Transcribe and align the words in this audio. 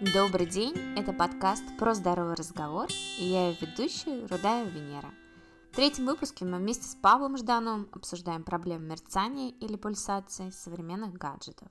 Добрый 0.00 0.46
день, 0.46 0.74
это 0.96 1.12
подкаст 1.12 1.62
«Про 1.78 1.94
здоровый 1.94 2.34
разговор» 2.34 2.88
и 3.16 3.26
я 3.26 3.50
ее 3.50 3.56
ведущая 3.60 4.26
Рудая 4.26 4.64
Венера. 4.64 5.08
В 5.70 5.76
третьем 5.76 6.06
выпуске 6.06 6.44
мы 6.44 6.58
вместе 6.58 6.88
с 6.88 6.96
Павлом 6.96 7.36
Ждановым 7.36 7.88
обсуждаем 7.92 8.42
проблемы 8.42 8.86
мерцания 8.86 9.50
или 9.50 9.76
пульсации 9.76 10.50
современных 10.50 11.12
гаджетов. 11.12 11.68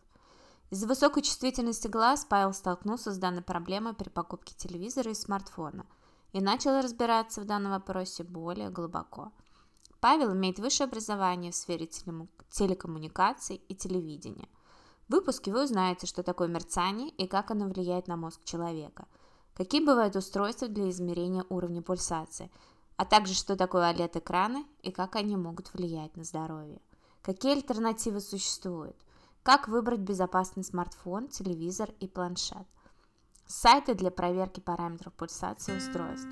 Из-за 0.69 0.87
высокой 0.87 1.21
чувствительности 1.21 1.89
глаз 1.89 2.23
Павел 2.23 2.53
столкнулся 2.53 3.11
с 3.11 3.17
данной 3.17 3.41
проблемой 3.41 3.93
при 3.93 4.07
покупке 4.07 4.55
телевизора 4.55 5.11
и 5.11 5.15
смартфона 5.15 5.85
и 6.31 6.39
начал 6.39 6.81
разбираться 6.81 7.41
в 7.41 7.45
данном 7.45 7.73
вопросе 7.73 8.23
более 8.23 8.69
глубоко. 8.69 9.33
Павел 9.99 10.33
имеет 10.33 10.59
высшее 10.59 10.87
образование 10.87 11.51
в 11.51 11.55
сфере 11.55 11.87
телекоммуникаций 11.87 13.57
и 13.67 13.75
телевидения– 13.75 14.47
в 15.07 15.13
выпуске 15.13 15.51
вы 15.51 15.63
узнаете, 15.63 16.07
что 16.07 16.23
такое 16.23 16.47
мерцание 16.47 17.09
и 17.09 17.27
как 17.27 17.51
оно 17.51 17.67
влияет 17.67 18.07
на 18.07 18.15
мозг 18.15 18.43
человека, 18.45 19.07
какие 19.53 19.83
бывают 19.85 20.15
устройства 20.15 20.67
для 20.67 20.89
измерения 20.89 21.45
уровня 21.49 21.81
пульсации, 21.81 22.49
а 22.95 23.05
также 23.05 23.33
что 23.33 23.55
такое 23.55 23.91
OLED-экраны 23.93 24.65
и 24.81 24.91
как 24.91 25.15
они 25.15 25.35
могут 25.35 25.73
влиять 25.73 26.15
на 26.15 26.23
здоровье. 26.23 26.79
Какие 27.21 27.53
альтернативы 27.53 28.19
существуют? 28.19 28.95
Как 29.43 29.67
выбрать 29.67 29.99
безопасный 29.99 30.63
смартфон, 30.63 31.27
телевизор 31.27 31.89
и 31.99 32.07
планшет? 32.07 32.65
Сайты 33.45 33.93
для 33.93 34.09
проверки 34.09 34.61
параметров 34.61 35.13
пульсации 35.13 35.77
устройств. 35.77 36.29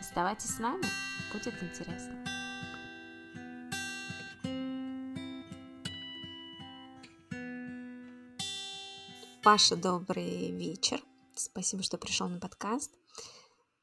Оставайтесь 0.00 0.56
с 0.56 0.58
нами, 0.58 0.84
будет 1.32 1.54
интересно. 1.62 2.41
Паша, 9.42 9.74
добрый 9.74 10.52
вечер. 10.52 11.02
Спасибо, 11.34 11.82
что 11.82 11.98
пришел 11.98 12.28
на 12.28 12.38
подкаст. 12.38 12.92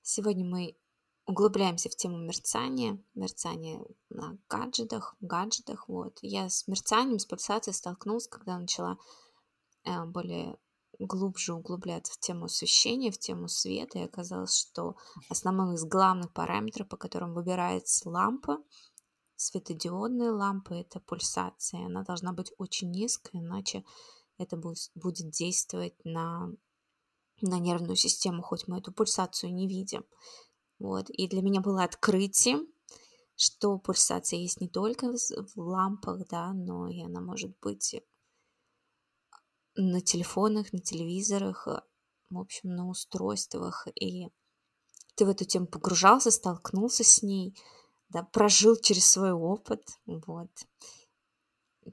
Сегодня 0.02 0.46
мы 0.46 0.78
углубляемся 1.26 1.90
в 1.90 1.98
тему 1.98 2.18
мерцания, 2.18 2.98
мерцания 3.14 3.84
на 4.10 4.38
гаджетах, 4.48 5.18
гаджетах. 5.20 5.90
Вот. 5.90 6.18
Я 6.22 6.50
с 6.50 6.66
мерцанием, 6.70 7.20
с 7.20 7.26
пульсацией 7.26 7.74
столкнулась, 7.74 8.30
когда 8.30 8.58
начала 8.58 8.98
э, 9.84 10.06
более 10.06 10.58
глубже 10.98 11.54
углубляться 11.54 12.14
в 12.14 12.20
тему 12.20 12.46
освещения, 12.46 13.12
в 13.12 13.20
тему 13.20 13.50
света, 13.50 14.00
и 14.00 14.04
оказалось, 14.06 14.56
что 14.58 14.96
основной 15.28 15.76
из 15.76 15.84
главных 15.84 16.32
параметров, 16.32 16.88
по 16.88 16.96
которым 16.96 17.34
выбирается 17.34 18.08
лампа, 18.08 18.60
светодиодная 19.36 20.32
лампа, 20.32 20.74
это 20.76 21.02
пульсация. 21.02 21.86
Она 21.86 22.04
должна 22.04 22.32
быть 22.32 22.54
очень 22.58 22.92
низкой, 22.92 23.42
иначе 23.42 23.84
это 24.40 24.58
будет 24.58 25.30
действовать 25.30 25.94
на, 26.04 26.50
на 27.42 27.60
нервную 27.60 27.96
систему, 27.96 28.42
хоть 28.42 28.68
мы 28.68 28.80
эту 28.80 28.92
пульсацию 28.92 29.54
не 29.54 29.68
видим. 29.68 30.06
Вот. 30.80 31.10
И 31.10 31.28
для 31.28 31.42
меня 31.42 31.60
было 31.62 31.84
открытием, 31.84 32.68
что 33.36 33.78
пульсация 33.78 34.40
есть 34.40 34.62
не 34.62 34.70
только 34.70 35.12
в 35.12 35.60
лампах, 35.60 36.28
да, 36.30 36.54
но 36.54 36.88
и 36.88 37.02
она 37.02 37.22
может 37.22 37.58
быть 37.60 38.02
на 39.76 40.02
телефонах, 40.02 40.74
на 40.74 40.80
телевизорах, 40.80 41.68
в 42.30 42.40
общем, 42.40 42.76
на 42.76 42.88
устройствах. 42.88 43.88
И 43.96 44.30
ты 45.16 45.26
в 45.26 45.30
эту 45.30 45.46
тему 45.46 45.68
погружался, 45.68 46.32
столкнулся 46.32 47.04
с 47.04 47.22
ней, 47.22 47.58
да, 48.08 48.24
прожил 48.24 48.78
через 48.78 49.06
свой 49.06 49.32
опыт, 49.32 49.84
вот. 50.06 50.50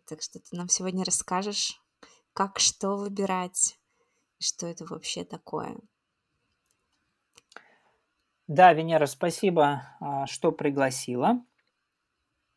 Так 0.06 0.22
что 0.22 0.38
ты 0.38 0.56
нам 0.56 0.68
сегодня 0.68 1.04
расскажешь 1.04 1.80
как 2.36 2.58
что 2.58 2.96
выбирать, 2.96 3.78
что 4.38 4.66
это 4.66 4.84
вообще 4.84 5.24
такое. 5.24 5.78
Да, 8.46 8.74
Венера, 8.74 9.06
спасибо, 9.06 9.96
а, 10.00 10.26
что 10.26 10.52
пригласила. 10.52 11.42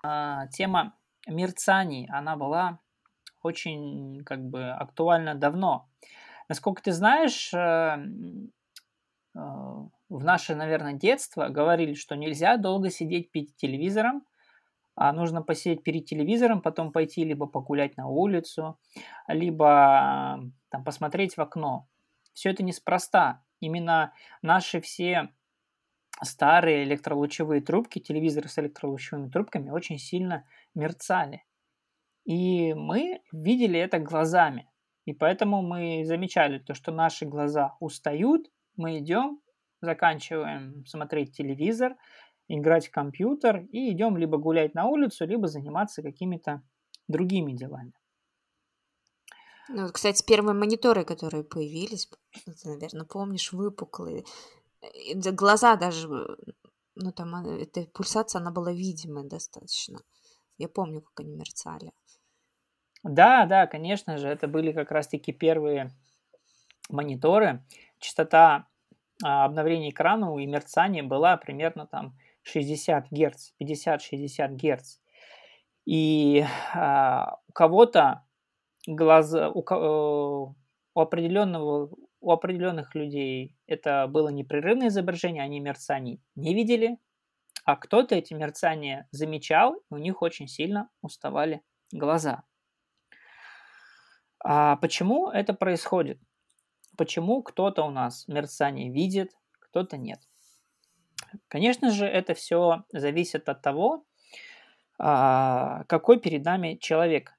А, 0.03 0.47
тема 0.47 0.97
мерцаний, 1.27 2.09
она 2.11 2.35
была 2.35 2.79
очень 3.41 4.21
как 4.25 4.43
бы 4.49 4.69
актуальна 4.69 5.33
давно. 5.33 5.89
Насколько 6.49 6.83
ты 6.83 6.91
знаешь, 6.91 7.53
э, 7.53 7.57
э, 7.57 9.39
в 9.39 10.23
наше, 10.23 10.55
наверное, 10.55 10.93
детство 10.93 11.47
говорили, 11.47 11.93
что 11.93 12.15
нельзя 12.15 12.57
долго 12.57 12.89
сидеть 12.89 13.31
перед 13.31 13.55
телевизором, 13.55 14.25
а 15.01 15.13
нужно 15.13 15.41
посидеть 15.41 15.81
перед 15.81 16.05
телевизором, 16.05 16.61
потом 16.61 16.91
пойти 16.91 17.23
либо 17.23 17.47
погулять 17.47 17.95
на 17.95 18.07
улицу, 18.07 18.77
либо 19.29 20.41
там, 20.67 20.83
посмотреть 20.83 21.37
в 21.37 21.39
окно. 21.39 21.87
Все 22.33 22.49
это 22.49 22.63
неспроста. 22.63 23.41
Именно 23.61 24.11
наши 24.41 24.81
все 24.81 25.29
старые 26.21 26.83
электролучевые 26.83 27.61
трубки, 27.61 27.99
телевизоры 27.99 28.49
с 28.49 28.59
электролучевыми 28.59 29.29
трубками 29.29 29.69
очень 29.69 29.97
сильно 29.97 30.43
мерцали. 30.75 31.45
И 32.25 32.73
мы 32.73 33.21
видели 33.31 33.79
это 33.79 33.99
глазами. 33.99 34.69
И 35.05 35.13
поэтому 35.13 35.61
мы 35.61 36.03
замечали 36.03 36.59
то, 36.59 36.73
что 36.73 36.91
наши 36.91 37.25
глаза 37.25 37.77
устают, 37.79 38.51
мы 38.75 38.97
идем, 38.97 39.39
заканчиваем 39.79 40.85
смотреть 40.85 41.37
телевизор, 41.37 41.95
играть 42.49 42.87
в 42.87 42.91
компьютер 42.91 43.65
и 43.71 43.91
идем 43.91 44.17
либо 44.17 44.37
гулять 44.37 44.73
на 44.73 44.87
улицу, 44.87 45.25
либо 45.25 45.47
заниматься 45.47 46.01
какими-то 46.01 46.61
другими 47.07 47.53
делами. 47.53 47.93
Ну, 49.69 49.87
кстати, 49.91 50.25
первые 50.25 50.55
мониторы, 50.55 51.05
которые 51.05 51.43
появились, 51.43 52.09
ты, 52.43 52.69
наверное, 52.69 53.05
помнишь, 53.05 53.53
выпуклые. 53.53 54.23
Глаза 55.13 55.75
даже, 55.75 56.07
ну, 56.95 57.11
там, 57.11 57.35
а, 57.35 57.47
эта 57.47 57.83
пульсация, 57.83 58.41
она 58.41 58.51
была 58.51 58.71
видимая 58.71 59.25
достаточно. 59.25 59.99
Я 60.57 60.69
помню, 60.69 61.01
как 61.01 61.19
они 61.19 61.35
мерцали. 61.35 61.91
Да, 63.03 63.45
да, 63.45 63.67
конечно 63.67 64.17
же, 64.17 64.27
это 64.27 64.47
были 64.47 64.71
как 64.71 64.91
раз-таки 64.91 65.31
первые 65.31 65.91
мониторы. 66.89 67.63
Частота 67.99 68.67
а, 69.23 69.45
обновления 69.45 69.91
экрана 69.91 70.35
и 70.39 70.47
мерцания 70.47 71.03
была 71.03 71.37
примерно 71.37 71.85
там 71.85 72.17
60 72.49 73.07
Гц, 73.11 73.51
50-60 73.61 74.55
Гц. 74.55 74.99
И 75.85 76.45
а, 76.73 77.37
у 77.47 77.51
кого-то 77.53 78.25
глаза, 78.87 79.49
у, 79.49 79.61
э, 79.61 80.53
у 80.93 80.99
определенного 80.99 81.89
у 82.21 82.31
определенных 82.31 82.95
людей 82.95 83.55
это 83.65 84.07
было 84.07 84.29
непрерывное 84.29 84.89
изображение, 84.89 85.43
они 85.43 85.59
мерцаний 85.59 86.21
не 86.35 86.53
видели, 86.53 86.97
а 87.65 87.75
кто-то 87.75 88.15
эти 88.15 88.33
мерцания 88.33 89.07
замечал, 89.11 89.75
и 89.75 89.93
у 89.93 89.97
них 89.97 90.21
очень 90.21 90.47
сильно 90.47 90.89
уставали 91.01 91.61
глаза. 91.91 92.43
А 94.43 94.77
почему 94.77 95.29
это 95.29 95.53
происходит? 95.53 96.19
Почему 96.97 97.41
кто-то 97.43 97.83
у 97.83 97.91
нас 97.91 98.27
мерцание 98.27 98.91
видит, 98.91 99.31
кто-то 99.59 99.97
нет? 99.97 100.19
Конечно 101.47 101.91
же, 101.91 102.05
это 102.05 102.33
все 102.33 102.83
зависит 102.91 103.49
от 103.49 103.61
того, 103.61 104.03
а, 104.97 105.83
какой 105.85 106.19
перед 106.19 106.43
нами 106.43 106.77
человек, 106.81 107.33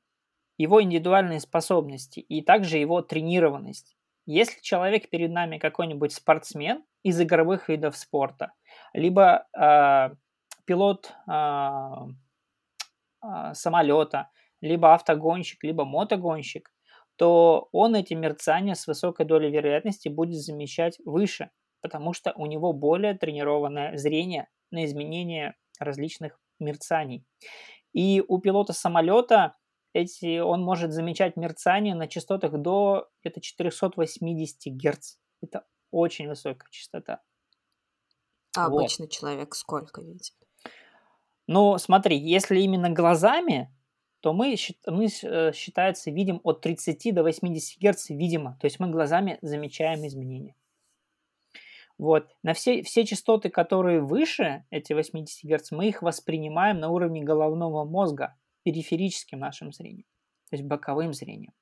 его 0.56 0.82
индивидуальные 0.82 1.40
способности 1.40 2.20
и 2.20 2.42
также 2.42 2.78
его 2.78 3.02
тренированность. 3.02 3.96
Если 4.26 4.60
человек 4.60 5.08
перед 5.10 5.30
нами 5.30 5.58
какой-нибудь 5.58 6.12
спортсмен 6.12 6.84
из 7.02 7.20
игровых 7.20 7.68
видов 7.68 7.96
спорта, 7.96 8.52
либо 8.92 9.46
э, 9.58 10.10
пилот 10.66 11.14
э, 11.26 11.94
самолета, 13.54 14.30
либо 14.60 14.94
автогонщик, 14.94 15.64
либо 15.64 15.84
мотогонщик, 15.84 16.70
то 17.16 17.68
он 17.72 17.94
эти 17.94 18.14
мерцания 18.14 18.74
с 18.74 18.86
высокой 18.86 19.26
долей 19.26 19.50
вероятности 19.50 20.08
будет 20.08 20.40
замечать 20.40 20.98
выше, 21.04 21.50
потому 21.80 22.12
что 22.12 22.32
у 22.36 22.46
него 22.46 22.72
более 22.72 23.14
тренированное 23.14 23.96
зрение 23.96 24.48
на 24.70 24.84
изменение 24.84 25.56
различных 25.78 26.38
мерцаний. 26.58 27.24
И 27.92 28.22
у 28.26 28.38
пилота 28.38 28.72
самолета 28.72 29.56
эти, 29.92 30.38
он 30.38 30.62
может 30.62 30.92
замечать 30.92 31.36
мерцание 31.36 31.94
на 31.94 32.06
частотах 32.06 32.52
до 32.60 33.08
где-то 33.22 33.40
480 33.40 34.72
Гц. 34.74 35.16
Это 35.42 35.66
очень 35.90 36.28
высокая 36.28 36.68
частота. 36.70 37.20
А 38.56 38.68
вот. 38.68 38.80
обычный 38.80 39.08
человек 39.08 39.54
сколько 39.54 40.00
видит? 40.00 40.34
Ну, 41.46 41.78
смотри, 41.78 42.16
если 42.16 42.60
именно 42.60 42.90
глазами, 42.90 43.74
то 44.20 44.32
мы, 44.32 44.54
мы 44.86 45.06
э, 45.06 45.52
считается, 45.52 46.10
видим 46.10 46.40
от 46.44 46.60
30 46.60 47.14
до 47.14 47.22
80 47.22 47.80
Гц, 47.80 48.10
видимо. 48.10 48.56
То 48.60 48.66
есть 48.66 48.78
мы 48.78 48.88
глазами 48.88 49.38
замечаем 49.42 50.06
изменения. 50.06 50.54
Вот. 52.00 52.30
На 52.42 52.54
все, 52.54 52.82
все 52.82 53.04
частоты, 53.04 53.50
которые 53.50 54.00
выше 54.00 54.64
эти 54.70 54.94
80 54.94 55.44
Гц, 55.44 55.70
мы 55.70 55.86
их 55.86 56.00
воспринимаем 56.00 56.80
на 56.80 56.88
уровне 56.88 57.22
головного 57.22 57.84
мозга, 57.84 58.38
периферическим 58.62 59.38
нашим 59.38 59.70
зрением, 59.70 60.06
то 60.48 60.56
есть 60.56 60.64
боковым 60.64 61.12
зрением. 61.12 61.52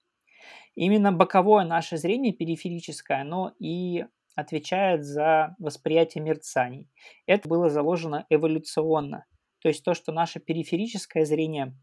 Именно 0.77 1.11
боковое 1.11 1.65
наше 1.65 1.97
зрение, 1.97 2.33
периферическое, 2.33 3.23
оно 3.23 3.53
и 3.59 4.05
отвечает 4.37 5.05
за 5.05 5.57
восприятие 5.59 6.23
мерцаний. 6.23 6.89
Это 7.27 7.49
было 7.49 7.69
заложено 7.69 8.25
эволюционно. 8.31 9.27
То 9.61 9.67
есть 9.67 9.83
то, 9.83 9.93
что 9.93 10.13
наше 10.13 10.39
периферическое 10.39 11.25
зрение 11.25 11.77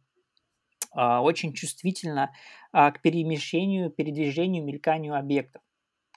а, 0.93 1.21
очень 1.21 1.51
чувствительно 1.51 2.31
а, 2.71 2.89
к 2.93 3.01
перемещению, 3.01 3.89
передвижению, 3.89 4.63
мельканию 4.63 5.15
объектов. 5.19 5.61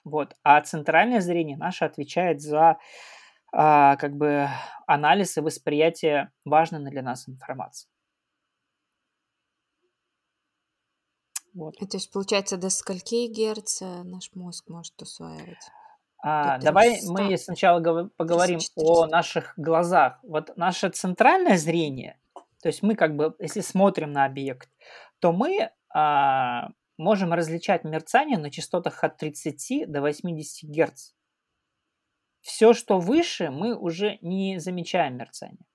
Вот. 0.03 0.35
А 0.43 0.61
центральное 0.61 1.21
зрение 1.21 1.57
наше 1.57 1.85
отвечает 1.85 2.41
за 2.41 2.77
а, 3.51 3.95
как 3.97 4.15
бы 4.15 4.47
анализ 4.87 5.37
и 5.37 5.41
восприятие 5.41 6.31
важной 6.45 6.89
для 6.89 7.01
нас 7.01 7.27
информации. 7.27 7.89
Вот. 11.53 11.77
То 11.77 11.87
есть, 11.91 12.11
получается, 12.11 12.57
до 12.57 12.69
скольки 12.69 13.27
герц 13.27 13.81
наш 13.81 14.31
мозг 14.35 14.69
может 14.69 15.01
усваивать? 15.01 15.71
А, 16.21 16.57
давай 16.59 16.99
мы 17.05 17.37
сначала 17.37 18.09
поговорим 18.17 18.59
300, 18.59 18.81
о 18.81 19.07
наших 19.07 19.53
глазах. 19.57 20.19
Вот 20.23 20.55
наше 20.57 20.89
центральное 20.89 21.57
зрение, 21.57 22.19
то 22.61 22.67
есть 22.67 22.83
мы 22.83 22.95
как 22.95 23.15
бы, 23.15 23.35
если 23.39 23.61
смотрим 23.61 24.11
на 24.11 24.25
объект, 24.25 24.69
то 25.19 25.31
мы 25.31 25.71
а, 25.93 26.69
можем 26.99 27.31
различать 27.33 27.85
мерцание 27.85 28.37
на 28.37 28.51
частотах 28.51 29.03
от 29.03 29.17
30 29.17 29.89
до 29.89 30.01
80 30.01 30.69
Гц. 30.69 31.13
Все, 32.41 32.73
что 32.73 32.99
выше, 32.99 33.49
мы 33.49 33.75
уже 33.75 34.17
не 34.21 34.59
замечаем 34.59 35.17
мерцание. 35.17 35.65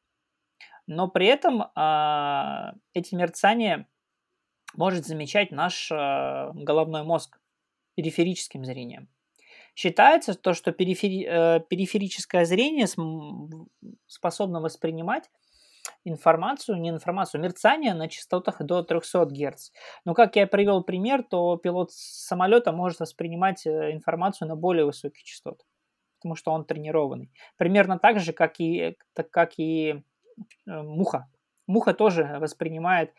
Но 0.87 1.09
при 1.09 1.27
этом 1.27 1.65
а, 1.75 2.75
эти 2.93 3.15
мерцания 3.15 3.89
может 4.75 5.07
замечать 5.07 5.51
наш 5.51 5.91
а, 5.91 6.53
головной 6.53 7.05
мозг 7.05 7.41
периферическим 7.95 8.65
зрением. 8.65 9.09
Считается 9.75 10.35
то, 10.35 10.53
что 10.53 10.71
перифери, 10.73 11.27
э, 11.27 11.61
периферическое 11.69 12.45
зрение 12.45 12.87
способно 14.07 14.61
воспринимать 14.61 15.31
информацию, 16.05 16.81
не 16.81 16.91
информацию, 16.91 17.41
мерцание 17.41 17.95
на 17.95 18.09
частотах 18.09 18.63
до 18.63 18.83
300 18.83 19.27
Гц. 19.27 19.71
Но 20.05 20.15
как 20.15 20.37
я 20.37 20.47
привел 20.47 20.83
пример, 20.83 21.23
то 21.23 21.57
пилот 21.57 21.93
самолета 21.93 22.73
может 22.73 23.01
воспринимать 23.01 23.67
э, 23.67 23.93
информацию 23.93 24.49
на 24.49 24.57
более 24.57 24.85
высоких 24.85 25.23
частотах, 25.23 25.67
потому 26.19 26.35
что 26.35 26.53
он 26.53 26.65
тренированный. 26.65 27.31
Примерно 27.57 27.99
так 27.99 28.21
же, 28.21 28.33
как 28.33 28.61
и, 28.61 28.97
так, 29.15 29.31
как 29.31 29.59
и 29.59 30.03
э, 30.67 30.83
муха. 30.83 31.29
Муха 31.67 31.95
тоже 31.95 32.37
воспринимает 32.41 33.13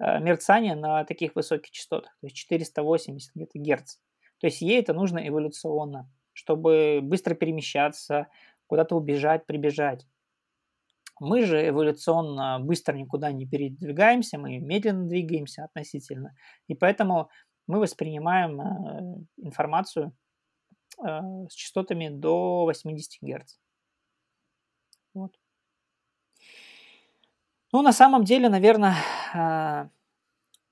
мерцание 0.00 0.76
на 0.76 1.04
таких 1.04 1.34
высоких 1.34 1.72
частотах, 1.72 2.12
то 2.20 2.26
есть 2.28 2.36
480 2.36 3.32
где-то 3.34 3.58
Гц. 3.58 3.96
То 4.40 4.46
есть 4.46 4.60
ей 4.60 4.80
это 4.80 4.92
нужно 4.92 5.26
эволюционно, 5.26 6.08
чтобы 6.32 7.00
быстро 7.02 7.34
перемещаться, 7.34 8.28
куда-то 8.68 8.94
убежать, 8.96 9.46
прибежать. 9.46 10.06
Мы 11.20 11.44
же 11.44 11.68
эволюционно 11.68 12.60
быстро 12.60 12.94
никуда 12.94 13.32
не 13.32 13.46
передвигаемся, 13.46 14.38
мы 14.38 14.58
медленно 14.58 15.06
двигаемся 15.06 15.64
относительно. 15.64 16.34
И 16.68 16.74
поэтому 16.74 17.30
мы 17.68 17.80
воспринимаем 17.80 18.60
э, 18.60 19.24
информацию 19.36 20.16
э, 20.98 21.20
с 21.48 21.52
частотами 21.52 22.08
до 22.08 22.64
80 22.64 23.22
Гц. 23.22 23.58
Вот. 25.14 25.38
Ну, 27.72 27.82
на 27.82 27.92
самом 27.92 28.24
деле, 28.24 28.48
наверное, 28.48 28.96
э, 29.34 29.88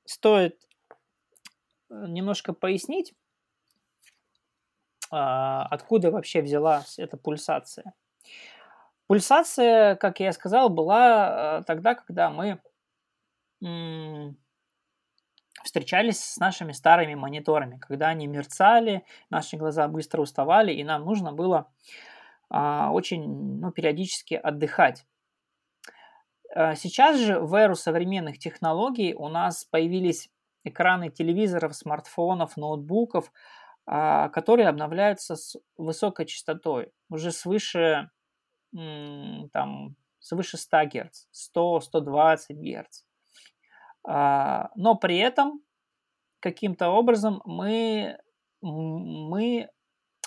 стоит 0.07 0.61
немножко 1.89 2.53
пояснить, 2.53 3.15
откуда 5.09 6.11
вообще 6.11 6.43
взялась 6.43 6.99
эта 6.99 7.17
пульсация. 7.17 7.95
Пульсация, 9.07 9.97
как 9.97 10.21
я 10.21 10.33
сказал, 10.33 10.69
была 10.69 11.59
а, 11.59 11.63
тогда, 11.63 11.95
когда 11.95 12.31
мы 12.31 12.61
встречались 15.65 16.21
с 16.23 16.37
нашими 16.37 16.73
старыми 16.73 17.15
мониторами, 17.15 17.79
когда 17.79 18.09
они 18.09 18.27
мерцали, 18.27 19.05
наши 19.31 19.57
глаза 19.57 19.89
быстро 19.89 20.21
уставали, 20.21 20.73
и 20.73 20.85
нам 20.85 21.05
нужно 21.05 21.33
было 21.33 21.73
а, 22.51 22.91
очень 22.93 23.61
ну, 23.61 23.71
периодически 23.73 24.35
отдыхать. 24.35 25.07
Сейчас 26.75 27.19
же 27.19 27.41
в 27.41 27.55
эру 27.55 27.75
современных 27.75 28.39
технологий 28.39 29.15
у 29.15 29.29
нас 29.29 29.65
появились 29.65 30.31
экраны 30.65 31.11
телевизоров, 31.11 31.75
смартфонов, 31.75 32.57
ноутбуков, 32.57 33.33
а, 33.87 34.29
которые 34.31 34.69
обновляются 34.69 35.37
с 35.37 35.57
высокой 35.77 36.27
частотой, 36.27 36.93
уже 37.09 37.31
свыше, 37.31 38.11
там, 38.73 39.97
свыше 40.19 40.57
100 40.57 40.77
Гц, 40.87 41.27
100-120 41.57 42.39
Гц. 42.51 43.05
Но 44.05 44.95
при 45.01 45.19
этом 45.19 45.61
каким-то 46.41 46.91
образом 46.91 47.43
мы, 47.45 48.19
мы 48.61 49.69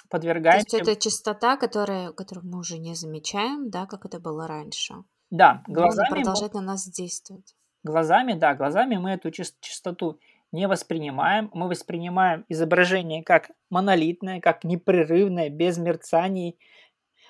подвергаемся... 0.10 0.66
То 0.70 0.78
есть 0.78 0.90
это 0.90 1.00
частота, 1.02 1.56
которая, 1.58 2.12
которую 2.12 2.48
мы 2.48 2.60
уже 2.60 2.78
не 2.78 2.96
замечаем, 2.96 3.70
да, 3.70 3.86
как 3.86 4.06
это 4.06 4.20
было 4.20 4.48
раньше. 4.48 4.96
Да, 5.30 5.64
глазами... 5.68 6.08
Она 6.08 6.16
продолжает 6.16 6.54
на 6.56 6.62
нас 6.62 6.88
действовать. 6.88 7.56
Глазами, 7.84 8.34
да, 8.34 8.56
глазами 8.56 8.98
мы 8.98 9.12
эту 9.12 9.32
частоту 9.32 10.20
не 10.52 10.68
воспринимаем. 10.68 11.50
Мы 11.54 11.70
воспринимаем 11.70 12.44
изображение 12.50 13.24
как 13.24 13.52
монолитное, 13.70 14.42
как 14.42 14.64
непрерывное, 14.64 15.50
без 15.50 15.78
мерцаний. 15.78 16.58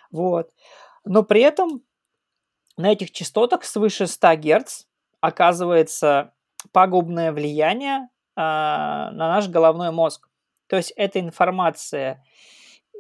Вот. 0.10 0.52
Но 1.06 1.24
при 1.24 1.42
этом 1.42 1.82
на 2.78 2.92
этих 2.92 3.12
частотах 3.12 3.64
свыше 3.64 4.08
100 4.08 4.36
Гц 4.36 4.84
оказывается 5.22 6.34
пагубное 6.72 7.32
влияние 7.32 8.00
э, 8.00 8.08
на 8.36 9.12
наш 9.12 9.48
головной 9.48 9.92
мозг. 9.92 10.30
То 10.68 10.78
есть 10.78 10.94
эта 10.96 11.20
информация 11.20 12.24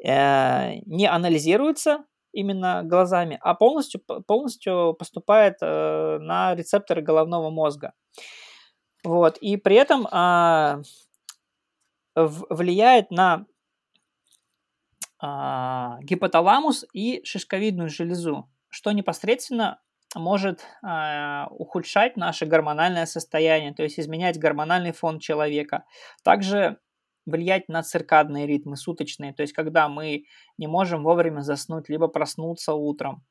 э, 0.03 0.79
не 0.85 1.05
анализируется 1.05 2.05
именно 2.31 2.83
глазами, 2.83 3.39
а 3.41 3.53
полностью, 3.53 4.01
полностью 4.01 4.95
поступает 4.97 5.57
э, 5.61 6.17
на 6.19 6.55
рецепторы 6.55 7.01
головного 7.01 7.49
мозга. 7.49 7.93
Вот. 9.03 9.37
И 9.37 9.55
при 9.57 9.77
этом 9.77 10.07
а, 10.11 10.81
влияет 12.15 13.11
на 13.11 13.45
а, 15.19 15.99
гипоталамус 16.01 16.85
и 16.93 17.21
шишковидную 17.23 17.89
железу, 17.89 18.49
что 18.69 18.91
непосредственно 18.91 19.79
может 20.15 20.65
а, 20.81 21.47
ухудшать 21.51 22.17
наше 22.17 22.45
гормональное 22.45 23.05
состояние, 23.05 23.73
то 23.73 23.83
есть 23.83 23.99
изменять 23.99 24.39
гормональный 24.39 24.91
фон 24.91 25.19
человека. 25.19 25.85
Также 26.23 26.79
влиять 27.25 27.69
на 27.69 27.83
циркадные 27.83 28.47
ритмы 28.47 28.75
суточные, 28.75 29.33
то 29.33 29.41
есть 29.41 29.53
когда 29.53 29.87
мы 29.87 30.23
не 30.57 30.67
можем 30.67 31.03
вовремя 31.03 31.41
заснуть, 31.41 31.89
либо 31.89 32.07
проснуться 32.07 32.73
утром. 32.73 33.23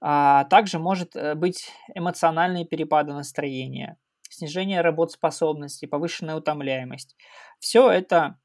А, 0.00 0.44
также 0.44 0.78
может 0.78 1.16
э, 1.16 1.34
быть 1.34 1.72
эмоциональные 1.94 2.64
перепады 2.64 3.12
настроения 3.12 3.96
снижение 4.30 4.80
работоспособности, 4.80 5.86
повышенная 5.86 6.36
утомляемость. 6.36 7.16
Все 7.58 7.90
это, 7.90 8.38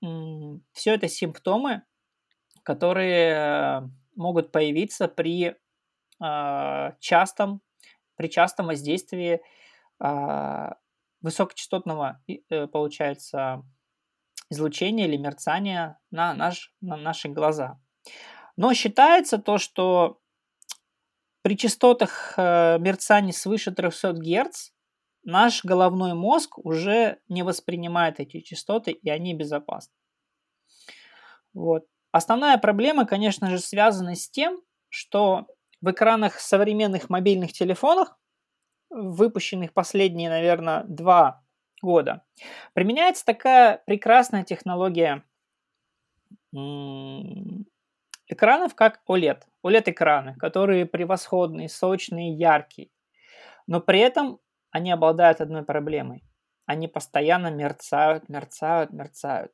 все 0.00 0.94
это 0.94 1.08
симптомы, 1.08 1.82
которые 2.62 3.34
э, 3.34 3.80
могут 4.16 4.52
появиться 4.52 5.08
при 5.08 5.56
а, 6.20 6.92
частом, 7.00 7.62
при 8.16 8.28
частом 8.28 8.66
воздействии 8.66 9.40
а, 9.98 10.76
высокочастотного, 11.22 12.22
э, 12.28 12.66
получается, 12.66 13.62
излучения 14.50 15.06
или 15.06 15.16
мерцания 15.16 15.98
на, 16.10 16.34
наш, 16.34 16.74
на 16.80 16.96
наши 16.96 17.28
глаза. 17.28 17.80
Но 18.56 18.74
считается 18.74 19.38
то, 19.38 19.58
что 19.58 20.20
при 21.42 21.56
частотах 21.56 22.34
э, 22.36 22.78
мерцаний 22.78 23.32
свыше 23.32 23.70
300 23.70 24.12
Гц 24.12 24.72
наш 25.24 25.64
головной 25.64 26.14
мозг 26.14 26.58
уже 26.58 27.18
не 27.28 27.42
воспринимает 27.42 28.20
эти 28.20 28.40
частоты, 28.40 28.92
и 28.92 29.10
они 29.10 29.34
безопасны. 29.34 29.92
Вот. 31.52 31.84
Основная 32.12 32.58
проблема, 32.58 33.06
конечно 33.06 33.50
же, 33.50 33.58
связана 33.58 34.14
с 34.14 34.28
тем, 34.28 34.60
что 34.88 35.46
в 35.80 35.90
экранах 35.90 36.40
современных 36.40 37.08
мобильных 37.08 37.52
телефонов, 37.52 38.08
выпущенных 38.90 39.72
последние, 39.72 40.28
наверное, 40.28 40.84
два 40.84 41.44
года, 41.80 42.24
применяется 42.72 43.24
такая 43.24 43.82
прекрасная 43.86 44.44
технология 44.44 45.24
экранов, 48.26 48.74
как 48.74 49.00
OLED. 49.08 49.42
OLED-экраны, 49.64 50.34
которые 50.36 50.86
превосходные, 50.86 51.68
сочные, 51.68 52.32
яркие. 52.32 52.90
Но 53.66 53.80
при 53.80 54.00
этом 54.00 54.40
они 54.70 54.90
обладают 54.90 55.40
одной 55.40 55.64
проблемой. 55.64 56.24
они 56.66 56.86
постоянно 56.86 57.50
мерцают, 57.50 58.28
мерцают, 58.28 58.92
мерцают. 58.92 59.52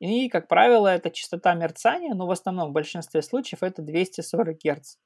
И, 0.00 0.28
как 0.28 0.48
правило, 0.48 0.88
эта 0.88 1.10
частота 1.10 1.54
мерцания, 1.54 2.12
но 2.12 2.26
в 2.26 2.30
основном 2.30 2.70
в 2.70 2.72
большинстве 2.72 3.22
случаев 3.22 3.62
это 3.62 3.82
240 3.82 4.56
Гц. 4.58 4.96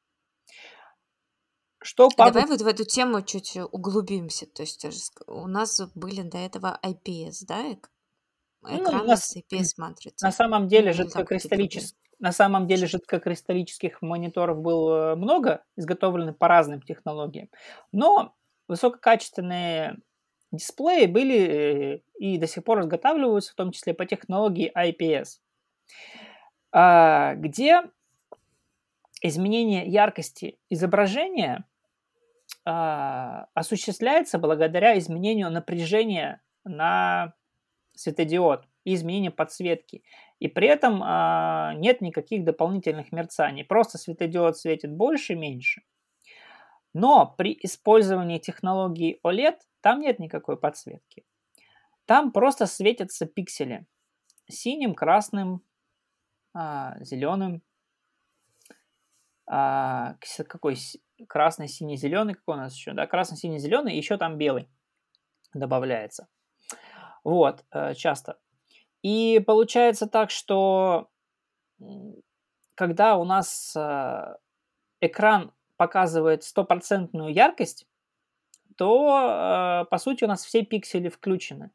Что 1.82 2.08
папа... 2.08 2.32
Давай 2.32 2.49
вот 2.49 2.62
в 2.62 2.66
эту 2.66 2.85
тему 2.85 3.23
чуть 3.23 3.56
углубимся. 3.70 4.47
То 4.47 4.62
есть 4.62 4.87
у 5.26 5.47
нас 5.47 5.80
были 5.94 6.23
до 6.23 6.38
этого 6.38 6.80
IPS, 6.82 7.44
да? 7.47 7.73
Экраны 8.64 9.06
ну, 9.06 9.16
с 9.16 9.37
IPS-матрицей. 9.37 10.23
На 10.23 10.32
самом 10.32 10.66
деле 10.66 10.88
ну, 10.88 10.94
жидкокристаллических 10.94 11.97
на 12.18 12.32
самом 12.32 12.66
деле 12.66 12.87
жидкокристаллических 12.87 14.02
мониторов 14.02 14.61
было 14.61 15.14
много, 15.14 15.64
изготовлены 15.76 16.32
по 16.32 16.49
разным 16.49 16.82
технологиям. 16.82 17.49
Но 17.92 18.35
высококачественные 18.69 19.97
дисплеи 20.53 21.07
были 21.07 21.39
э, 21.39 22.01
и 22.19 22.39
до 22.39 22.47
сих 22.47 22.65
пор 22.65 22.81
изготавливаются, 22.81 23.53
в 23.53 23.57
том 23.57 23.73
числе 23.73 23.95
по 23.95 24.07
технологии 24.07 24.73
IPS, 24.77 25.41
а, 26.73 27.35
где 27.35 27.83
изменение 29.23 29.87
яркости 29.87 30.59
изображения 30.71 31.65
а, 32.65 33.49
осуществляется 33.55 34.39
благодаря 34.39 34.99
изменению 34.99 35.51
напряжения 35.51 36.43
на 36.65 37.35
светодиод 37.95 38.65
и 38.85 38.95
изменению 38.95 39.33
подсветки. 39.33 40.03
И 40.39 40.49
при 40.49 40.69
этом 40.69 41.03
а, 41.03 41.75
нет 41.75 42.01
никаких 42.01 42.45
дополнительных 42.45 43.11
мерцаний. 43.11 43.65
Просто 43.65 43.99
светодиод 43.99 44.57
светит 44.57 44.93
больше, 44.93 45.35
меньше. 45.35 45.83
Но 46.95 47.35
при 47.37 47.59
использовании 47.62 48.38
технологии 48.38 49.21
OLED 49.25 49.59
там 49.80 50.00
нет 50.00 50.18
никакой 50.18 50.57
подсветки. 50.57 51.25
Там 52.07 52.33
просто 52.33 52.66
светятся 52.66 53.26
пиксели 53.26 53.87
синим, 54.49 54.95
красным, 54.95 55.62
а, 56.54 56.97
зеленым, 57.00 57.62
а, 59.47 60.14
какой 60.49 60.76
красный, 61.28 61.68
синий, 61.68 61.97
зеленый, 61.97 62.35
какой 62.35 62.54
у 62.54 62.59
нас 62.59 62.75
еще, 62.75 62.92
да, 62.92 63.07
красный, 63.07 63.37
синий, 63.37 63.59
зеленый, 63.59 63.97
еще 63.97 64.16
там 64.16 64.38
белый 64.38 64.68
добавляется. 65.54 66.28
Вот, 67.25 67.64
э, 67.73 67.95
часто. 67.95 68.38
И 69.02 69.42
получается 69.47 70.07
так, 70.07 70.30
что 70.30 71.11
когда 72.75 73.16
у 73.16 73.25
нас 73.25 73.75
э, 73.76 74.37
экран 75.00 75.52
показывает 75.78 76.44
стопроцентную 76.44 77.32
яркость, 77.32 77.87
то, 78.76 79.82
э, 79.82 79.90
по 79.90 79.99
сути, 79.99 80.25
у 80.25 80.28
нас 80.28 80.44
все 80.44 80.62
пиксели 80.62 81.08
включены. 81.08 81.70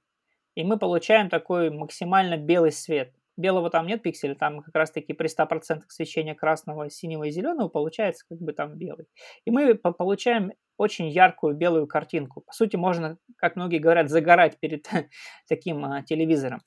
И 0.55 0.63
мы 0.63 0.77
получаем 0.77 1.29
такой 1.29 1.71
максимально 1.71 2.37
белый 2.37 2.71
свет. 2.71 3.13
Белого 3.35 3.71
там 3.71 3.87
нет 3.87 4.03
пикселей, 4.03 4.35
там 4.35 4.61
как 4.61 4.75
раз-таки 4.75 5.13
при 5.13 5.27
100% 5.27 5.81
свечения 5.87 6.35
красного, 6.35 6.91
синего 6.91 7.23
и 7.23 7.31
зеленого 7.31 7.67
получается 7.67 8.25
как 8.29 8.37
бы 8.39 8.53
там 8.53 8.77
белый. 8.77 9.07
И 9.45 9.51
мы 9.51 9.73
получаем 9.73 10.51
очень 10.77 11.09
яркую 11.09 11.55
белую 11.55 11.87
картинку. 11.87 12.41
По 12.41 12.53
сути, 12.53 12.75
можно, 12.75 13.17
как 13.37 13.55
многие 13.55 13.79
говорят, 13.79 14.09
загорать 14.09 14.59
перед 14.59 14.87
таким 15.49 15.83
а, 15.83 16.03
телевизором. 16.03 16.61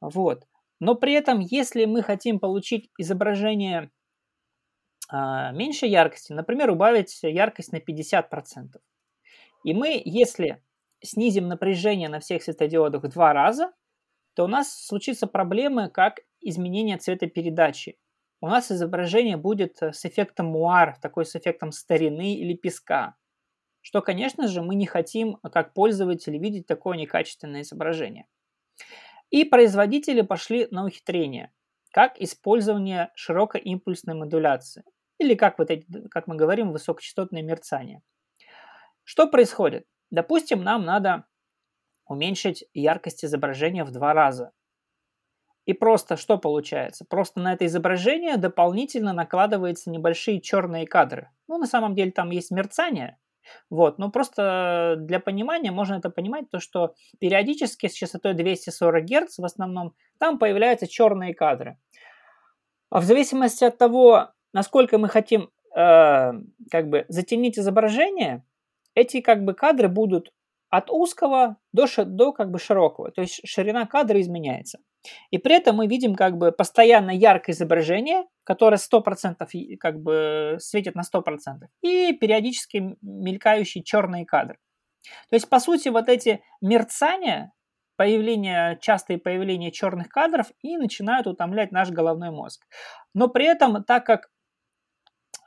Вот. 0.00 0.44
Но 0.78 0.94
при 0.94 1.14
этом, 1.14 1.40
если 1.40 1.84
мы 1.84 2.02
хотим 2.02 2.38
получить 2.38 2.90
изображение 2.96 3.90
а, 5.08 5.52
меньшей 5.52 5.88
яркости, 5.88 6.32
например, 6.32 6.70
убавить 6.70 7.18
яркость 7.22 7.72
на 7.72 7.78
50%, 7.78 8.80
и 9.64 9.74
мы, 9.74 10.00
если 10.04 10.62
снизим 11.02 11.48
напряжение 11.48 12.08
на 12.08 12.20
всех 12.20 12.42
светодиодах 12.42 13.02
в 13.02 13.08
два 13.08 13.32
раза, 13.32 13.72
то 14.34 14.44
у 14.44 14.46
нас 14.46 14.86
случится 14.86 15.26
проблемы, 15.26 15.90
как 15.90 16.20
изменение 16.40 16.96
цветопередачи. 16.98 17.98
У 18.40 18.46
нас 18.46 18.70
изображение 18.70 19.36
будет 19.36 19.82
с 19.82 20.04
эффектом 20.04 20.46
муар, 20.46 20.96
такой 21.00 21.24
с 21.24 21.34
эффектом 21.34 21.72
старины 21.72 22.34
или 22.34 22.54
песка. 22.54 23.16
Что, 23.80 24.00
конечно 24.00 24.46
же, 24.46 24.62
мы 24.62 24.74
не 24.74 24.86
хотим, 24.86 25.36
как 25.36 25.74
пользователи, 25.74 26.38
видеть 26.38 26.66
такое 26.66 26.96
некачественное 26.96 27.62
изображение. 27.62 28.26
И 29.30 29.44
производители 29.44 30.20
пошли 30.22 30.68
на 30.70 30.84
ухитрение, 30.84 31.52
как 31.90 32.20
использование 32.20 33.10
широкоимпульсной 33.14 34.14
модуляции, 34.14 34.84
или 35.18 35.34
как, 35.34 35.58
вот 35.58 35.70
эти, 35.70 35.86
как 36.08 36.26
мы 36.26 36.36
говорим, 36.36 36.72
высокочастотное 36.72 37.42
мерцание. 37.42 38.02
Что 39.04 39.26
происходит? 39.26 39.86
Допустим, 40.10 40.62
нам 40.62 40.84
надо 40.84 41.24
уменьшить 42.06 42.64
яркость 42.72 43.24
изображения 43.24 43.84
в 43.84 43.90
два 43.90 44.14
раза. 44.14 44.52
И 45.66 45.74
просто 45.74 46.16
что 46.16 46.38
получается? 46.38 47.04
Просто 47.04 47.40
на 47.40 47.52
это 47.52 47.66
изображение 47.66 48.38
дополнительно 48.38 49.12
накладываются 49.12 49.90
небольшие 49.90 50.40
черные 50.40 50.86
кадры. 50.86 51.30
Ну, 51.46 51.58
на 51.58 51.66
самом 51.66 51.94
деле 51.94 52.10
там 52.10 52.30
есть 52.30 52.50
мерцание, 52.50 53.18
вот, 53.70 53.98
но 53.98 54.10
просто 54.10 54.96
для 54.98 55.20
понимания 55.20 55.70
можно 55.70 55.94
это 55.94 56.10
понимать, 56.10 56.50
то 56.50 56.60
что 56.60 56.94
периодически 57.18 57.88
с 57.88 57.92
частотой 57.92 58.34
240 58.34 59.04
Гц 59.04 59.38
в 59.38 59.44
основном 59.44 59.94
там 60.18 60.38
появляются 60.38 60.86
черные 60.86 61.34
кадры. 61.34 61.78
А 62.90 63.00
в 63.00 63.04
зависимости 63.04 63.64
от 63.64 63.76
того, 63.76 64.30
насколько 64.52 64.98
мы 64.98 65.08
хотим 65.08 65.50
э, 65.74 66.32
как 66.70 66.88
бы 66.88 67.04
затемнить 67.08 67.58
изображение, 67.58 68.44
эти 68.94 69.20
как 69.20 69.44
бы 69.44 69.54
кадры 69.54 69.88
будут 69.88 70.32
от 70.70 70.90
узкого 70.90 71.56
до, 71.72 71.86
до 72.04 72.32
как 72.32 72.50
бы 72.50 72.58
широкого, 72.58 73.10
то 73.10 73.22
есть 73.22 73.40
ширина 73.44 73.86
кадра 73.86 74.20
изменяется. 74.20 74.80
И 75.30 75.38
при 75.38 75.54
этом 75.56 75.76
мы 75.76 75.86
видим 75.86 76.14
как 76.14 76.36
бы 76.36 76.52
постоянно 76.52 77.10
яркое 77.10 77.54
изображение, 77.54 78.24
которое 78.44 78.76
100% 78.76 79.76
как 79.78 80.00
бы 80.00 80.56
светит 80.60 80.94
на 80.94 81.02
100%, 81.02 81.66
и 81.82 82.12
периодически 82.12 82.96
мелькающие 83.00 83.82
черные 83.82 84.26
кадры. 84.26 84.58
То 85.30 85.36
есть, 85.36 85.48
по 85.48 85.60
сути, 85.60 85.88
вот 85.88 86.08
эти 86.08 86.42
мерцания, 86.60 87.52
появление, 87.96 88.78
частые 88.80 89.18
появления 89.18 89.70
черных 89.70 90.08
кадров 90.08 90.48
и 90.62 90.76
начинают 90.76 91.26
утомлять 91.26 91.72
наш 91.72 91.90
головной 91.90 92.30
мозг. 92.30 92.66
Но 93.14 93.28
при 93.28 93.46
этом, 93.46 93.82
так 93.84 94.04
как 94.04 94.28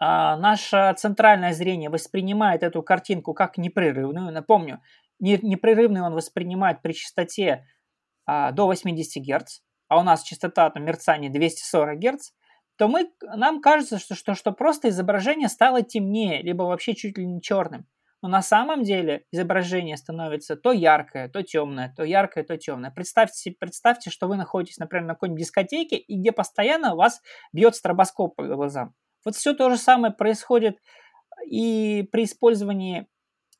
а, 0.03 0.36
наше 0.36 0.96
центральное 0.98 1.53
зрение 1.53 1.91
воспринимает 1.91 2.63
эту 2.63 2.81
картинку 2.81 3.36
как 3.36 3.60
непрерывную, 3.60 4.31
напомню, 4.34 4.81
непрерывный 5.20 6.01
он 6.01 6.15
воспринимает 6.15 6.81
при 6.81 6.93
частоте 6.93 7.67
а, 8.25 8.51
до 8.51 8.65
80 8.65 9.24
Гц, 9.24 9.60
а 9.89 10.00
у 10.00 10.03
нас 10.03 10.24
частота 10.24 10.72
там, 10.72 10.86
мерцания 10.86 11.29
240 11.29 12.00
Гц, 12.00 12.31
то 12.77 12.88
мы, 12.88 13.12
нам 13.22 13.62
кажется, 13.62 14.00
что, 14.00 14.15
что, 14.15 14.34
что 14.34 14.51
просто 14.53 14.89
изображение 14.89 15.50
стало 15.50 15.84
темнее, 15.84 16.41
либо 16.41 16.63
вообще 16.63 16.96
чуть 16.96 17.20
ли 17.20 17.27
не 17.27 17.39
черным. 17.39 17.86
Но 18.24 18.29
на 18.29 18.41
самом 18.41 18.81
деле 18.81 19.25
изображение 19.31 19.98
становится 19.98 20.55
то 20.55 20.72
яркое, 20.72 21.29
то 21.29 21.43
темное, 21.43 21.93
то 21.96 22.03
яркое, 22.03 22.43
то 22.43 22.58
темное. 22.58 22.89
Представьте, 22.89 23.51
представьте, 23.51 24.10
что 24.10 24.27
вы 24.27 24.36
находитесь, 24.36 24.79
например, 24.79 25.05
на 25.05 25.13
какой-нибудь 25.13 25.41
дискотеке, 25.41 25.98
и 25.98 26.20
где 26.20 26.31
постоянно 26.31 26.96
вас 26.96 27.22
бьет 27.53 27.75
стробоскоп 27.75 28.36
по 28.36 28.48
глазам. 28.48 28.96
Вот 29.25 29.35
все 29.35 29.53
то 29.53 29.69
же 29.69 29.77
самое 29.77 30.13
происходит 30.13 30.79
и 31.45 32.07
при 32.11 32.25
использовании 32.25 33.07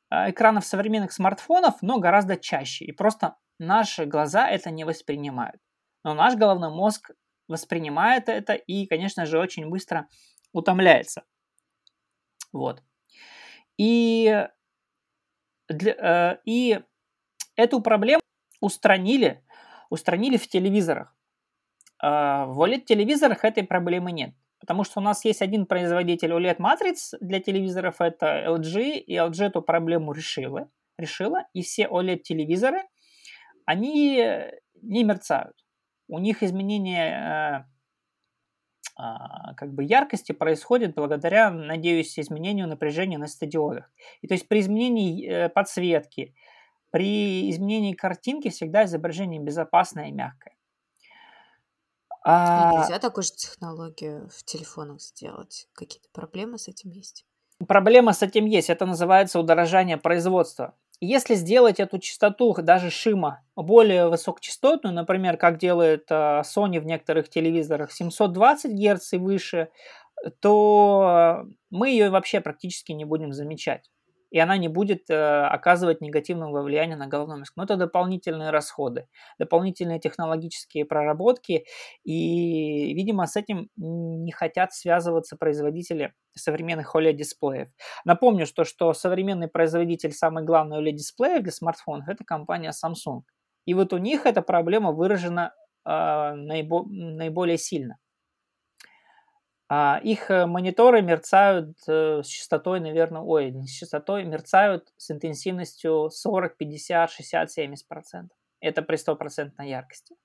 а, 0.09 0.29
экранов 0.29 0.65
современных 0.65 1.11
смартфонов, 1.11 1.81
но 1.81 1.99
гораздо 1.99 2.37
чаще. 2.37 2.85
И 2.85 2.91
просто 2.91 3.37
наши 3.59 4.05
глаза 4.05 4.49
это 4.49 4.71
не 4.71 4.83
воспринимают. 4.83 5.61
Но 6.03 6.13
наш 6.13 6.35
головной 6.35 6.69
мозг 6.69 7.11
воспринимает 7.47 8.29
это 8.29 8.53
и, 8.53 8.87
конечно 8.87 9.25
же, 9.25 9.39
очень 9.39 9.69
быстро 9.69 10.07
утомляется. 10.53 11.23
Вот. 12.51 12.83
И, 13.77 14.47
для, 15.69 15.93
э, 15.93 16.37
и 16.45 16.81
эту 17.55 17.81
проблему 17.81 18.21
устранили, 18.59 19.43
устранили 19.89 20.37
в 20.37 20.47
телевизорах. 20.47 21.15
Э, 22.01 22.45
в 22.47 22.61
OLED-телевизорах 22.61 23.43
этой 23.43 23.63
проблемы 23.63 24.11
нет. 24.11 24.33
Потому 24.61 24.83
что 24.83 24.99
у 24.99 25.03
нас 25.03 25.25
есть 25.25 25.41
один 25.41 25.65
производитель 25.65 26.31
OLED-матриц 26.31 27.15
для 27.19 27.39
телевизоров, 27.39 27.99
это 27.99 28.45
LG, 28.47 28.99
и 28.99 29.15
LG 29.17 29.47
эту 29.47 29.61
проблему 29.61 30.13
решила, 30.13 30.69
решила 30.97 31.45
и 31.53 31.63
все 31.63 31.87
OLED-телевизоры, 31.87 32.83
они 33.65 34.23
не 34.81 35.03
мерцают. 35.03 35.55
У 36.07 36.19
них 36.19 36.43
изменение 36.43 37.65
э, 38.97 39.01
э, 39.01 39.55
как 39.55 39.73
бы 39.73 39.83
яркости 39.83 40.31
происходит 40.31 40.93
благодаря, 40.93 41.49
надеюсь, 41.49 42.19
изменению 42.19 42.67
напряжения 42.67 43.17
на 43.17 43.27
стадиодах. 43.27 43.91
И 44.21 44.27
то 44.27 44.33
есть 44.33 44.47
при 44.47 44.59
изменении 44.59 45.27
э, 45.27 45.49
подсветки, 45.49 46.35
при 46.91 47.49
изменении 47.49 47.93
картинки 47.93 48.49
всегда 48.49 48.83
изображение 48.83 49.41
безопасное 49.41 50.09
и 50.09 50.11
мягкое. 50.11 50.55
А... 52.23 52.81
Нельзя 52.81 52.99
такую 52.99 53.23
же 53.23 53.31
технологию 53.31 54.29
в 54.29 54.43
телефонах 54.43 55.01
сделать? 55.01 55.67
Какие-то 55.73 56.07
проблемы 56.11 56.57
с 56.57 56.67
этим 56.67 56.91
есть? 56.91 57.25
Проблема 57.67 58.13
с 58.13 58.21
этим 58.21 58.45
есть. 58.45 58.69
Это 58.69 58.85
называется 58.85 59.39
удорожание 59.39 59.97
производства. 59.97 60.75
если 60.99 61.33
сделать 61.33 61.79
эту 61.79 61.97
частоту 61.97 62.53
даже 62.61 62.91
шима 62.91 63.43
более 63.55 64.07
высокочастотную, 64.07 64.93
например, 64.93 65.37
как 65.37 65.57
делает 65.57 66.05
э, 66.11 66.41
Sony 66.41 66.79
в 66.79 66.85
некоторых 66.85 67.27
телевизорах 67.29 67.91
720 67.91 68.71
Гц 68.71 69.13
и 69.13 69.17
выше, 69.17 69.69
то 70.39 71.45
мы 71.71 71.89
ее 71.89 72.11
вообще 72.11 72.39
практически 72.39 72.91
не 72.91 73.05
будем 73.05 73.33
замечать 73.33 73.89
и 74.31 74.39
она 74.39 74.57
не 74.57 74.69
будет 74.69 75.09
э, 75.09 75.45
оказывать 75.45 76.01
негативного 76.01 76.63
влияния 76.63 76.95
на 76.95 77.07
головной 77.07 77.38
мозг. 77.38 77.53
Но 77.57 77.63
это 77.63 77.75
дополнительные 77.75 78.50
расходы, 78.50 79.07
дополнительные 79.38 80.00
технологические 80.00 80.85
проработки, 80.85 81.65
и, 82.03 82.93
видимо, 82.93 83.27
с 83.27 83.35
этим 83.35 83.69
не 83.75 84.31
хотят 84.31 84.73
связываться 84.73 85.35
производители 85.38 86.13
современных 86.33 86.95
OLED-дисплеев. 86.95 87.67
Напомню, 88.05 88.45
что, 88.45 88.63
что 88.63 88.93
современный 88.93 89.50
производитель, 89.50 90.13
самый 90.13 90.43
главный 90.43 90.79
OLED-дисплеев 90.79 91.43
для 91.43 91.51
смартфонов, 91.51 92.07
это 92.07 92.23
компания 92.23 92.71
Samsung. 92.71 93.23
И 93.65 93.73
вот 93.73 93.93
у 93.93 93.97
них 93.97 94.25
эта 94.25 94.41
проблема 94.41 94.91
выражена 94.91 95.53
э, 95.85 96.33
наибо, 96.35 96.85
наиболее 96.88 97.57
сильно. 97.57 97.97
А 99.73 100.01
их 100.03 100.29
э, 100.29 100.47
мониторы 100.47 101.01
мерцают 101.01 101.77
э, 101.87 102.23
с 102.23 102.27
частотой, 102.27 102.81
наверное, 102.81 103.21
ой, 103.21 103.51
не 103.51 103.67
с 103.67 103.71
частотой, 103.71 104.25
мерцают 104.25 104.91
с 104.97 105.11
интенсивностью 105.11 106.09
40, 106.11 106.57
50, 106.57 107.09
60, 107.09 107.49
70 107.49 107.87
процентов. 107.87 108.37
Это 108.59 108.81
при 108.81 108.97
стопроцентной 108.97 109.69
яркости. 109.69 110.17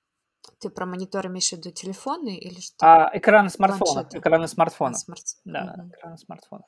Ты 0.58 0.68
про 0.68 0.84
мониторы 0.84 1.28
имеешь 1.28 1.50
в 1.50 1.52
виду 1.52 1.70
телефоны 1.70 2.36
или 2.36 2.58
что? 2.58 2.74
А, 2.80 3.08
экраны 3.14 3.48
смартфонов. 3.48 3.94
Планшеты. 3.94 4.18
Экраны 4.18 4.48
смартфонов. 4.48 4.98
Смарт... 4.98 5.22
Да, 5.44 5.76
угу. 5.78 5.90
экраны 5.90 6.18
смартфонов. 6.18 6.66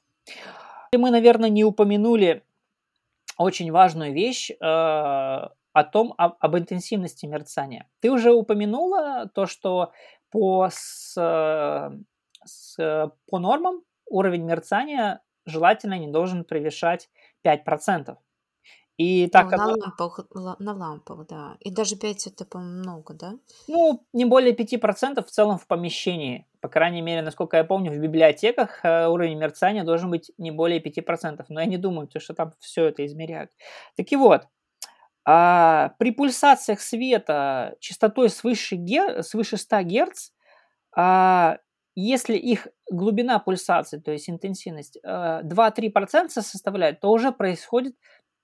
И 0.92 0.97
мы, 0.99 1.11
наверное, 1.11 1.49
не 1.49 1.64
упомянули 1.64 2.44
очень 3.37 3.73
важную 3.73 4.12
вещь 4.12 4.52
э, 4.52 4.54
о 4.61 5.85
том, 5.90 6.14
об, 6.16 6.37
об 6.38 6.56
интенсивности 6.56 7.26
мерцания. 7.26 7.90
Ты 7.99 8.12
уже 8.12 8.32
упомянула 8.32 9.28
то, 9.35 9.47
что 9.47 9.90
по 10.30 10.68
с, 10.70 11.16
с, 12.49 12.78
э, 12.78 13.11
по 13.26 13.38
нормам 13.38 13.83
уровень 14.07 14.45
мерцания 14.45 15.23
желательно 15.47 15.99
не 15.99 16.09
должен 16.09 16.45
превышать 16.45 17.09
5%. 17.45 18.17
И 18.97 19.28
так 19.28 19.45
ну, 19.45 19.50
как... 19.50 19.59
на, 19.61 19.67
лампах, 19.67 20.21
на 20.59 20.73
лампах, 20.73 21.26
да. 21.28 21.57
И 21.61 21.71
даже 21.71 21.97
5 21.97 22.26
это, 22.26 22.45
по-моему, 22.45 22.78
много, 22.81 23.14
да? 23.14 23.35
Ну, 23.69 24.05
не 24.12 24.25
более 24.25 24.55
5% 24.57 25.25
в 25.25 25.31
целом 25.31 25.57
в 25.57 25.69
помещении. 25.69 26.49
По 26.61 26.69
крайней 26.69 27.00
мере, 27.00 27.23
насколько 27.23 27.57
я 27.57 27.64
помню, 27.64 27.93
в 27.93 27.99
библиотеках 27.99 28.81
э, 28.85 29.07
уровень 29.07 29.38
мерцания 29.38 29.85
должен 29.85 30.11
быть 30.11 30.33
не 30.37 30.50
более 30.50 30.83
5%. 30.83 31.45
Но 31.49 31.61
я 31.61 31.67
не 31.67 31.78
думаю, 31.78 32.09
что 32.19 32.35
там 32.35 32.52
все 32.59 32.87
это 32.87 33.07
измеряют. 33.07 33.52
Так 33.95 34.11
и 34.11 34.17
вот, 34.17 34.49
а, 35.31 35.95
при 35.99 36.11
пульсациях 36.11 36.81
света 36.81 37.76
частотой 37.81 38.31
свыше, 38.31 38.76
гер... 38.76 39.23
свыше 39.23 39.59
100 39.59 39.83
Гц 39.83 40.31
а, 40.97 41.59
если 42.00 42.37
их 42.37 42.69
глубина 42.90 43.38
пульсации, 43.40 43.99
то 43.99 44.12
есть 44.12 44.31
интенсивность, 44.31 44.99
2-3% 45.05 46.26
э, 46.26 46.28
составляет, 46.28 47.00
то 47.00 47.11
уже 47.11 47.33
происходит 47.33 47.97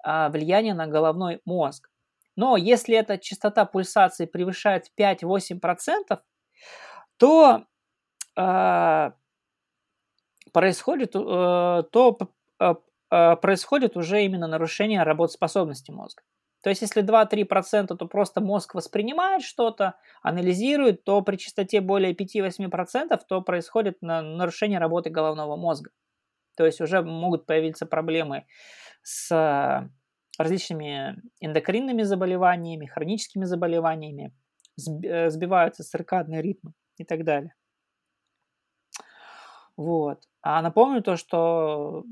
а, 0.03 0.29
влияние 0.29 0.75
на 0.75 0.89
головной 0.89 1.41
мозг. 1.45 1.89
Но 2.37 2.57
если 2.57 2.97
эта 2.97 3.17
частота 3.17 3.65
пульсации 3.65 4.27
превышает 4.27 4.87
5-8%, 4.99 6.19
то 7.17 7.65
э, 8.37 9.11
происходит, 10.53 11.15
э, 11.15 11.83
то 11.93 12.19
происходит 12.99 13.97
уже 13.97 14.25
именно 14.25 14.49
нарушение 14.49 15.03
работоспособности 15.05 15.93
мозга. 15.93 16.23
То 16.65 16.71
есть 16.71 16.81
если 16.81 17.03
2-3%, 17.03 17.95
то 17.95 18.07
просто 18.07 18.41
мозг 18.41 18.75
воспринимает 18.75 19.43
что-то, 19.43 19.97
анализирует, 20.23 21.05
то 21.05 21.21
при 21.21 21.37
частоте 21.37 21.83
более 21.83 22.15
5-8% 22.15 23.21
то 23.29 23.43
происходит 23.43 24.01
нарушение 24.01 24.79
работы 24.79 25.11
головного 25.11 25.57
мозга. 25.57 25.91
То 26.57 26.65
есть 26.65 26.81
уже 26.81 27.03
могут 27.03 27.45
появиться 27.45 27.85
проблемы 27.85 28.47
с 29.03 29.91
различными 30.39 31.21
эндокринными 31.41 32.03
заболеваниями, 32.03 32.87
хроническими 32.87 33.45
заболеваниями, 33.45 34.35
э, 35.05 35.29
сбиваются 35.29 35.85
циркадные 35.85 36.41
ритмы 36.41 36.73
и 36.97 37.05
так 37.05 37.25
далее. 37.25 37.55
Вот. 39.77 40.23
А 40.41 40.63
напомню 40.63 41.03
то, 41.03 41.17
что 41.17 42.05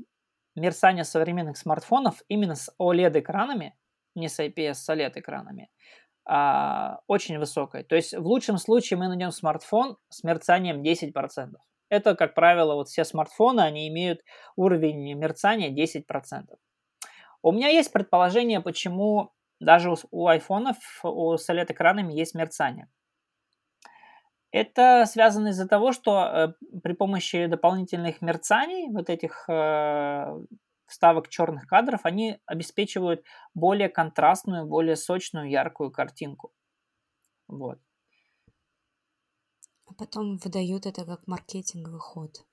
мерцание 0.53 1.05
современных 1.05 1.57
смартфонов 1.57 2.21
именно 2.27 2.53
с 2.53 2.71
OLED-экранами 2.79 3.73
не 4.15 4.29
с 4.29 4.39
IPS, 4.39 4.75
с 4.75 4.89
OLED-экранами, 4.89 5.69
а, 6.25 6.99
очень 7.07 7.37
высокой. 7.37 7.83
То 7.83 7.95
есть 7.95 8.13
в 8.13 8.25
лучшем 8.25 8.57
случае 8.57 8.97
мы 8.97 9.07
найдем 9.07 9.31
смартфон 9.31 9.97
с 10.09 10.23
мерцанием 10.23 10.81
10%. 10.81 11.55
Это, 11.89 12.15
как 12.15 12.33
правило, 12.33 12.75
вот 12.75 12.87
все 12.87 13.03
смартфоны, 13.03 13.61
они 13.61 13.87
имеют 13.87 14.21
уровень 14.55 15.13
мерцания 15.13 15.69
10%. 15.69 16.55
У 17.41 17.51
меня 17.51 17.67
есть 17.67 17.91
предположение, 17.91 18.61
почему 18.61 19.33
даже 19.59 19.91
у, 19.91 19.95
у 20.11 20.27
айфонов 20.27 20.77
у, 21.03 21.37
с 21.37 21.49
OLED-экранами 21.49 22.13
есть 22.13 22.35
мерцание. 22.35 22.89
Это 24.51 25.05
связано 25.07 25.47
из-за 25.49 25.67
того, 25.67 25.91
что 25.93 26.23
э, 26.23 26.79
при 26.83 26.93
помощи 26.93 27.47
дополнительных 27.47 28.21
мерцаний, 28.21 28.87
вот 28.91 29.09
этих 29.09 29.45
э, 29.49 30.39
вставок 30.93 31.27
черных 31.27 31.67
кадров, 31.67 32.01
они 32.03 32.39
обеспечивают 32.45 33.23
более 33.53 33.89
контрастную, 33.89 34.65
более 34.65 34.95
сочную, 34.95 35.49
яркую 35.49 35.91
картинку. 35.91 36.53
Вот. 37.47 37.79
А 39.87 39.93
потом 39.93 40.37
выдают 40.37 40.85
это 40.85 41.03
как 41.05 41.27
маркетинговый 41.27 41.99
ход. 41.99 42.45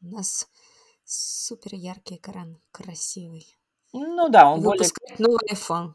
У 0.00 0.06
нас 0.06 0.48
супер 1.04 1.74
яркий 1.74 2.16
экран, 2.16 2.60
красивый. 2.70 3.46
Ну 3.92 4.28
да, 4.28 4.50
он 4.50 4.62
более... 4.62 4.88
новый 5.18 5.46
iPhone. 5.52 5.94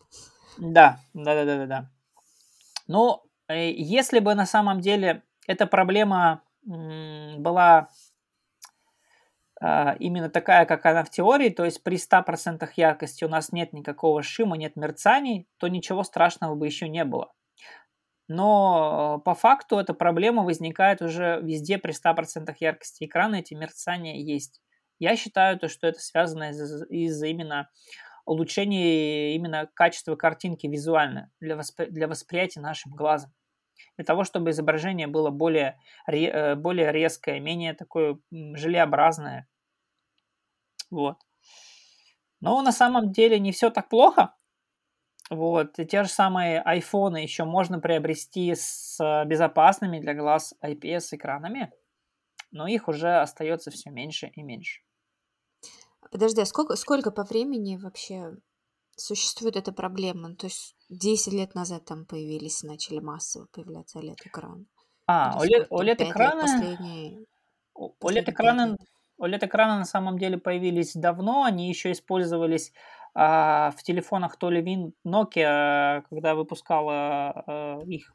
Да, 0.58 1.00
да, 1.14 1.36
да, 1.36 1.46
да, 1.46 1.58
да, 1.58 1.66
да. 1.66 1.92
Но 2.88 3.24
э, 3.48 3.72
если 3.72 4.20
бы 4.20 4.36
на 4.36 4.46
самом 4.46 4.82
деле 4.82 5.24
эта 5.48 5.68
проблема 5.68 6.44
была 6.66 7.90
именно 10.00 10.30
такая, 10.30 10.66
как 10.66 10.86
она 10.86 11.04
в 11.04 11.10
теории, 11.10 11.50
то 11.50 11.64
есть 11.64 11.84
при 11.84 11.98
100% 11.98 12.70
яркости 12.76 13.24
у 13.24 13.30
нас 13.30 13.52
нет 13.52 13.72
никакого 13.72 14.22
шима, 14.22 14.58
нет 14.58 14.76
мерцаний, 14.76 15.48
то 15.58 15.68
ничего 15.68 16.04
страшного 16.04 16.56
бы 16.56 16.66
еще 16.66 16.90
не 16.90 17.06
было. 17.06 17.32
Но 18.28 19.22
по 19.26 19.36
факту 19.36 19.78
эта 19.78 19.94
проблема 19.94 20.44
возникает 20.44 21.02
уже 21.02 21.40
везде 21.42 21.78
при 21.78 21.94
100% 21.94 22.54
яркости 22.60 23.06
экрана, 23.06 23.36
эти 23.36 23.54
мерцания 23.54 24.16
есть. 24.16 24.62
Я 25.00 25.16
считаю, 25.16 25.60
то, 25.60 25.68
что 25.68 25.88
это 25.88 26.00
связано 26.00 26.52
из-за 26.52 26.86
из 26.86 27.22
именно 27.24 27.70
улучшения 28.26 29.36
именно 29.36 29.70
качества 29.74 30.16
картинки 30.16 30.68
визуально 30.68 31.30
для, 31.42 31.56
воспри- 31.56 31.90
для 31.90 32.08
восприятия 32.08 32.62
нашим 32.62 32.94
глазом. 32.94 33.34
Для 33.98 34.06
того, 34.06 34.24
чтобы 34.24 34.52
изображение 34.52 35.08
было 35.08 35.30
более, 35.30 35.78
э, 36.08 36.56
более 36.56 36.92
резкое, 36.92 37.40
менее 37.40 37.74
такое 37.74 38.18
желеобразное, 38.32 39.48
вот. 40.94 41.18
Но 42.40 42.62
на 42.62 42.72
самом 42.72 43.12
деле 43.12 43.40
не 43.40 43.52
все 43.52 43.70
так 43.70 43.90
плохо. 43.90 44.36
Вот. 45.30 45.80
И 45.80 45.86
те 45.86 46.04
же 46.04 46.10
самые 46.10 46.62
айфоны 46.62 47.18
еще 47.18 47.46
можно 47.46 47.80
приобрести 47.80 48.54
с 48.56 48.98
безопасными 49.26 50.00
для 50.00 50.14
глаз 50.14 50.54
IPS-экранами, 50.62 51.72
но 52.52 52.68
их 52.68 52.88
уже 52.88 53.22
остается 53.22 53.72
все 53.72 53.90
меньше 53.90 54.28
и 54.28 54.44
меньше. 54.44 54.82
Подожди, 56.12 56.42
а 56.42 56.46
сколько, 56.46 56.76
сколько 56.76 57.12
по 57.12 57.24
времени 57.24 57.78
вообще 57.78 58.36
существует 58.96 59.56
эта 59.56 59.72
проблема? 59.72 60.36
То 60.36 60.48
есть 60.48 60.76
10 60.90 61.34
лет 61.34 61.56
назад 61.56 61.86
там 61.86 62.06
появились, 62.06 62.62
начали 62.62 63.00
массово 63.00 63.48
появляться 63.52 64.00
OLED-экраны. 64.00 64.66
А, 65.08 65.40
OLED-экраны... 65.40 67.26
OLED-экраны 67.76 68.78
OLED-экраны 69.24 69.78
на 69.78 69.86
самом 69.86 70.18
деле 70.18 70.38
появились 70.38 70.94
давно, 70.94 71.44
они 71.44 71.70
еще 71.70 71.92
использовались 71.92 72.74
а, 73.16 73.72
в 73.72 73.84
телефонах 73.84 74.38
то 74.38 74.50
ли 74.50 74.62
Win, 74.62 74.94
Nokia, 75.06 76.04
когда 76.10 76.36
выпускала 76.36 76.94
а, 77.46 77.80
их 77.86 78.14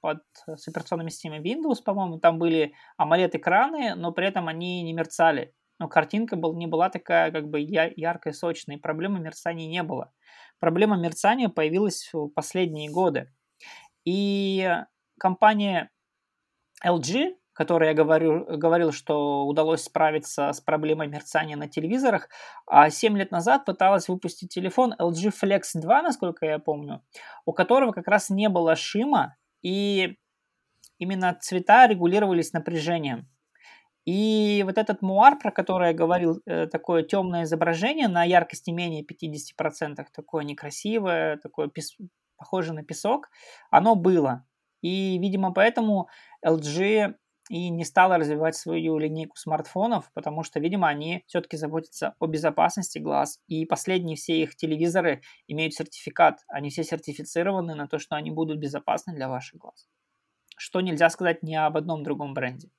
под, 0.00 0.22
с 0.46 0.68
операционными 0.68 1.10
системами 1.10 1.42
Windows, 1.42 1.82
по-моему, 1.82 2.18
там 2.18 2.38
были 2.38 2.74
AMOLED-экраны, 3.00 3.94
но 3.94 4.12
при 4.12 4.26
этом 4.26 4.48
они 4.48 4.82
не 4.82 4.92
мерцали. 4.92 5.54
Но 5.78 5.88
картинка 5.88 6.36
был, 6.36 6.54
не 6.54 6.66
была 6.66 6.88
такая 6.88 7.30
как 7.30 7.48
бы 7.48 7.60
яркая, 7.60 8.32
сочная, 8.32 8.78
проблемы 8.78 9.20
мерцания 9.20 9.68
не 9.68 9.82
было. 9.82 10.12
Проблема 10.58 10.96
мерцания 10.96 11.48
появилась 11.48 12.08
в 12.12 12.28
последние 12.28 12.90
годы. 12.90 13.30
И 14.04 14.74
компания 15.18 15.90
LG 16.84 17.36
который 17.56 17.88
я 17.88 17.94
говорю, 17.94 18.44
говорил, 18.58 18.92
что 18.92 19.46
удалось 19.46 19.84
справиться 19.84 20.52
с 20.52 20.60
проблемой 20.60 21.08
мерцания 21.08 21.56
на 21.56 21.68
телевизорах, 21.68 22.28
а 22.66 22.90
7 22.90 23.16
лет 23.16 23.30
назад 23.30 23.64
пыталась 23.64 24.08
выпустить 24.08 24.50
телефон 24.50 24.94
LG 24.98 25.32
Flex 25.42 25.62
2, 25.74 26.02
насколько 26.02 26.44
я 26.44 26.58
помню, 26.58 27.02
у 27.46 27.54
которого 27.54 27.92
как 27.92 28.08
раз 28.08 28.28
не 28.28 28.50
было 28.50 28.76
шима, 28.76 29.36
и 29.62 30.18
именно 30.98 31.34
цвета 31.40 31.86
регулировались 31.86 32.52
напряжением. 32.52 33.26
И 34.04 34.62
вот 34.66 34.76
этот 34.76 35.00
муар, 35.00 35.38
про 35.38 35.50
который 35.50 35.88
я 35.88 35.94
говорил, 35.94 36.42
э, 36.44 36.66
такое 36.66 37.04
темное 37.04 37.44
изображение 37.44 38.06
на 38.06 38.22
яркости 38.22 38.70
менее 38.70 39.02
50%, 39.02 40.04
такое 40.14 40.44
некрасивое, 40.44 41.38
такое 41.38 41.68
пес... 41.68 41.96
похоже 42.36 42.74
на 42.74 42.84
песок, 42.84 43.30
оно 43.70 43.94
было. 43.94 44.44
И, 44.82 45.18
видимо, 45.18 45.52
поэтому 45.52 46.08
LG 46.44 47.14
и 47.48 47.70
не 47.70 47.84
стала 47.84 48.18
развивать 48.18 48.56
свою 48.56 48.98
линейку 48.98 49.36
смартфонов, 49.36 50.10
потому 50.12 50.42
что, 50.42 50.58
видимо, 50.60 50.88
они 50.88 51.24
все-таки 51.26 51.56
заботятся 51.56 52.14
о 52.18 52.26
безопасности 52.26 52.98
глаз. 52.98 53.40
И 53.46 53.64
последние 53.66 54.16
все 54.16 54.42
их 54.42 54.56
телевизоры 54.56 55.22
имеют 55.46 55.74
сертификат. 55.74 56.44
Они 56.48 56.70
все 56.70 56.82
сертифицированы 56.82 57.74
на 57.74 57.86
то, 57.86 57.98
что 57.98 58.16
они 58.16 58.30
будут 58.30 58.58
безопасны 58.58 59.14
для 59.14 59.28
ваших 59.28 59.60
глаз. 59.60 59.88
Что 60.56 60.80
нельзя 60.80 61.08
сказать 61.10 61.42
ни 61.42 61.54
об 61.54 61.76
одном 61.76 62.02
другом 62.02 62.34
бренде. 62.34 62.70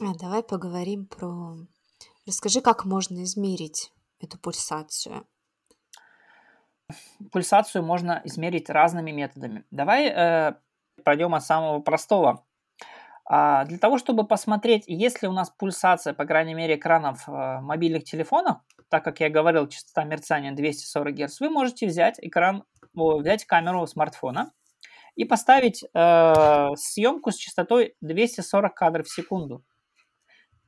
А, 0.00 0.14
давай 0.14 0.42
поговорим 0.42 1.06
про... 1.06 1.56
Расскажи, 2.26 2.60
как 2.60 2.84
можно 2.84 3.22
измерить 3.24 3.92
эту 4.20 4.38
пульсацию. 4.38 5.26
Пульсацию 7.32 7.84
можно 7.84 8.22
измерить 8.24 8.70
разными 8.70 9.10
методами. 9.10 9.64
Давай 9.70 10.08
э, 10.08 10.54
пройдем 11.04 11.34
от 11.34 11.44
самого 11.44 11.80
простого. 11.80 12.46
А 13.30 13.66
для 13.66 13.76
того, 13.76 13.98
чтобы 13.98 14.26
посмотреть, 14.26 14.84
есть 14.86 15.20
ли 15.20 15.28
у 15.28 15.32
нас 15.32 15.50
пульсация, 15.50 16.14
по 16.14 16.24
крайней 16.24 16.54
мере, 16.54 16.76
экранов 16.76 17.28
э, 17.28 17.60
мобильных 17.60 18.04
телефонов, 18.04 18.58
так 18.88 19.04
как 19.04 19.20
я 19.20 19.28
говорил, 19.28 19.68
частота 19.68 20.04
мерцания 20.04 20.52
240 20.52 21.14
Гц, 21.14 21.40
вы 21.40 21.50
можете 21.50 21.86
взять 21.86 22.16
экран, 22.22 22.64
взять 22.94 23.44
камеру 23.44 23.86
смартфона 23.86 24.50
и 25.14 25.26
поставить 25.26 25.84
э, 25.84 26.68
съемку 26.76 27.30
с 27.30 27.36
частотой 27.36 27.96
240 28.00 28.74
кадров 28.74 29.06
в 29.06 29.14
секунду. 29.14 29.62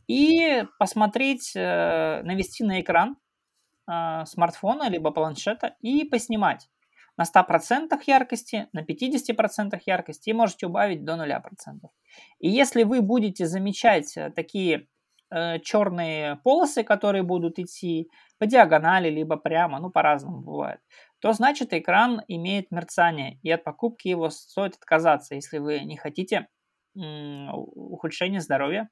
И 0.06 0.64
посмотреть, 0.78 1.52
э, 1.54 2.20
навести 2.24 2.62
на 2.62 2.82
экран 2.82 3.16
э, 3.90 4.26
смартфона 4.26 4.90
либо 4.90 5.12
планшета 5.12 5.76
и 5.80 6.04
поснимать 6.04 6.68
на 7.20 7.24
100% 7.24 8.00
яркости, 8.06 8.68
на 8.72 8.80
50% 8.80 9.78
яркости 9.84 10.30
и 10.30 10.32
можете 10.32 10.66
убавить 10.66 11.04
до 11.04 11.16
0%. 11.16 11.90
И 12.38 12.48
если 12.48 12.84
вы 12.84 13.02
будете 13.02 13.46
замечать 13.46 14.16
э, 14.16 14.30
такие 14.30 14.88
э, 15.30 15.58
черные 15.60 16.36
полосы, 16.36 16.82
которые 16.82 17.22
будут 17.22 17.58
идти 17.58 18.08
по 18.38 18.46
диагонали, 18.46 19.10
либо 19.10 19.36
прямо, 19.36 19.80
ну 19.80 19.90
по-разному 19.90 20.40
бывает, 20.40 20.80
то 21.20 21.34
значит 21.34 21.74
экран 21.74 22.22
имеет 22.26 22.70
мерцание, 22.70 23.38
и 23.42 23.50
от 23.50 23.64
покупки 23.64 24.08
его 24.08 24.30
стоит 24.30 24.76
отказаться, 24.76 25.34
если 25.34 25.58
вы 25.58 25.80
не 25.80 25.98
хотите 25.98 26.48
м- 26.96 27.50
ухудшения 27.52 28.40
здоровья 28.40 28.88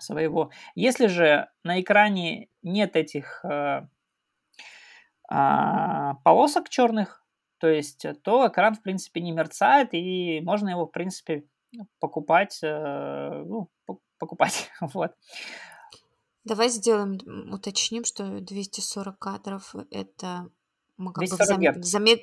своего. 0.00 0.50
Если 0.74 1.06
же 1.06 1.46
на 1.62 1.80
экране 1.80 2.48
нет 2.62 2.96
этих 2.96 3.44
э, 3.44 3.86
а, 5.28 6.14
полосок 6.24 6.68
черных, 6.68 7.24
то 7.58 7.68
есть 7.68 8.04
э, 8.04 8.14
то 8.14 8.48
экран 8.48 8.74
в 8.74 8.82
принципе 8.82 9.20
не 9.20 9.32
мерцает 9.32 9.94
и 9.94 10.40
можно 10.42 10.68
его 10.68 10.86
в 10.86 10.90
принципе 10.90 11.46
покупать, 11.98 12.60
э, 12.62 13.44
ну, 13.46 13.70
покупать, 14.18 14.70
вот. 14.80 15.12
Давай 16.44 16.68
сделаем, 16.68 17.18
уточним, 17.52 18.04
что 18.04 18.40
240 18.40 19.18
кадров 19.18 19.74
это 19.90 20.50
мы 20.96 21.12
как 21.12 21.24
240 21.24 21.58
бы 21.58 21.70
в, 21.70 21.72
зам... 21.72 21.80
в 21.80 21.84
замед... 21.84 22.20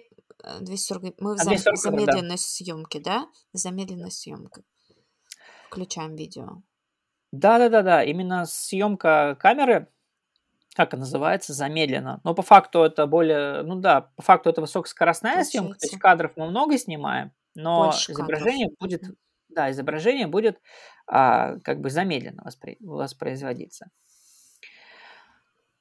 240... 0.61 1.03
Э, 1.03 1.13
мы 1.19 1.35
в, 1.35 1.37
зам... 1.37 1.55
в 1.55 1.77
замедленной 1.77 2.29
да. 2.29 2.37
съемке, 2.37 2.99
да? 2.99 3.27
Замедленной 3.53 4.11
съемкой. 4.11 4.63
Включаем 5.67 6.15
видео. 6.15 6.61
Да, 7.31 7.57
да, 7.57 7.69
да, 7.69 7.81
да. 7.81 8.03
Именно 8.03 8.45
съемка 8.45 9.37
камеры 9.39 9.87
как 10.75 10.89
это 10.89 10.97
называется, 10.97 11.53
замедленно. 11.53 12.21
Но 12.23 12.33
по 12.33 12.41
факту 12.41 12.83
это 12.83 13.05
более, 13.05 13.63
ну 13.63 13.75
да, 13.75 14.09
по 14.15 14.21
факту 14.21 14.49
это 14.49 14.61
высокоскоростная 14.61 15.33
Получается. 15.33 15.51
съемка, 15.51 15.79
то 15.79 15.85
есть 15.85 15.99
кадров 15.99 16.31
мы 16.35 16.49
много 16.49 16.77
снимаем, 16.77 17.31
но 17.55 17.85
Больше 17.85 18.13
изображение 18.13 18.69
кадров. 18.69 18.79
будет, 18.79 19.03
да, 19.49 19.71
изображение 19.71 20.27
будет 20.27 20.61
а, 21.07 21.57
как 21.59 21.81
бы 21.81 21.89
замедленно 21.89 22.43
воспри, 22.43 22.77
воспроизводиться. 22.79 23.89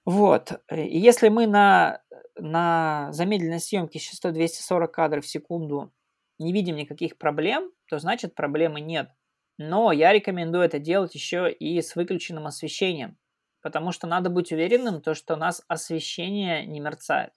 Вот. 0.05 0.61
И 0.72 0.98
если 0.98 1.29
мы 1.29 1.46
на, 1.46 2.03
на 2.37 3.12
замедленной 3.12 3.61
съемке 3.61 4.00
частотой 4.00 4.33
240 4.33 4.92
кадров 4.92 5.24
в 5.24 5.29
секунду 5.29 5.92
не 6.38 6.53
видим 6.53 6.74
никаких 6.76 7.16
проблем, 7.16 7.70
то 7.88 7.98
значит 7.98 8.35
проблемы 8.35 8.81
нет. 8.81 9.11
Но 9.59 9.92
я 9.92 10.12
рекомендую 10.12 10.64
это 10.64 10.79
делать 10.79 11.14
еще 11.14 11.53
и 11.53 11.81
с 11.81 11.94
выключенным 11.94 12.46
освещением. 12.46 13.18
Потому 13.62 13.92
что 13.92 14.06
надо 14.06 14.30
быть 14.30 14.52
уверенным, 14.52 15.02
то, 15.02 15.14
что 15.14 15.34
у 15.34 15.36
нас 15.36 15.62
освещение 15.68 16.66
не 16.66 16.80
мерцает. 16.80 17.32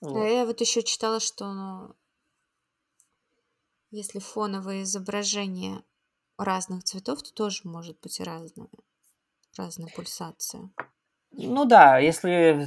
Вот. 0.00 0.14
Да, 0.14 0.26
я 0.26 0.44
вот 0.44 0.60
еще 0.60 0.82
читала, 0.82 1.20
что 1.20 1.52
ну, 1.52 1.94
если 3.90 4.18
фоновое 4.18 4.82
изображение 4.82 5.84
разных 6.38 6.82
цветов, 6.84 7.22
то 7.22 7.32
тоже 7.32 7.60
может 7.64 8.00
быть 8.00 8.20
разное, 8.20 8.68
разная 9.56 9.88
пульсация. 9.94 10.70
Ну 11.34 11.64
да, 11.64 11.98
если 11.98 12.66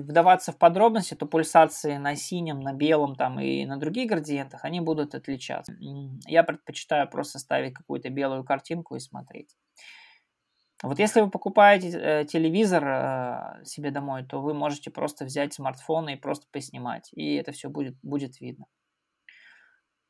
вдаваться 0.00 0.52
в 0.52 0.58
подробности, 0.58 1.14
то 1.14 1.26
пульсации 1.26 1.96
на 1.98 2.16
синем, 2.16 2.60
на 2.60 2.72
белом 2.72 3.16
там 3.16 3.38
и 3.38 3.66
на 3.66 3.76
других 3.76 4.08
градиентах, 4.08 4.64
они 4.64 4.80
будут 4.80 5.14
отличаться. 5.14 5.74
Я 6.26 6.42
предпочитаю 6.42 7.08
просто 7.10 7.38
ставить 7.38 7.74
какую-то 7.74 8.08
белую 8.08 8.44
картинку 8.44 8.96
и 8.96 9.00
смотреть. 9.00 9.54
Вот 10.82 11.00
если 11.00 11.20
вы 11.20 11.30
покупаете 11.30 11.88
э, 11.88 12.24
телевизор 12.24 12.84
э, 12.86 13.64
себе 13.64 13.90
домой, 13.90 14.24
то 14.24 14.40
вы 14.40 14.54
можете 14.54 14.90
просто 14.90 15.24
взять 15.24 15.52
смартфон 15.52 16.08
и 16.08 16.16
просто 16.16 16.46
поснимать, 16.52 17.10
и 17.12 17.34
это 17.34 17.50
все 17.50 17.68
будет, 17.68 17.96
будет 18.02 18.40
видно. 18.40 18.66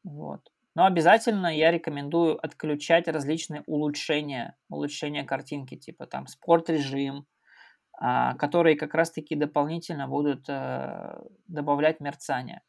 Вот. 0.05 0.53
Но 0.75 0.85
обязательно 0.85 1.47
я 1.47 1.71
рекомендую 1.71 2.39
отключать 2.45 3.09
различные 3.09 3.63
улучшения, 3.67 4.57
улучшения 4.69 5.25
картинки, 5.25 5.77
типа 5.77 6.07
там 6.07 6.27
спорт-режим, 6.27 7.27
э, 8.01 8.35
которые 8.39 8.77
как 8.77 8.93
раз-таки 8.93 9.37
дополнительно 9.37 10.07
будут 10.07 10.51
э, 10.51 11.19
добавлять 11.47 12.01
мерцание. 12.01 12.61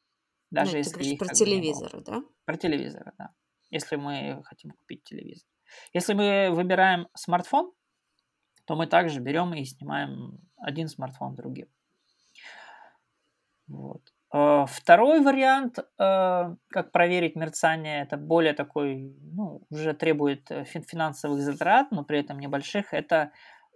Даже 0.51 0.71
ну, 0.71 0.77
если 0.77 1.03
ты 1.03 1.09
их, 1.11 1.19
про 1.19 1.27
телевизоры, 1.27 2.01
да? 2.01 2.23
Про 2.45 2.55
телевизоры, 2.55 3.11
да. 3.17 3.31
Если 3.69 3.97
мы 3.97 4.41
хотим 4.45 4.71
купить 4.71 5.03
телевизор. 5.03 5.47
Если 5.93 6.13
мы 6.13 6.49
выбираем 6.51 7.07
смартфон, 7.13 7.71
то 8.69 8.75
мы 8.75 8.85
также 8.85 9.19
берем 9.19 9.51
и 9.55 9.65
снимаем 9.65 10.37
один 10.57 10.89
смартфон 10.89 11.33
другим. 11.33 11.65
Вот. 13.67 14.03
Э, 14.31 14.65
второй 14.67 15.21
вариант, 15.21 15.79
э, 15.79 15.83
как 15.97 16.91
проверить 16.91 17.35
мерцание, 17.35 18.03
это 18.03 18.15
более 18.15 18.53
такой, 18.53 19.15
ну, 19.33 19.63
уже 19.71 19.95
требует 19.95 20.51
э, 20.51 20.65
финансовых 20.65 21.41
затрат, 21.41 21.89
но 21.89 22.03
при 22.03 22.19
этом 22.19 22.37
небольших. 22.37 22.93
Это 22.93 23.31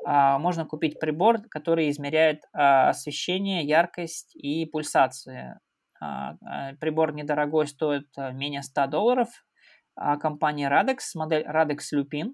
а, 0.05 0.37
можно 0.37 0.63
купить 0.65 0.99
прибор, 0.99 1.41
который 1.49 1.89
измеряет 1.89 2.43
а, 2.53 2.89
освещение, 2.89 3.63
яркость 3.63 4.35
и 4.35 4.67
пульсацию. 4.67 5.59
А, 5.99 6.35
прибор 6.79 7.15
недорогой, 7.15 7.65
стоит 7.65 8.09
менее 8.17 8.61
100 8.61 8.87
долларов. 8.87 9.29
Компания 9.95 10.69
Radex, 10.69 10.99
модель 11.15 11.47
Radex 11.47 11.79
Lupin. 11.95 12.33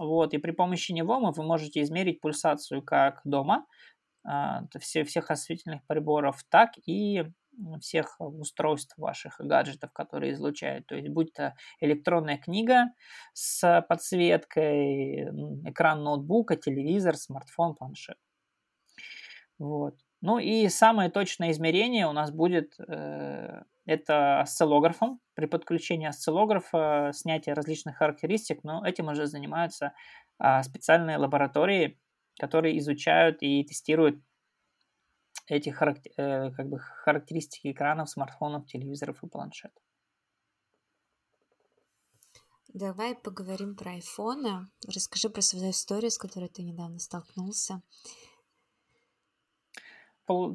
Вот, 0.00 0.32
и 0.32 0.38
при 0.38 0.52
помощи 0.52 0.92
него 0.92 1.20
вы 1.30 1.42
можете 1.42 1.82
измерить 1.82 2.22
пульсацию 2.22 2.82
как 2.82 3.20
дома, 3.24 3.66
а, 4.24 4.62
все, 4.80 5.04
всех 5.04 5.30
осветительных 5.30 5.86
приборов, 5.86 6.42
так 6.48 6.70
и 6.86 7.26
всех 7.82 8.16
устройств 8.18 8.96
ваших 8.96 9.38
гаджетов, 9.38 9.92
которые 9.92 10.32
излучают. 10.32 10.86
То 10.86 10.94
есть 10.94 11.10
будь 11.10 11.34
то 11.34 11.54
электронная 11.80 12.38
книга 12.38 12.86
с 13.34 13.84
подсветкой, 13.90 15.24
экран 15.68 16.02
ноутбука, 16.02 16.56
телевизор, 16.56 17.16
смартфон, 17.16 17.74
планшет. 17.74 18.16
Вот. 19.58 19.96
Ну 20.20 20.38
и 20.38 20.68
самое 20.68 21.10
точное 21.10 21.50
измерение 21.50 22.06
у 22.06 22.12
нас 22.12 22.30
будет 22.30 22.74
э, 22.78 23.62
это 23.86 24.40
осциллографом. 24.40 25.20
При 25.34 25.46
подключении 25.46 26.06
осциллографа 26.06 27.10
снятие 27.14 27.54
различных 27.54 27.96
характеристик, 27.96 28.62
но 28.62 28.84
этим 28.86 29.08
уже 29.08 29.26
занимаются 29.26 29.94
э, 30.38 30.62
специальные 30.62 31.16
лаборатории, 31.16 31.98
которые 32.38 32.78
изучают 32.78 33.38
и 33.40 33.64
тестируют 33.64 34.20
эти 35.46 35.70
характер, 35.70 36.12
э, 36.18 36.50
как 36.52 36.68
бы 36.68 36.78
характеристики 36.78 37.72
экранов, 37.72 38.10
смартфонов, 38.10 38.66
телевизоров 38.66 39.22
и 39.22 39.26
планшетов. 39.26 39.82
Давай 42.72 43.16
поговорим 43.16 43.74
про 43.74 43.92
айфоны. 43.92 44.68
Расскажи 44.86 45.28
про 45.28 45.40
свою 45.40 45.70
историю, 45.70 46.10
с 46.10 46.18
которой 46.18 46.48
ты 46.48 46.62
недавно 46.62 47.00
столкнулся. 47.00 47.82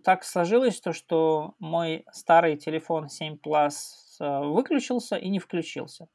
Так 0.04 0.24
сложилось 0.24 0.80
то, 0.80 0.94
что 0.94 1.56
мой 1.60 2.06
старый 2.12 2.58
телефон 2.58 3.10
7 3.10 3.38
Plus 3.38 3.74
э, 4.20 4.40
выключился 4.46 5.16
и 5.16 5.30
не 5.30 5.40
включился. 5.40 6.08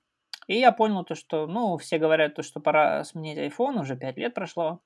И 0.47 0.59
я 0.59 0.73
понял 0.73 1.05
то, 1.05 1.15
что, 1.15 1.47
ну, 1.47 1.77
все 1.77 1.99
говорят 1.99 2.35
то, 2.35 2.43
что 2.43 2.61
пора 2.61 3.05
сменить 3.05 3.39
iPhone, 3.39 3.81
уже 3.81 3.97
5 3.97 4.17
лет 4.17 4.35
прошло. 4.35 4.81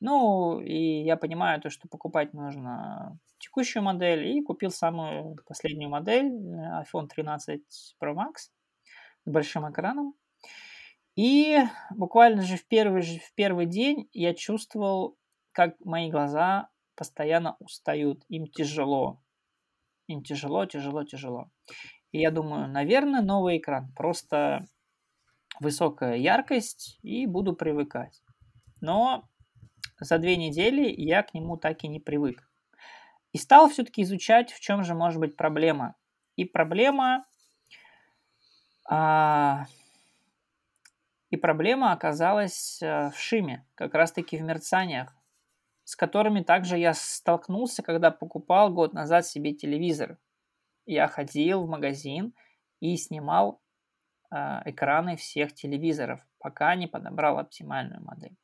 Ну, 0.00 0.60
и 0.60 1.02
я 1.02 1.16
понимаю 1.16 1.60
то, 1.60 1.70
что 1.70 1.88
покупать 1.88 2.32
нужно 2.34 3.18
текущую 3.38 3.82
модель, 3.82 4.26
и 4.26 4.42
купил 4.42 4.70
самую 4.70 5.36
последнюю 5.46 5.90
модель, 5.90 6.26
э, 6.26 6.82
iPhone 6.82 7.08
13 7.08 7.62
Pro 8.02 8.14
Max 8.14 8.50
с 9.24 9.30
большим 9.30 9.70
экраном. 9.70 10.14
И 11.16 11.58
буквально 11.90 12.42
же 12.42 12.56
в 12.56 12.66
первый, 12.68 13.02
же 13.02 13.18
в 13.18 13.34
первый 13.34 13.66
день 13.66 14.08
я 14.12 14.34
чувствовал, 14.34 15.16
как 15.52 15.74
мои 15.84 16.10
глаза 16.10 16.68
постоянно 16.98 17.56
устают, 17.60 18.24
им 18.28 18.48
тяжело. 18.48 19.22
Им 20.08 20.24
тяжело, 20.24 20.66
тяжело, 20.66 21.04
тяжело. 21.04 21.48
И 22.10 22.18
я 22.18 22.32
думаю, 22.32 22.68
наверное, 22.68 23.22
новый 23.22 23.58
экран. 23.58 23.92
Просто 23.94 24.66
высокая 25.60 26.16
яркость 26.16 26.98
и 27.02 27.26
буду 27.26 27.54
привыкать. 27.54 28.20
Но 28.80 29.28
за 30.00 30.18
две 30.18 30.36
недели 30.36 30.92
я 30.96 31.22
к 31.22 31.34
нему 31.34 31.56
так 31.56 31.84
и 31.84 31.88
не 31.88 32.00
привык. 32.00 32.42
И 33.32 33.38
стал 33.38 33.68
все-таки 33.68 34.02
изучать, 34.02 34.50
в 34.50 34.58
чем 34.58 34.82
же 34.82 34.94
может 34.94 35.20
быть 35.20 35.36
проблема. 35.36 35.94
И 36.34 36.44
проблема 36.44 37.26
а, 38.90 39.66
и 41.30 41.36
проблема 41.36 41.92
оказалась 41.92 42.80
э, 42.80 43.10
в 43.10 43.18
шиме, 43.18 43.66
как 43.74 43.94
раз-таки 43.94 44.38
в 44.38 44.42
мерцаниях, 44.42 45.14
с 45.88 45.96
которыми 45.96 46.42
также 46.42 46.76
я 46.76 46.92
столкнулся, 46.92 47.82
когда 47.82 48.10
покупал 48.10 48.70
год 48.70 48.92
назад 48.92 49.24
себе 49.24 49.54
телевизор. 49.54 50.18
Я 50.84 51.08
ходил 51.08 51.64
в 51.64 51.70
магазин 51.70 52.34
и 52.78 52.94
снимал 52.98 53.62
э, 54.30 54.36
экраны 54.66 55.16
всех 55.16 55.54
телевизоров, 55.54 56.20
пока 56.40 56.74
не 56.74 56.88
подобрал 56.88 57.38
оптимальную 57.38 58.04
модель. 58.04 58.36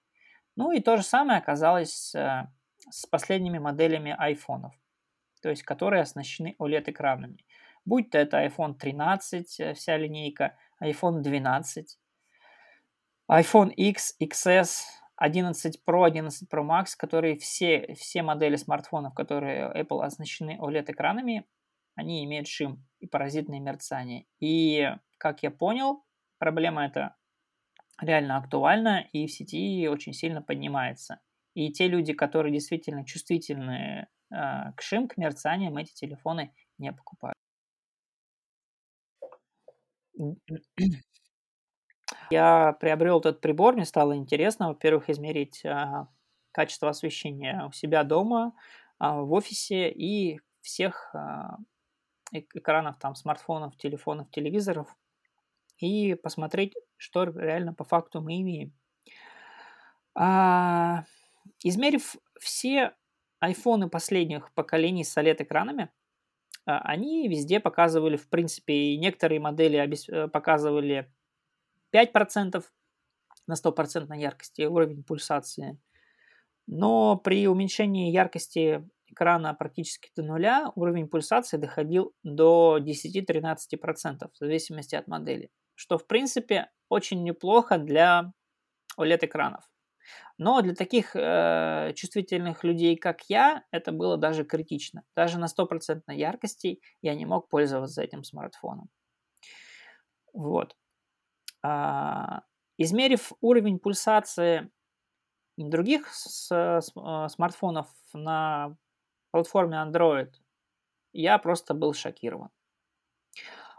Ну 0.57 0.73
и 0.73 0.81
то 0.81 0.97
же 0.97 1.03
самое 1.03 1.39
оказалось 1.39 2.15
э, 2.15 2.49
с 2.89 3.05
последними 3.05 3.59
моделями 3.59 4.17
айфонов, 4.19 4.73
то 5.43 5.51
есть 5.51 5.65
которые 5.65 6.01
оснащены 6.01 6.57
OLED-экранами. 6.59 7.45
Будь 7.85 8.09
то 8.09 8.17
это 8.17 8.43
iPhone 8.43 8.73
13, 8.75 9.77
вся 9.77 9.97
линейка, 9.99 10.57
iPhone 10.83 11.21
12, 11.21 11.99
iPhone 13.31 13.69
X, 13.69 14.17
XS, 14.19 14.81
11 15.17 15.81
Pro, 15.87 16.05
11 16.05 16.49
Pro 16.53 16.65
Max, 16.65 16.97
которые 16.97 17.37
все, 17.37 17.95
все 17.95 18.23
модели 18.23 18.57
смартфонов, 18.57 19.15
которые 19.15 19.73
Apple 19.73 20.03
оснащены 20.03 20.59
OLED-экранами, 20.61 21.45
они 21.95 22.25
имеют 22.25 22.49
шим 22.49 22.85
и 22.99 23.07
паразитные 23.07 23.61
мерцания. 23.61 24.27
И, 24.41 24.91
как 25.19 25.43
я 25.43 25.51
понял, 25.51 26.05
проблема 26.39 26.85
эта 26.87 27.17
реально 28.01 28.39
актуальна 28.39 29.09
и 29.13 29.27
в 29.27 29.33
сети 29.33 29.87
очень 29.89 30.13
сильно 30.13 30.43
поднимается. 30.43 31.21
И 31.55 31.71
те 31.73 31.87
люди, 31.87 32.13
которые 32.13 32.53
действительно 32.53 33.05
чувствительны 33.05 34.09
э, 34.33 34.73
к 34.77 34.83
шим, 34.83 35.07
к 35.07 35.17
мерцаниям, 35.17 35.77
эти 35.77 35.95
телефоны 35.95 36.53
не 36.79 36.93
покупают. 36.93 37.37
Я 42.35 42.77
приобрел 42.81 43.21
этот 43.21 43.41
прибор, 43.41 43.75
мне 43.75 43.85
стало 43.85 44.17
интересно, 44.17 44.67
во-первых, 44.67 45.09
измерить 45.09 45.65
а, 45.65 46.09
качество 46.51 46.89
освещения 46.89 47.65
у 47.69 47.71
себя 47.71 48.03
дома, 48.03 48.55
а, 48.99 49.21
в 49.21 49.33
офисе 49.33 49.89
и 49.89 50.41
всех 50.61 51.15
а, 51.15 51.59
экранов, 52.33 52.99
там, 52.99 53.15
смартфонов, 53.15 53.77
телефонов, 53.77 54.33
телевизоров, 54.33 54.89
и 55.79 56.15
посмотреть, 56.15 56.75
что 56.97 57.23
реально 57.23 57.73
по 57.73 57.85
факту 57.85 58.21
мы 58.21 58.41
имеем. 58.41 58.73
А, 60.17 61.05
измерив 61.63 62.17
все 62.41 62.97
айфоны 63.39 63.89
последних 63.89 64.51
поколений 64.55 65.05
с 65.05 65.17
OLED-экранами, 65.17 65.89
они 66.65 67.29
везде 67.29 67.61
показывали, 67.61 68.17
в 68.17 68.29
принципе, 68.29 68.97
некоторые 68.97 69.39
модели 69.39 69.79
э, 70.09 70.29
показывали 70.29 71.13
5% 71.95 72.63
на 73.47 73.55
100% 73.55 74.17
яркости 74.19 74.63
уровень 74.63 75.05
пульсации. 75.05 75.79
Но 76.67 77.17
при 77.17 77.47
уменьшении 77.47 78.11
яркости 78.11 78.89
экрана 79.07 79.55
практически 79.55 80.11
до 80.17 80.23
нуля 80.23 80.73
уровень 80.75 81.09
пульсации 81.09 81.57
доходил 81.57 82.15
до 82.23 82.79
10-13% 82.79 84.31
в 84.33 84.37
зависимости 84.39 84.95
от 84.95 85.07
модели. 85.07 85.51
Что, 85.75 85.99
в 85.99 86.07
принципе, 86.07 86.71
очень 86.89 87.23
неплохо 87.23 87.79
для 87.79 88.33
OLED-экранов. 88.99 89.65
Но 90.37 90.61
для 90.63 90.75
таких 90.75 91.17
э, 91.17 91.93
чувствительных 91.95 92.65
людей, 92.65 92.97
как 92.97 93.23
я, 93.29 93.65
это 93.71 93.93
было 93.93 94.17
даже 94.17 94.45
критично. 94.45 95.03
Даже 95.17 95.39
на 95.39 95.47
100% 95.47 96.03
яркости 96.09 96.81
я 97.03 97.15
не 97.15 97.27
мог 97.27 97.49
пользоваться 97.49 98.03
этим 98.03 98.25
смартфоном. 98.25 98.89
Вот. 100.33 100.77
А, 101.67 102.43
измерив 102.77 103.33
уровень 103.41 103.79
пульсации 103.79 104.71
других 105.57 106.13
с, 106.13 106.51
а, 106.53 107.29
смартфонов 107.31 107.89
на 108.13 108.77
платформе 109.31 109.79
Android, 109.79 110.31
я 111.15 111.39
просто 111.39 111.73
был 111.73 111.95
шокирован. 111.95 112.51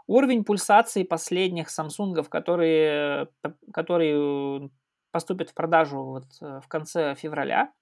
Уровень 0.08 0.44
пульсации 0.44 1.04
последних 1.04 1.68
Samsung, 1.68 2.28
которые, 2.28 3.28
которые 3.72 4.70
поступят 5.12 5.50
в 5.50 5.54
продажу 5.54 6.02
вот 6.02 6.26
э, 6.40 6.60
в 6.60 6.68
конце 6.68 7.14
февраля 7.14 7.72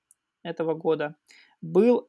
этого 0.43 0.75
года, 0.75 1.17
был 1.61 2.09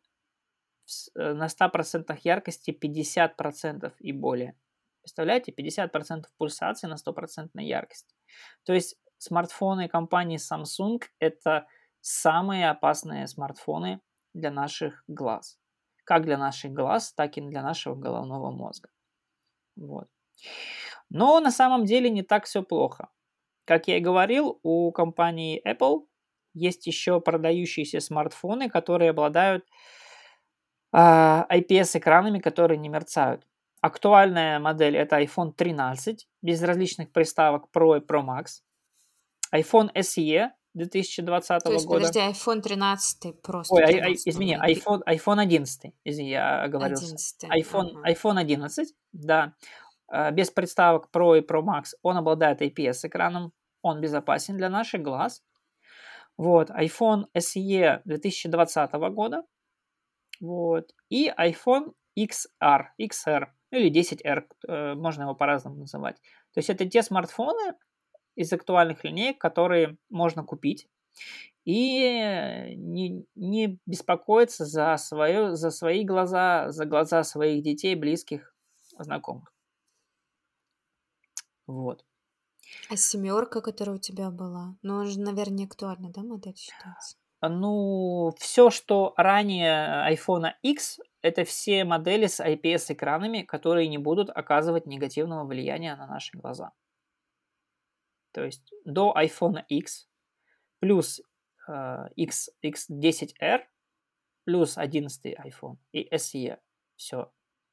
э, 1.15 1.33
на 1.33 1.47
100% 1.47 2.17
яркости 2.23 2.71
50% 2.71 3.93
и 3.99 4.11
более. 4.11 4.55
Представляете, 5.05 5.51
50% 5.51 6.23
пульсации 6.39 6.87
на 6.87 6.95
100% 6.95 7.49
яркости. 7.61 8.15
То 8.63 8.73
есть 8.73 8.97
смартфоны 9.19 9.87
компании 9.87 10.39
Samsung 10.39 10.99
это 11.19 11.67
самые 12.01 12.71
опасные 12.71 13.27
смартфоны 13.27 14.01
для 14.33 14.49
наших 14.49 15.03
глаз. 15.07 15.59
Как 16.05 16.25
для 16.25 16.39
наших 16.39 16.71
глаз, 16.73 17.13
так 17.13 17.37
и 17.37 17.41
для 17.41 17.61
нашего 17.61 17.93
головного 17.93 18.49
мозга. 18.49 18.89
Вот. 19.75 20.07
Но 21.11 21.39
на 21.39 21.51
самом 21.51 21.85
деле 21.85 22.09
не 22.09 22.23
так 22.23 22.45
все 22.45 22.63
плохо. 22.63 23.09
Как 23.65 23.87
я 23.87 23.97
и 23.97 24.01
говорил, 24.01 24.59
у 24.63 24.91
компании 24.91 25.61
Apple 25.67 26.07
есть 26.55 26.87
еще 26.87 27.21
продающиеся 27.21 27.99
смартфоны, 27.99 28.71
которые 28.71 29.11
обладают 29.11 29.65
э, 29.65 29.67
а, 30.93 31.45
IPS-экранами, 31.51 32.39
которые 32.39 32.79
не 32.79 32.89
мерцают. 32.89 33.45
Актуальная 33.81 34.59
модель 34.59 34.97
это 34.97 35.21
iPhone 35.21 35.53
13 35.53 36.27
без 36.41 36.61
различных 36.63 37.11
приставок 37.11 37.67
Pro 37.73 37.97
и 37.97 37.99
Pro 37.99 38.23
Max. 38.23 38.61
iPhone 39.53 39.91
SE 39.93 40.51
2020 40.75 41.63
То 41.63 41.71
есть, 41.71 41.85
года. 41.85 42.07
подожди, 42.07 42.19
iPhone 42.19 42.61
13 42.61 43.41
просто. 43.41 43.73
Ой, 43.73 43.85
13, 43.85 44.27
извини, 44.27 44.57
iPhone, 44.57 45.01
iPhone 45.07 45.39
11, 45.39 45.93
извини, 46.03 46.29
я 46.29 46.63
оговорился. 46.63 47.05
11, 47.05 47.43
iPhone, 47.45 47.91
ага. 47.97 48.11
iPhone 48.11 48.39
11, 48.39 48.93
да, 49.13 49.53
э, 50.11 50.31
без 50.31 50.51
приставок 50.51 51.09
Pro 51.13 51.37
и 51.37 51.41
Pro 51.41 51.61
Max, 51.61 51.93
он 52.01 52.17
обладает 52.17 52.61
IPS-экраном, 52.61 53.51
он 53.81 54.01
безопасен 54.01 54.57
для 54.57 54.69
наших 54.69 55.01
глаз. 55.01 55.43
Вот, 56.37 56.69
iPhone 56.69 57.27
SE 57.33 58.01
2020 58.03 58.91
года, 59.13 59.43
вот, 60.41 60.91
и 61.09 61.29
iPhone 61.29 61.93
XR, 62.17 62.87
XR 62.99 63.47
или 63.75 63.91
10R, 63.91 64.45
э, 64.67 64.93
можно 64.95 65.23
его 65.23 65.35
по-разному 65.35 65.77
называть. 65.77 66.17
То 66.53 66.59
есть 66.59 66.69
это 66.69 66.85
те 66.85 67.01
смартфоны 67.03 67.73
из 68.35 68.51
актуальных 68.51 69.03
линеек, 69.03 69.39
которые 69.39 69.97
можно 70.09 70.43
купить 70.43 70.87
и 71.65 72.75
не, 72.75 73.25
не 73.35 73.79
беспокоиться 73.85 74.65
за, 74.65 74.95
свое, 74.97 75.55
за 75.55 75.71
свои 75.71 76.03
глаза, 76.03 76.69
за 76.71 76.85
глаза 76.85 77.23
своих 77.23 77.63
детей, 77.63 77.95
близких, 77.95 78.53
знакомых. 78.99 79.51
Вот. 81.65 82.05
А 82.89 82.97
семерка, 82.97 83.61
которая 83.61 83.95
у 83.95 83.99
тебя 83.99 84.29
была, 84.29 84.77
ну, 84.83 84.95
она 84.95 85.05
же, 85.05 85.19
наверное, 85.19 85.57
не 85.57 85.65
актуальна, 85.65 86.11
да, 86.11 86.21
модель 86.21 86.55
считается? 86.55 87.17
Ну, 87.49 88.33
все, 88.37 88.69
что 88.69 89.13
ранее 89.17 90.11
iPhone 90.11 90.51
X, 90.61 90.99
это 91.21 91.43
все 91.43 91.83
модели 91.85 92.27
с 92.27 92.39
IPS-экранами, 92.39 93.43
которые 93.43 93.87
не 93.87 93.97
будут 93.97 94.29
оказывать 94.29 94.85
негативного 94.85 95.45
влияния 95.45 95.95
на 95.95 96.07
наши 96.07 96.37
глаза. 96.37 96.71
то 98.31 98.43
есть 98.43 98.69
до 98.83 99.13
iPhone 99.17 99.63
X 99.69 100.09
плюс 100.79 101.21
э, 101.67 102.09
X, 102.15 102.49
X10R 102.63 103.61
плюс 104.45 104.77
11 104.77 105.35
iPhone 105.39 105.77
и 105.91 106.07
SE. 106.13 106.57
Все. 106.95 107.31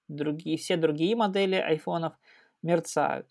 Другие, 0.09 0.57
все 0.57 0.77
другие 0.77 1.15
модели 1.17 1.55
айфонов 1.55 2.15
мерцают 2.63 3.29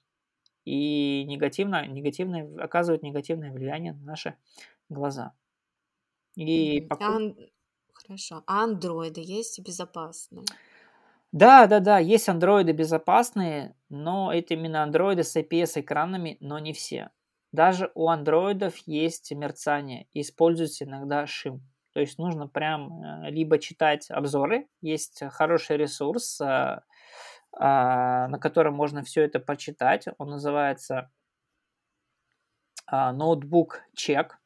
и 0.64 1.24
негативно, 1.26 1.86
негативное, 1.88 2.48
оказывают 2.64 3.04
негативное 3.04 3.52
влияние 3.52 3.94
на 3.94 4.04
наши 4.04 4.36
глаза. 4.90 5.34
И 6.36 6.82
покуп... 6.82 7.06
а, 7.06 7.20
хорошо. 7.94 8.44
А 8.48 8.64
андроиды 8.64 9.22
есть 9.22 9.60
безопасные? 9.60 10.46
Да, 11.32 11.66
да, 11.68 11.80
да, 11.80 11.98
есть 11.98 12.28
андроиды 12.28 12.74
безопасные, 12.74 13.74
но 13.90 14.34
это 14.34 14.54
именно 14.54 14.84
андроиды 14.84 15.24
с 15.24 15.36
IPS-экранами, 15.38 16.38
но 16.42 16.60
не 16.60 16.74
все. 16.74 17.10
Даже 17.54 17.92
у 17.96 18.10
андроидов 18.10 18.78
есть 18.86 19.32
мерцание, 19.32 20.08
используется 20.14 20.84
иногда 20.84 21.26
шим. 21.28 21.62
То 21.94 22.00
есть 22.00 22.18
нужно 22.18 22.48
прям 22.48 23.02
э, 23.02 23.32
либо 23.32 23.60
читать 23.60 24.10
обзоры, 24.10 24.68
есть 24.82 25.24
хороший 25.32 25.78
ресурс, 25.78 26.40
э, 26.42 26.82
а, 27.54 28.28
на 28.30 28.40
котором 28.40 28.76
можно 28.76 29.04
все 29.04 29.24
это 29.24 29.40
почитать. 29.40 30.08
Он 30.18 30.30
называется 30.30 31.12
ноутбук 32.90 33.82
чек. 33.94 34.41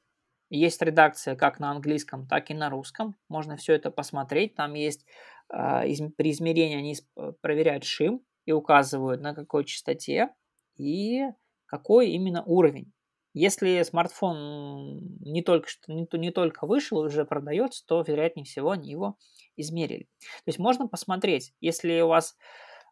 Есть 0.49 0.81
редакция 0.81 1.36
как 1.36 1.60
на 1.60 1.71
английском, 1.71 2.27
так 2.27 2.51
и 2.51 2.53
на 2.53 2.69
русском. 2.69 3.15
Можно 3.29 3.58
все 3.58 3.73
это 3.73 3.91
посмотреть. 3.91 4.55
Там 4.55 4.73
есть 4.73 5.05
а, 5.49 5.81
при 6.17 6.31
измерении 6.31 6.77
они 6.77 6.95
э, 6.95 7.34
проверяют 7.41 7.84
шим 7.84 8.21
и 8.45 8.51
указывают 8.51 9.21
на 9.21 9.34
какой 9.34 9.65
частоте 9.65 10.29
и 10.77 11.23
какой 11.65 12.10
именно 12.10 12.43
уровень. 12.43 12.91
Если 13.34 13.84
смартфон 13.84 15.17
не 15.19 15.41
только, 15.41 15.67
что, 15.67 15.91
не, 15.91 16.08
не 16.13 16.31
только 16.31 16.65
вышел, 16.65 16.99
уже 16.99 17.25
продается, 17.25 17.86
то, 17.86 18.01
вероятнее 18.08 18.45
всего, 18.45 18.71
они 18.71 18.91
его 18.91 19.17
измерили. 19.58 20.08
То 20.19 20.47
есть 20.47 20.60
можно 20.60 20.88
посмотреть, 20.88 21.53
если 21.60 21.99
у 22.01 22.08
вас 22.08 22.38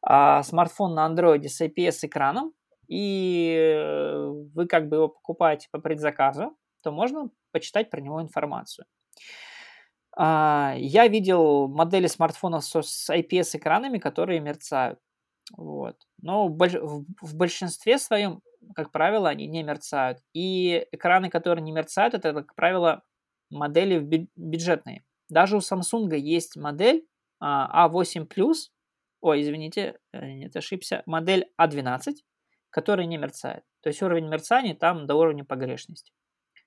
а, 0.02 0.44
смартфон 0.44 0.96
на 0.96 1.06
андроиде 1.06 1.48
с 1.48 1.62
IPS-экраном, 1.62 2.54
и 2.90 3.56
э, 3.58 4.28
вы 4.54 4.68
как 4.68 4.90
бы 4.90 4.98
его 4.98 5.08
покупаете 5.08 5.70
по 5.72 5.80
предзаказу, 5.80 6.58
то 6.84 6.92
можно 6.92 7.30
почитать 7.52 7.90
про 7.90 8.02
него 8.02 8.22
информацию. 8.22 8.86
А, 10.16 10.76
я 10.78 11.08
видел 11.08 11.68
модели 11.68 12.08
смартфонов 12.08 12.66
с 12.66 13.10
IPS-экранами, 13.10 13.98
которые 13.98 14.40
мерцают. 14.40 15.00
Вот. 15.58 15.98
Но 16.22 16.48
в 16.48 17.36
большинстве 17.36 17.98
своем, 17.98 18.42
как 18.76 18.92
правило, 18.92 19.30
они 19.30 19.48
не 19.48 19.64
мерцают. 19.64 20.20
И 20.34 20.86
экраны, 20.92 21.30
которые 21.30 21.64
не 21.64 21.72
мерцают, 21.72 22.14
это, 22.14 22.34
как 22.34 22.56
правило, 22.56 23.04
модели 23.50 24.28
бюджетные. 24.36 25.04
Даже 25.30 25.58
у 25.58 25.60
Samsung 25.60 26.16
есть 26.16 26.56
модель 26.56 27.06
A8 27.42 27.42
а 27.42 27.90
Plus, 27.90 28.70
ой, 29.22 29.42
извините, 29.42 29.98
э, 30.14 30.32
нет, 30.32 30.56
ошибся, 30.56 31.04
модель 31.06 31.52
A12, 31.60 31.88
а 31.88 32.14
которая 32.70 33.06
не 33.06 33.18
мерцает. 33.18 33.64
То 33.82 33.90
есть 33.90 34.02
уровень 34.02 34.28
мерцания 34.28 34.76
там 34.76 35.08
до 35.08 35.16
уровня 35.16 35.44
погрешности. 35.44 36.14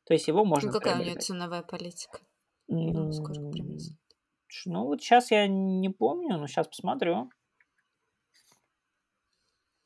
То 0.07 0.15
есть 0.15 0.29
его 0.29 0.45
можно... 0.45 0.71
Ну, 0.71 0.73
какая 0.73 1.01
у 1.01 1.03
нее 1.03 1.17
ценовая 1.17 1.63
политика? 1.63 2.21
Ну, 2.69 3.13
сколько 3.13 3.41
Ну, 3.41 4.85
вот 4.85 5.01
сейчас 5.01 5.31
я 5.33 5.49
не 5.49 5.89
помню, 5.89 6.39
но 6.39 6.47
сейчас 6.47 6.69
посмотрю. 6.69 7.29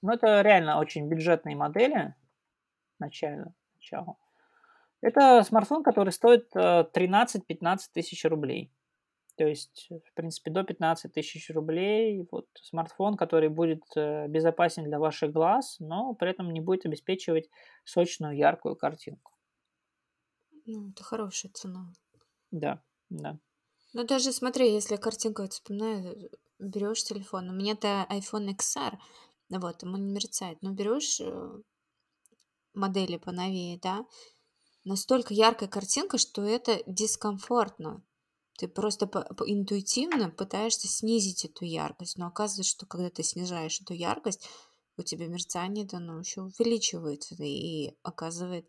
Ну, 0.03 0.13
это 0.13 0.43
реально 0.43 0.79
очень 0.79 1.09
бюджетные 1.09 1.57
модели. 1.57 2.15
Начально. 2.99 3.55
Начало. 3.77 4.17
Это 5.01 5.43
смартфон, 5.43 5.83
который 5.83 6.11
стоит 6.11 6.55
13-15 6.55 6.89
э, 6.95 7.77
тысяч 7.95 8.25
рублей. 8.27 8.71
То 9.37 9.47
есть, 9.47 9.89
в 9.89 10.13
принципе, 10.15 10.51
до 10.51 10.65
15 10.65 11.15
тысяч 11.15 11.49
рублей. 11.49 12.27
Вот 12.31 12.47
смартфон, 12.61 13.17
который 13.17 13.49
будет 13.49 13.85
э, 13.97 14.29
безопасен 14.29 14.85
для 14.85 14.99
ваших 14.99 15.33
глаз, 15.33 15.77
но 15.79 16.13
при 16.13 16.31
этом 16.31 16.53
не 16.53 16.61
будет 16.61 16.85
обеспечивать 16.85 17.49
сочную, 17.85 18.37
яркую 18.37 18.77
картинку. 18.77 19.33
Ну, 20.67 20.91
это 20.91 21.03
хорошая 21.03 21.53
цена. 21.53 21.93
Да, 22.51 22.83
да. 23.09 23.39
Ну, 23.93 24.05
даже 24.05 24.33
смотри, 24.33 24.73
если 24.73 24.97
картинка, 24.97 25.43
вот 25.43 25.53
вспоминаю, 25.53 26.31
берешь 26.59 27.03
телефон, 27.03 27.49
у 27.49 27.53
меня-то 27.53 28.07
iPhone 28.11 28.55
XR, 28.57 28.99
вот, 29.49 29.83
ему 29.83 29.97
не 29.97 30.13
мерцает, 30.13 30.63
но 30.63 30.71
берешь 30.71 31.21
э, 31.21 31.63
модели 32.75 33.17
поновее, 33.17 33.79
да, 33.83 34.07
настолько 34.85 35.35
яркая 35.35 35.69
картинка, 35.69 36.19
что 36.19 36.43
это 36.43 36.83
дискомфортно. 36.87 38.03
Ты 38.59 38.69
просто 38.69 39.07
по, 39.07 39.23
по, 39.23 39.45
интуитивно 39.45 40.31
пытаешься 40.31 40.87
снизить 40.87 41.45
эту 41.45 41.65
яркость, 41.65 42.19
но 42.19 42.27
оказывается, 42.27 42.71
что 42.71 42.87
когда 42.87 43.11
ты 43.11 43.23
снижаешь 43.23 43.81
эту 43.81 43.95
яркость, 43.95 44.47
у 44.97 45.03
тебя 45.03 45.29
мерцание 45.29 45.89
ну, 45.93 46.19
еще 46.19 46.43
увеличивается 46.43 47.35
и 47.43 47.97
оказывает 48.03 48.69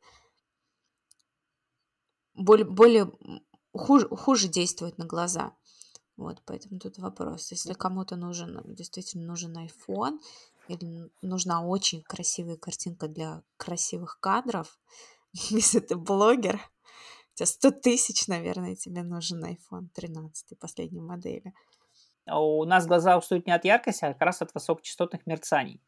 более, 2.34 2.65
более 2.65 3.12
хуже, 3.74 4.08
хуже 4.10 4.48
действует 4.48 4.98
на 4.98 5.06
глаза. 5.06 5.54
Вот, 6.17 6.41
поэтому 6.46 6.80
тут 6.80 6.98
вопрос. 7.00 7.52
Если 7.52 7.74
кому-то 7.74 8.15
нужен, 8.15 8.62
действительно 8.65 9.26
нужен 9.26 9.58
iPhone, 9.58 10.20
или 10.67 11.10
нужна 11.22 11.65
очень 11.65 12.04
красивая 12.04 12.58
картинка 12.58 13.08
для 13.08 13.41
красивых 13.58 14.20
кадров, 14.20 14.80
если 15.34 15.80
ты 15.80 15.96
блогер, 15.96 16.56
у 16.56 17.36
тебя 17.36 17.46
100 17.46 17.72
тысяч, 17.72 18.28
наверное, 18.28 18.76
тебе 18.76 19.04
нужен 19.04 19.44
iPhone 19.44 19.88
13 19.94 20.60
последней 20.60 21.02
модели. 21.02 21.54
А 22.28 22.39
у 22.39 22.65
нас 22.65 22.86
глаза 22.86 23.17
устают 23.17 23.48
не 23.48 23.54
от 23.54 23.65
яркости, 23.65 24.06
а 24.06 24.13
как 24.13 24.22
раз 24.22 24.41
от 24.41 24.54
высокочастотных 24.54 25.26
мерцаний. 25.26 25.82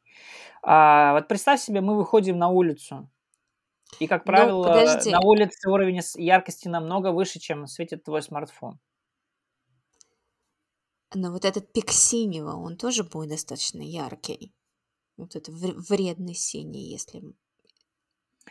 А, 0.64 1.14
вот 1.14 1.28
представь 1.28 1.62
себе, 1.62 1.82
мы 1.82 1.96
выходим 1.96 2.38
на 2.38 2.48
улицу, 2.50 3.10
и, 4.00 4.08
как 4.08 4.26
ну, 4.26 4.32
правило, 4.32 4.64
на 4.66 5.20
улице 5.22 5.70
уровень 5.70 6.02
яркости 6.16 6.68
намного 6.68 7.12
выше, 7.12 7.40
чем 7.40 7.68
светит 7.68 8.04
твой 8.04 8.22
смартфон. 8.22 8.80
Но 11.16 11.32
вот 11.32 11.46
этот 11.46 11.72
пик 11.72 11.92
синего, 11.92 12.56
он 12.56 12.76
тоже 12.78 13.04
будет 13.04 13.30
достаточно 13.30 13.82
яркий. 13.82 14.54
Вот 15.16 15.36
это 15.36 15.52
вредный 15.52 16.34
синий, 16.34 16.90
если 16.90 17.22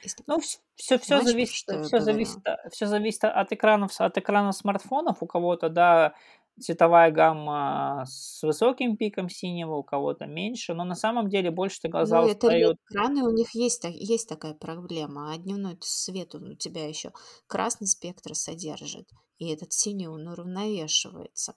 если... 0.02 0.24
Ну, 0.26 0.40
все, 0.40 0.98
все, 0.98 1.20
зависит, 1.22 1.64
все, 1.86 2.00
зависит, 2.00 2.38
все 2.70 2.86
зависит 2.86 3.24
от 3.24 3.52
экранов, 3.52 4.00
от 4.00 4.18
экранов 4.18 4.56
смартфонов. 4.56 5.22
У 5.22 5.26
кого-то, 5.26 5.68
да, 5.68 6.14
цветовая 6.62 7.10
гамма 7.10 8.04
с 8.06 8.42
высоким 8.42 8.96
пиком 8.96 9.28
синего, 9.28 9.76
у 9.76 9.82
кого-то 9.82 10.26
меньше, 10.26 10.74
но 10.74 10.84
на 10.84 10.94
самом 10.94 11.28
деле 11.28 11.50
больше-то 11.50 11.88
глаза 11.88 12.22
ну, 12.22 12.28
устают. 12.28 12.78
Это 12.78 12.94
экраны, 12.94 13.22
у 13.22 13.30
них 13.30 13.54
есть, 13.54 13.84
есть 13.84 14.28
такая 14.28 14.54
проблема, 14.54 15.32
а 15.32 15.38
дневной 15.38 15.76
свет 15.80 16.34
он 16.34 16.52
у 16.52 16.54
тебя 16.54 16.88
еще 16.88 17.12
красный 17.46 17.86
спектр 17.86 18.34
содержит, 18.34 19.08
и 19.38 19.52
этот 19.52 19.72
синий 19.72 20.08
он 20.08 20.26
уравновешивается. 20.28 21.54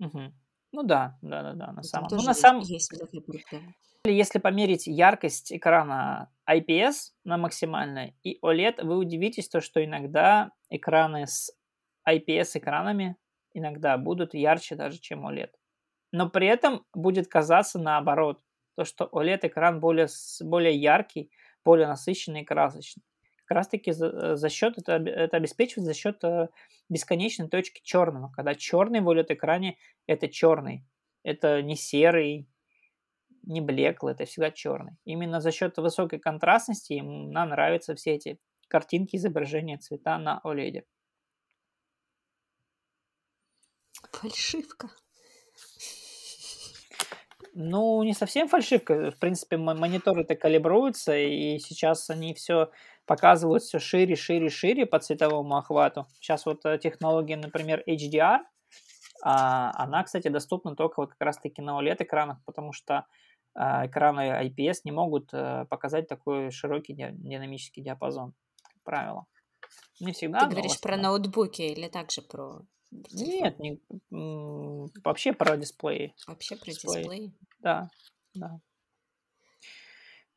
Угу. 0.00 0.32
Ну 0.72 0.82
да, 0.82 1.18
да, 1.22 1.42
да, 1.42 1.54
да, 1.54 1.72
на 1.72 1.82
самом 1.82 2.08
деле. 2.08 2.20
Ну, 2.20 2.26
на 2.26 2.34
самом... 2.34 2.62
есть 2.62 2.90
такая 2.90 3.20
проблема. 3.20 3.74
Если 4.04 4.38
померить 4.38 4.86
яркость 4.86 5.52
экрана 5.52 6.30
IPS 6.48 7.12
на 7.24 7.36
максимальной 7.36 8.16
и 8.22 8.38
OLED, 8.44 8.84
вы 8.84 8.96
удивитесь 8.96 9.48
то, 9.48 9.60
что 9.60 9.84
иногда 9.84 10.52
экраны 10.70 11.26
с 11.26 11.52
IPS 12.08 12.52
экранами 12.54 13.16
иногда 13.58 13.96
будут 13.98 14.34
ярче 14.34 14.74
даже, 14.74 14.98
чем 14.98 15.26
OLED. 15.26 15.50
Но 16.12 16.30
при 16.30 16.46
этом 16.46 16.84
будет 16.94 17.28
казаться 17.28 17.78
наоборот, 17.78 18.42
то, 18.76 18.84
что 18.84 19.08
OLED-экран 19.12 19.80
более, 19.80 20.08
более 20.40 20.74
яркий, 20.74 21.30
более 21.64 21.86
насыщенный 21.86 22.42
и 22.42 22.44
красочный. 22.44 23.02
Как 23.44 23.56
раз 23.56 23.68
таки 23.68 23.92
за, 23.92 24.36
за 24.36 24.48
счет, 24.48 24.78
это, 24.78 24.92
это 24.92 25.36
обеспечивает 25.36 25.86
за 25.86 25.94
счет 25.94 26.22
э, 26.22 26.48
бесконечной 26.88 27.48
точки 27.48 27.80
черного. 27.82 28.30
Когда 28.34 28.54
черный 28.54 29.00
в 29.00 29.08
OLED-экране 29.08 29.76
это 30.06 30.28
черный, 30.28 30.84
это 31.22 31.62
не 31.62 31.74
серый, 31.74 32.48
не 33.42 33.60
блеклый, 33.60 34.12
это 34.12 34.26
всегда 34.26 34.50
черный. 34.50 34.96
Именно 35.04 35.40
за 35.40 35.50
счет 35.50 35.76
высокой 35.78 36.18
контрастности 36.18 37.00
нам 37.02 37.48
нравятся 37.48 37.94
все 37.94 38.12
эти 38.12 38.38
картинки, 38.68 39.16
изображения, 39.16 39.78
цвета 39.78 40.18
на 40.18 40.40
OLED. 40.44 40.84
Фальшивка. 44.20 44.90
Ну, 47.54 48.02
не 48.02 48.14
совсем 48.14 48.48
фальшивка. 48.48 49.10
В 49.10 49.18
принципе, 49.18 49.56
мониторы-то 49.56 50.36
калибруются, 50.36 51.16
и 51.16 51.58
сейчас 51.58 52.10
они 52.10 52.34
все 52.34 52.70
показывают 53.06 53.62
все 53.62 53.78
шире, 53.78 54.16
шире, 54.16 54.48
шире 54.48 54.86
по 54.86 54.98
цветовому 54.98 55.56
охвату. 55.56 56.06
Сейчас 56.20 56.46
вот 56.46 56.64
э, 56.66 56.78
технология, 56.78 57.36
например, 57.36 57.82
HDR, 57.88 58.40
а, 59.22 59.72
она, 59.74 60.04
кстати, 60.04 60.28
доступна 60.28 60.76
только 60.76 61.00
вот 61.00 61.10
как 61.10 61.20
раз-таки 61.20 61.62
на 61.62 61.80
OLED-экранах, 61.80 62.38
потому 62.44 62.72
что 62.72 63.06
а, 63.54 63.86
экраны 63.86 64.46
IPS 64.46 64.80
не 64.84 64.92
могут 64.92 65.30
э, 65.32 65.64
показать 65.70 66.06
такой 66.06 66.50
широкий 66.50 66.94
динамический 66.94 67.82
диапазон, 67.82 68.34
как 68.62 68.82
правило. 68.84 69.26
Не 70.00 70.12
всегда. 70.12 70.40
Ты 70.40 70.50
говоришь 70.50 70.80
про 70.80 70.96
ноутбуки 70.96 71.62
или 71.62 71.88
также 71.88 72.22
про 72.22 72.60
Нет, 72.90 73.58
не, 73.58 73.80
вообще 75.04 75.32
про 75.32 75.56
дисплеи. 75.56 76.14
Вообще 76.26 76.56
про 76.56 76.70
дисплеи? 76.70 77.02
дисплеи? 77.02 77.32
Да, 77.60 77.90
да. 78.34 78.60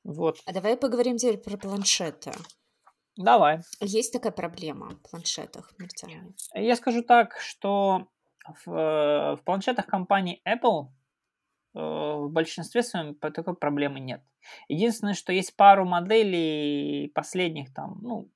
Вот. 0.03 0.39
А 0.45 0.53
давай 0.53 0.77
поговорим 0.77 1.17
теперь 1.17 1.37
про 1.37 1.57
планшеты. 1.57 2.31
Давай. 3.15 3.59
Есть 3.79 4.13
такая 4.13 4.31
проблема 4.31 4.89
в 4.89 5.09
планшетах 5.09 5.73
мерцания? 5.77 6.33
Я 6.53 6.75
скажу 6.75 7.03
так, 7.03 7.37
что 7.39 8.07
в, 8.65 8.71
э, 8.71 9.35
в 9.35 9.41
планшетах 9.43 9.85
компании 9.85 10.41
Apple 10.47 10.87
э, 11.75 11.79
в 11.79 12.29
большинстве 12.31 12.83
своем 12.83 13.15
такой 13.15 13.55
проблемы 13.55 13.99
нет. 13.99 14.23
Единственное, 14.69 15.13
что 15.13 15.33
есть 15.33 15.55
пару 15.55 15.85
моделей 15.85 17.09
последних 17.13 17.73
там, 17.73 17.99
ну, 18.01 18.31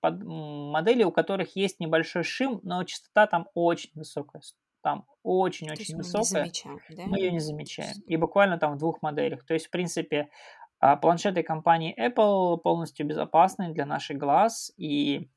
под, 0.00 0.22
моделей, 0.22 1.04
у 1.04 1.12
которых 1.12 1.56
есть 1.56 1.80
небольшой 1.80 2.22
шим, 2.22 2.60
но 2.62 2.84
частота 2.84 3.26
там 3.26 3.48
очень 3.54 3.90
высокая. 3.94 4.42
Там 4.82 5.04
очень-очень 5.22 5.96
высокая. 5.96 6.20
Мы, 6.20 6.24
замечаем, 6.24 6.80
да? 6.88 7.04
мы 7.06 7.18
ее 7.18 7.32
не 7.32 7.40
замечаем. 7.40 7.94
И 8.06 8.16
буквально 8.16 8.58
там 8.58 8.74
в 8.74 8.78
двух 8.78 9.02
моделях. 9.02 9.44
То 9.44 9.52
есть, 9.54 9.66
в 9.66 9.70
принципе, 9.70 10.30
а 10.78 10.96
планшеты 10.96 11.42
компании 11.42 11.94
Apple 11.98 12.56
полностью 12.58 13.06
безопасны 13.06 13.72
для 13.72 13.84
наших 13.84 14.16
глаз 14.16 14.72
и 14.78 15.30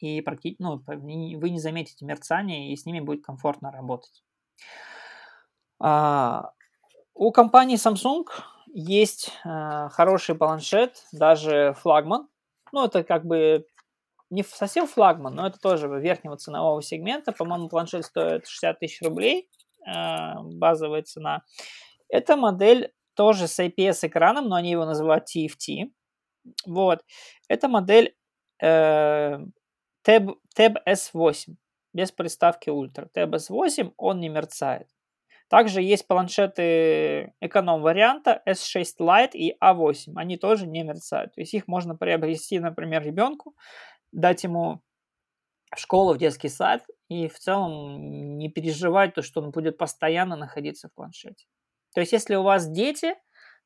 и 0.00 0.20
практически, 0.20 0.62
ну, 0.62 0.82
вы 0.86 1.50
не 1.50 1.58
заметите 1.58 2.04
мерцание, 2.04 2.72
и 2.72 2.76
с 2.76 2.84
ними 2.84 3.00
будет 3.00 3.24
комфортно 3.24 3.70
работать. 3.70 4.22
А, 5.78 6.50
у 7.14 7.30
компании 7.32 7.76
Samsung 7.76 8.26
есть 8.66 9.32
а, 9.44 9.88
хороший 9.90 10.34
планшет, 10.34 11.04
даже 11.12 11.74
флагман. 11.78 12.28
Ну, 12.72 12.84
это 12.84 13.04
как 13.04 13.24
бы 13.24 13.66
не 14.30 14.42
совсем 14.42 14.86
флагман, 14.86 15.34
но 15.34 15.46
это 15.46 15.58
тоже 15.58 15.88
верхнего 15.88 16.36
ценового 16.36 16.82
сегмента. 16.82 17.32
По-моему, 17.32 17.68
планшет 17.68 18.04
стоит 18.04 18.46
60 18.46 18.78
тысяч 18.78 19.02
рублей, 19.02 19.48
а, 19.86 20.42
базовая 20.42 21.02
цена. 21.02 21.42
Эта 22.08 22.36
модель 22.36 22.92
тоже 23.14 23.48
с 23.48 23.58
IPS-экраном, 23.58 24.48
но 24.48 24.56
они 24.56 24.70
его 24.70 24.84
называют 24.84 25.24
TFT. 25.24 25.90
Вот. 26.66 27.02
Это 27.48 27.68
модель 27.68 28.14
э, 28.62 29.38
Tab, 30.06 30.34
Tab 30.56 30.76
S8 30.86 31.54
без 31.92 32.12
приставки 32.12 32.68
Ultra. 32.68 33.08
Tab 33.14 33.34
S8, 33.34 33.92
он 33.96 34.20
не 34.20 34.28
мерцает. 34.28 34.88
Также 35.48 35.80
есть 35.80 36.08
планшеты 36.08 37.34
эконом-варианта 37.40 38.42
S6 38.48 38.84
Lite 38.98 39.32
и 39.34 39.56
A8. 39.62 40.12
Они 40.16 40.36
тоже 40.36 40.66
не 40.66 40.82
мерцают. 40.82 41.34
То 41.34 41.40
есть 41.40 41.54
их 41.54 41.68
можно 41.68 41.94
приобрести, 41.94 42.58
например, 42.58 43.04
ребенку, 43.04 43.54
дать 44.10 44.42
ему 44.42 44.82
в 45.74 45.78
школу, 45.78 46.14
в 46.14 46.18
детский 46.18 46.48
сад 46.48 46.82
и 47.08 47.28
в 47.28 47.38
целом 47.38 48.38
не 48.38 48.48
переживать 48.48 49.14
то, 49.14 49.22
что 49.22 49.40
он 49.40 49.50
будет 49.50 49.78
постоянно 49.78 50.36
находиться 50.36 50.88
в 50.88 50.94
планшете. 50.94 51.46
То 51.94 52.00
есть, 52.00 52.12
если 52.12 52.34
у 52.34 52.42
вас 52.42 52.68
дети, 52.68 53.14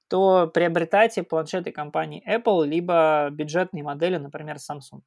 то 0.08 0.48
приобретайте 0.48 1.22
планшеты 1.22 1.72
компании 1.72 2.22
Apple, 2.28 2.66
либо 2.66 3.28
бюджетные 3.30 3.84
модели, 3.84 4.16
например, 4.16 4.56
Samsung. 4.56 5.02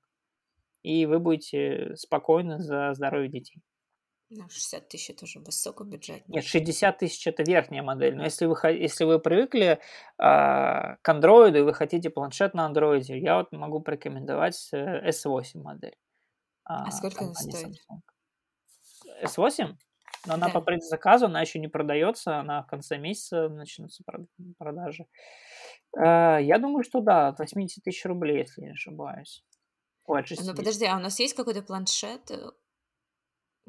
И 0.82 1.06
вы 1.06 1.20
будете 1.20 1.96
спокойны 1.96 2.60
за 2.60 2.94
здоровье 2.94 3.30
детей. 3.30 3.62
Ну, 4.36 4.50
60 4.50 4.90
тысяч 4.90 5.10
это 5.12 5.26
уже 5.26 5.40
высокобюджетно. 5.40 6.34
Нет, 6.34 6.44
60 6.44 6.98
тысяч 6.98 7.28
это 7.28 7.44
верхняя 7.44 7.84
модель. 7.84 8.16
Но 8.16 8.24
если 8.24 8.46
вы, 8.46 8.56
если 8.72 9.04
вы 9.04 9.20
привыкли 9.20 9.80
а, 10.18 10.96
к 10.98 11.10
Android 11.10 11.58
и 11.58 11.62
вы 11.62 11.74
хотите 11.74 12.10
планшет 12.10 12.54
на 12.54 12.70
Android, 12.70 13.04
я 13.04 13.38
вот 13.38 13.52
могу 13.52 13.80
порекомендовать 13.82 14.70
S8 14.74 15.44
э, 15.56 15.60
модель. 15.60 15.98
А, 16.66 16.88
а 16.88 16.92
сколько 16.92 17.26
она 17.26 17.34
стоит? 17.34 17.76
Samsung. 17.90 18.00
S8? 19.24 19.76
Но 20.26 20.36
она 20.36 20.48
да. 20.48 20.54
по 20.54 20.62
предзаказу, 20.62 21.26
она 21.26 21.42
еще 21.42 21.60
не 21.60 21.68
продается, 21.68 22.38
она 22.38 22.64
в 22.64 22.68
конце 22.68 22.98
месяца 22.98 23.50
начнутся 23.50 24.04
продажи. 24.58 25.06
Э, 25.98 26.38
я 26.42 26.58
думаю, 26.58 26.84
что 26.84 27.02
да, 27.02 27.28
от 27.28 27.40
80 27.40 27.84
тысяч 27.84 28.06
рублей, 28.06 28.40
если 28.40 28.62
не 28.62 28.72
ошибаюсь. 28.72 29.44
Ой, 30.06 30.24
Ну 30.42 30.56
подожди, 30.56 30.86
а 30.86 30.98
у 30.98 31.00
нас 31.00 31.20
есть 31.20 31.36
какой-то 31.36 31.62
планшет, 31.62 32.32
э, 32.32 32.52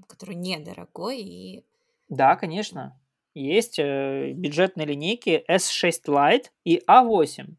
который 0.07 0.35
недорогой 0.35 1.21
и... 1.21 1.67
Да, 2.09 2.37
конечно. 2.37 3.01
Есть 3.35 3.79
э, 3.79 4.33
бюджетные 4.33 4.87
линейки 4.87 5.45
S6 5.49 6.05
Lite 6.07 6.51
и 6.65 6.79
A8 6.89 7.57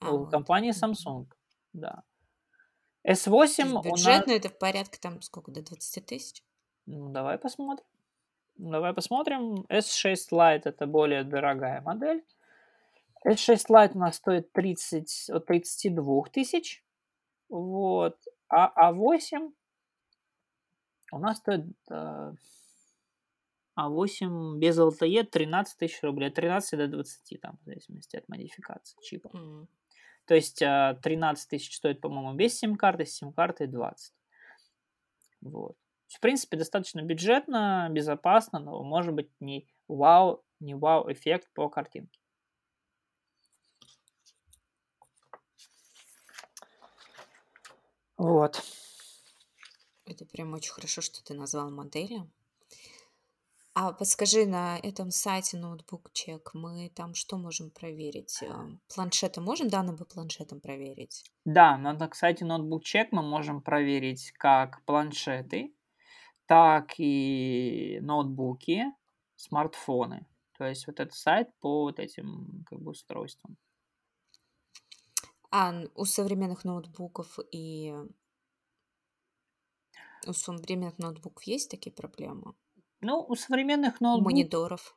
а, 0.00 0.12
у 0.12 0.18
вот. 0.18 0.30
компании 0.30 0.72
Samsung. 0.72 1.26
Да. 1.72 2.04
S8 3.06 3.82
бюджетный 3.82 4.34
нас... 4.34 4.44
это 4.44 4.48
в 4.48 4.58
порядке 4.58 4.98
там 5.00 5.22
сколько, 5.22 5.50
до 5.50 5.62
20 5.62 6.06
тысяч? 6.06 6.42
Ну, 6.86 7.08
давай 7.10 7.38
посмотрим. 7.38 7.86
Давай 8.58 8.94
посмотрим. 8.94 9.66
S6 9.68 10.16
Lite 10.30 10.62
это 10.64 10.86
более 10.86 11.24
дорогая 11.24 11.80
модель. 11.82 12.24
S6 13.26 13.66
Lite 13.68 13.92
у 13.94 13.98
нас 13.98 14.16
стоит 14.16 14.52
30, 14.52 15.30
от 15.30 15.46
32 15.46 16.22
тысяч. 16.32 16.84
Вот. 17.48 18.16
А 18.48 18.92
А8 18.92 19.50
у 21.12 21.18
нас 21.18 21.38
стоит 21.38 21.66
э, 21.90 22.32
А8 23.78 24.58
без 24.58 24.78
LTE 24.78 25.24
13 25.24 25.78
тысяч 25.78 26.02
рублей. 26.02 26.28
От 26.28 26.34
13 26.34 26.78
до 26.78 26.88
20, 26.88 27.40
там, 27.40 27.58
в 27.62 27.64
зависимости 27.64 28.16
от 28.16 28.28
модификации 28.28 28.98
чипа. 29.02 29.28
Mm. 29.28 29.66
То 30.26 30.34
есть 30.34 30.58
13 30.58 31.48
тысяч 31.48 31.76
стоит, 31.76 32.00
по-моему, 32.00 32.34
без 32.34 32.58
сим-карты, 32.58 33.06
с 33.06 33.14
сим-картой 33.14 33.68
20. 33.68 34.12
Вот. 35.42 35.76
В 36.08 36.20
принципе, 36.20 36.56
достаточно 36.56 37.02
бюджетно, 37.02 37.88
безопасно, 37.90 38.58
но 38.58 38.82
может 38.82 39.14
быть 39.14 39.30
не 39.40 39.68
вау, 39.88 40.44
не 40.60 40.74
вау 40.74 41.10
эффект 41.12 41.48
по 41.54 41.68
картинке. 41.68 42.20
Вот. 48.16 48.62
Это 50.06 50.24
прям 50.24 50.52
очень 50.54 50.72
хорошо, 50.72 51.00
что 51.02 51.22
ты 51.22 51.34
назвал 51.34 51.70
модели. 51.70 52.22
А 53.74 53.92
подскажи, 53.92 54.46
на 54.46 54.78
этом 54.78 55.10
сайте 55.10 55.58
ноутбук 55.58 56.10
чек 56.12 56.52
мы 56.54 56.88
там 56.94 57.14
что 57.14 57.36
можем 57.36 57.70
проверить? 57.70 58.38
Эм, 58.42 58.80
планшеты 58.88 59.42
можем 59.42 59.68
данным 59.68 59.98
по 59.98 60.06
планшетам 60.06 60.60
проверить? 60.60 61.30
Да, 61.44 61.76
на 61.76 62.10
сайте 62.14 62.46
ноутбук 62.46 62.84
чек 62.84 63.12
мы 63.12 63.22
можем 63.22 63.60
проверить 63.60 64.32
как 64.38 64.82
планшеты, 64.86 65.74
так 66.46 66.94
и 66.96 67.98
ноутбуки, 68.00 68.84
смартфоны. 69.34 70.26
То 70.56 70.64
есть 70.64 70.86
вот 70.86 70.98
этот 70.98 71.14
сайт 71.14 71.50
по 71.60 71.82
вот 71.82 71.98
этим 71.98 72.64
как 72.70 72.80
бы 72.80 72.92
устройствам. 72.92 73.58
А 75.50 75.74
у 75.94 76.06
современных 76.06 76.64
ноутбуков 76.64 77.38
и 77.52 77.94
у 80.26 80.32
современных 80.32 80.98
ноутбуков 80.98 81.44
есть 81.44 81.70
такие 81.70 81.92
проблемы? 81.92 82.54
Ну, 83.00 83.24
у 83.28 83.34
современных 83.34 84.00
ноутбуков... 84.00 84.32
Мониторов. 84.32 84.96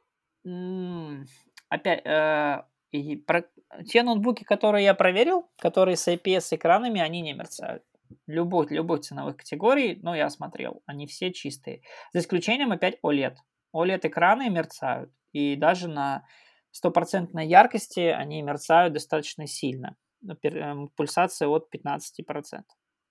Опять, 1.69 2.05
э, 2.05 2.63
и 2.91 3.15
про... 3.17 3.43
те 3.85 4.03
ноутбуки, 4.03 4.43
которые 4.43 4.85
я 4.85 4.93
проверил, 4.93 5.49
которые 5.57 5.95
с 5.95 6.07
IPS-экранами, 6.07 6.99
они 6.99 7.21
не 7.21 7.33
мерцают 7.33 7.83
любой, 8.27 8.67
любой 8.69 8.99
ценовых 8.99 9.37
категорий, 9.37 9.99
ну, 10.01 10.13
я 10.13 10.29
смотрел, 10.29 10.81
они 10.85 11.05
все 11.07 11.31
чистые. 11.31 11.81
За 12.13 12.19
исключением 12.19 12.71
опять 12.71 12.97
OLED. 13.03 13.35
OLED-экраны 13.75 14.49
мерцают, 14.49 15.11
и 15.31 15.55
даже 15.55 15.87
на 15.87 16.25
стопроцентной 16.71 17.47
яркости 17.47 17.99
они 17.99 18.41
мерцают 18.41 18.93
достаточно 18.93 19.47
сильно. 19.47 19.95
Эм, 20.43 20.89
пульсация 20.95 21.47
от 21.47 21.67
15%. 21.73 22.63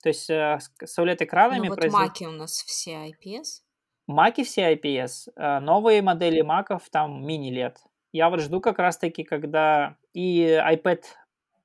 То 0.03 0.09
есть 0.11 0.31
э, 0.31 0.59
с 0.61 0.99
OLED-экранами... 0.99 1.59
Ну 1.59 1.69
вот 1.69 1.79
производ... 1.79 2.01
маки 2.01 2.25
у 2.25 2.31
нас 2.31 2.63
все 2.63 3.09
IPS. 3.09 3.63
Маки 4.07 4.45
все 4.45 4.75
IPS. 4.75 5.31
Э, 5.37 5.59
новые 5.61 6.03
модели 6.03 6.41
маков 6.41 6.89
там 6.91 7.27
мини-LED. 7.27 7.77
Я 8.13 8.31
вот 8.31 8.41
жду 8.41 8.61
как 8.61 8.79
раз-таки, 8.79 9.25
когда 9.25 9.97
и 10.15 10.43
iPad 10.43 11.03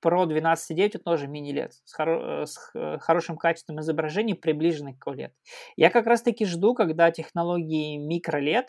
Pro 0.04 0.26
12.9 0.26 0.86
это 0.86 1.00
тоже 1.00 1.28
мини-LED 1.28 1.72
с, 1.86 1.98
хоро- 1.98 2.46
с 2.46 3.00
хорошим 3.00 3.38
качеством 3.38 3.80
изображения, 3.80 4.36
приближенный 4.36 4.96
к 4.96 5.08
OLED. 5.08 5.32
Я 5.78 5.90
как 5.90 6.06
раз-таки 6.06 6.46
жду, 6.46 6.74
когда 6.74 7.12
технологии 7.12 7.98
микро-LED 7.98 8.68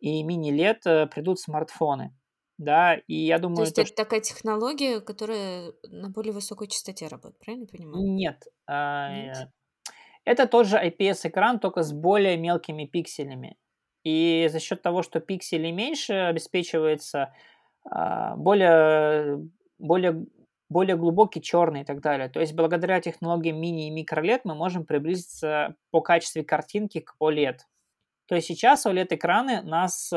и 0.00 0.22
мини-LED 0.22 0.80
э, 0.84 1.06
придут 1.06 1.38
смартфоны. 1.38 2.14
Да, 2.58 2.94
и 3.06 3.14
я 3.14 3.38
думаю... 3.38 3.56
То 3.56 3.62
есть 3.62 3.78
это, 3.78 3.82
это 3.82 3.94
такая 3.94 4.20
технология, 4.20 5.00
которая 5.00 5.72
на 5.88 6.08
более 6.08 6.32
высокой 6.32 6.68
частоте 6.68 7.06
работает, 7.06 7.38
правильно 7.38 7.66
понимаю? 7.66 8.04
Нет. 8.14 8.44
А, 8.66 9.12
Нет? 9.12 9.50
Это 10.24 10.46
тот 10.46 10.66
же 10.66 10.76
IPS-экран, 10.76 11.60
только 11.60 11.82
с 11.82 11.92
более 11.92 12.36
мелкими 12.36 12.84
пикселями. 12.84 13.56
И 14.04 14.48
за 14.50 14.58
счет 14.58 14.82
того, 14.82 15.02
что 15.02 15.20
пикселей 15.20 15.70
меньше, 15.70 16.14
обеспечивается 16.14 17.34
а, 17.84 18.36
более, 18.36 19.48
более, 19.78 20.26
более 20.68 20.96
глубокий 20.96 21.42
черный 21.42 21.82
и 21.82 21.84
так 21.84 22.00
далее. 22.00 22.28
То 22.28 22.40
есть 22.40 22.54
благодаря 22.54 23.00
технологиям 23.00 23.60
мини 23.60 23.88
и 23.88 23.90
микролет 23.90 24.44
мы 24.44 24.54
можем 24.54 24.84
приблизиться 24.86 25.76
по 25.90 26.00
качеству 26.00 26.44
картинки 26.44 27.00
к 27.00 27.14
OLED. 27.20 27.58
То 28.26 28.34
есть 28.34 28.48
сейчас 28.48 28.86
OLED-экраны 28.86 29.62
нас 29.62 30.12
э, 30.12 30.16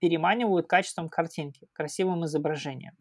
переманивают 0.00 0.66
качеством 0.66 1.08
картинки, 1.08 1.68
красивым 1.72 2.24
изображением. 2.24 2.96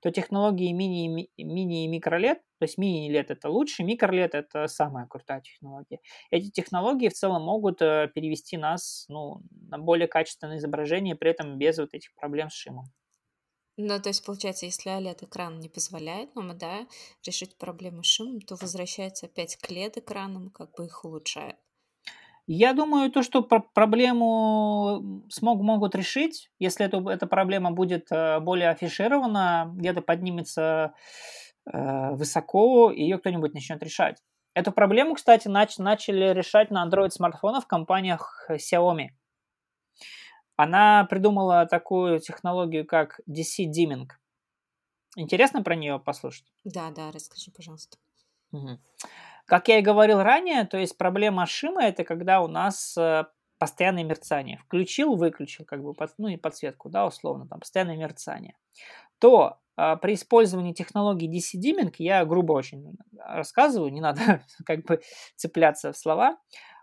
То 0.00 0.10
технологии 0.10 0.70
мини, 0.70 1.30
мини 1.38 1.84
и 1.84 1.88
микролет, 1.88 2.38
то 2.58 2.64
есть 2.64 2.76
мини-лет 2.76 3.30
это 3.30 3.48
лучше, 3.48 3.84
микролет 3.84 4.34
это 4.34 4.66
самая 4.66 5.06
крутая 5.06 5.40
технология. 5.40 5.98
Эти 6.30 6.50
технологии 6.50 7.08
в 7.08 7.14
целом 7.14 7.42
могут 7.42 7.80
э, 7.80 8.10
перевести 8.14 8.58
нас 8.58 9.06
ну, 9.08 9.40
на 9.70 9.78
более 9.78 10.08
качественное 10.08 10.58
изображение, 10.58 11.16
при 11.16 11.30
этом 11.30 11.56
без 11.56 11.78
вот 11.78 11.94
этих 11.94 12.14
проблем 12.14 12.50
с 12.50 12.54
шимом. 12.54 12.84
Ну, 13.76 14.00
то 14.00 14.10
есть, 14.10 14.24
получается, 14.24 14.66
если 14.66 14.92
OLED-экран 14.92 15.58
не 15.58 15.70
позволяет 15.70 16.34
нам, 16.36 16.56
да, 16.56 16.86
решить 17.26 17.56
проблему 17.56 18.04
с 18.04 18.06
шумом, 18.06 18.40
то 18.40 18.56
возвращается 18.56 19.26
опять 19.26 19.56
к 19.56 19.70
LED-экранам, 19.70 20.50
как 20.50 20.74
бы 20.76 20.84
их 20.84 21.04
улучшает. 21.04 21.56
Я 22.46 22.74
думаю, 22.74 23.10
то, 23.10 23.22
что 23.22 23.42
проблему 23.42 25.24
смог, 25.30 25.62
могут 25.62 25.94
решить, 25.94 26.50
если 26.58 26.84
эту, 26.84 27.08
эта 27.08 27.26
проблема 27.26 27.70
будет 27.70 28.12
э, 28.12 28.38
более 28.40 28.68
афиширована, 28.68 29.72
где-то 29.74 30.02
поднимется 30.02 30.92
э, 31.72 32.10
высоко, 32.10 32.90
и 32.90 33.02
ее 33.02 33.18
кто-нибудь 33.18 33.54
начнет 33.54 33.82
решать. 33.82 34.22
Эту 34.52 34.72
проблему, 34.72 35.14
кстати, 35.14 35.48
нач, 35.48 35.78
начали 35.78 36.34
решать 36.34 36.70
на 36.70 36.86
Android-смартфонах 36.86 37.64
в 37.64 37.66
компаниях 37.66 38.46
Xiaomi. 38.50 39.08
Она 40.56 41.04
придумала 41.04 41.66
такую 41.66 42.20
технологию, 42.20 42.86
как 42.86 43.20
DC 43.28 43.64
Dimming. 43.66 44.08
Интересно 45.16 45.62
про 45.62 45.76
нее 45.76 45.98
послушать? 45.98 46.46
Да, 46.64 46.90
да, 46.90 47.10
расскажи, 47.10 47.50
пожалуйста. 47.50 47.96
Угу. 48.52 48.78
Как 49.46 49.68
я 49.68 49.78
и 49.78 49.82
говорил 49.82 50.22
ранее, 50.22 50.64
то 50.64 50.78
есть 50.78 50.96
проблема 50.96 51.46
Шима 51.46 51.84
это 51.84 52.04
когда 52.04 52.40
у 52.40 52.48
нас 52.48 52.96
э, 52.96 53.24
постоянное 53.58 54.04
мерцание. 54.04 54.58
Включил, 54.58 55.16
выключил, 55.16 55.64
как 55.64 55.82
бы, 55.82 55.94
ну 56.18 56.28
и 56.28 56.36
подсветку, 56.36 56.88
да, 56.88 57.06
условно, 57.06 57.46
там, 57.48 57.60
постоянное 57.60 57.96
мерцание. 57.96 58.56
То 59.18 59.58
а, 59.76 59.96
при 59.96 60.14
использовании 60.14 60.72
технологии 60.72 61.30
DC 61.30 61.60
Dimming, 61.60 61.94
я 61.98 62.24
грубо 62.24 62.52
очень 62.52 62.96
рассказываю, 63.18 63.92
не 63.92 64.00
надо 64.00 64.42
как 64.66 64.84
бы 64.84 65.00
цепляться 65.36 65.92
в 65.92 65.96
слова, 65.96 66.38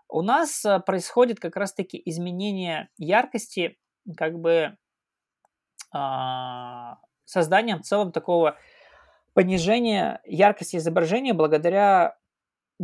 у 0.08 0.22
нас 0.22 0.64
э, 0.64 0.78
происходит 0.80 1.40
как 1.40 1.56
раз-таки 1.56 2.00
изменение 2.04 2.88
яркости, 2.98 3.78
как 4.16 4.38
бы 4.38 4.76
а, 5.92 6.98
созданием 7.24 7.78
в 7.78 7.82
целом 7.82 8.12
такого 8.12 8.56
понижения 9.32 10.20
яркости 10.24 10.76
изображения 10.76 11.32
благодаря 11.32 12.18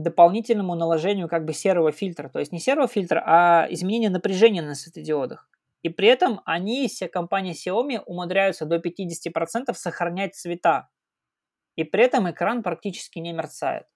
дополнительному 0.03 0.74
наложению 0.76 1.28
как 1.28 1.44
бы 1.44 1.53
серого 1.53 1.90
фильтра. 1.90 2.28
То 2.28 2.38
есть 2.38 2.53
не 2.53 2.61
серого 2.61 2.86
фильтра, 2.86 3.22
а 3.26 3.66
изменение 3.70 4.11
напряжения 4.11 4.62
на 4.62 4.74
светодиодах. 4.74 5.49
И 5.82 5.88
при 5.88 6.09
этом 6.09 6.40
они, 6.44 6.86
все 6.88 7.09
компании 7.09 7.53
Xiaomi, 7.53 8.03
умудряются 8.07 8.64
до 8.64 8.76
50% 8.76 9.72
сохранять 9.74 10.36
цвета. 10.36 10.88
И 11.76 11.84
при 11.84 12.05
этом 12.05 12.30
экран 12.30 12.62
практически 12.62 13.18
не 13.18 13.32
мерцает. 13.32 13.86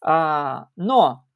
А, 0.00 0.68
но 0.76 1.26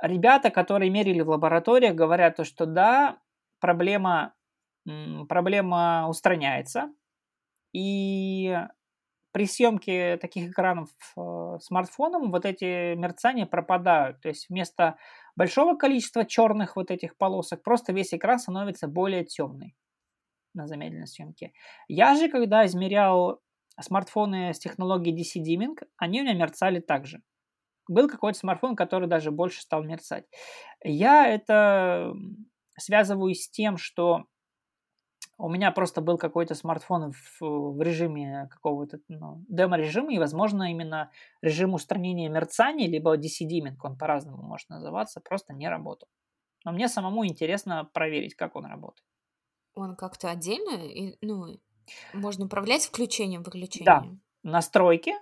ребята, 0.00 0.50
которые 0.50 0.90
мерили 0.90 1.20
в 1.20 1.28
лабораториях, 1.28 1.94
говорят, 1.94 2.36
то, 2.36 2.44
что 2.44 2.66
да, 2.66 3.18
проблема, 3.60 4.34
проблема 5.28 6.06
устраняется. 6.08 6.90
И 7.72 8.58
при 9.32 9.46
съемке 9.46 10.16
таких 10.16 10.50
экранов 10.50 10.90
э, 11.16 11.58
смартфоном 11.60 12.30
вот 12.30 12.44
эти 12.44 12.94
мерцания 12.94 13.46
пропадают. 13.46 14.20
То 14.20 14.28
есть 14.28 14.48
вместо 14.48 14.96
большого 15.36 15.76
количества 15.76 16.24
черных 16.24 16.76
вот 16.76 16.90
этих 16.90 17.16
полосок 17.16 17.62
просто 17.62 17.92
весь 17.92 18.12
экран 18.12 18.38
становится 18.38 18.88
более 18.88 19.24
темный 19.24 19.76
на 20.54 20.66
замедленной 20.66 21.06
съемке. 21.06 21.52
Я 21.88 22.14
же, 22.16 22.28
когда 22.28 22.66
измерял 22.66 23.40
смартфоны 23.80 24.52
с 24.52 24.58
технологией 24.58 25.16
DC 25.16 25.42
Dimming, 25.42 25.76
они 25.96 26.20
у 26.20 26.24
меня 26.24 26.34
мерцали 26.34 26.80
также. 26.80 27.22
Был 27.88 28.08
какой-то 28.08 28.38
смартфон, 28.38 28.76
который 28.76 29.08
даже 29.08 29.30
больше 29.30 29.62
стал 29.62 29.82
мерцать. 29.82 30.26
Я 30.82 31.26
это 31.26 32.12
связываю 32.78 33.34
с 33.34 33.48
тем, 33.48 33.76
что 33.76 34.26
у 35.40 35.48
меня 35.48 35.72
просто 35.72 36.00
был 36.00 36.18
какой-то 36.18 36.54
смартфон 36.54 37.12
в, 37.12 37.40
в 37.40 37.82
режиме 37.82 38.48
какого-то 38.50 38.98
ну, 39.08 39.44
демо-режима, 39.48 40.12
и, 40.12 40.18
возможно, 40.18 40.70
именно 40.70 41.10
режим 41.42 41.74
устранения 41.74 42.28
мерцаний, 42.28 42.86
либо 42.86 43.16
DC-dimming, 43.16 43.76
он 43.82 43.96
по-разному 43.96 44.42
может 44.42 44.68
называться, 44.68 45.20
просто 45.20 45.54
не 45.54 45.68
работал. 45.68 46.08
Но 46.64 46.72
мне 46.72 46.88
самому 46.88 47.26
интересно 47.26 47.88
проверить, 47.92 48.34
как 48.34 48.54
он 48.56 48.66
работает. 48.66 49.06
Он 49.74 49.96
как-то 49.96 50.30
отдельно, 50.30 50.84
и, 50.84 51.16
ну, 51.22 51.58
можно 52.12 52.44
управлять 52.44 52.84
включением, 52.84 53.42
выключением? 53.42 53.84
Да, 53.84 54.50
настройки, 54.50 55.12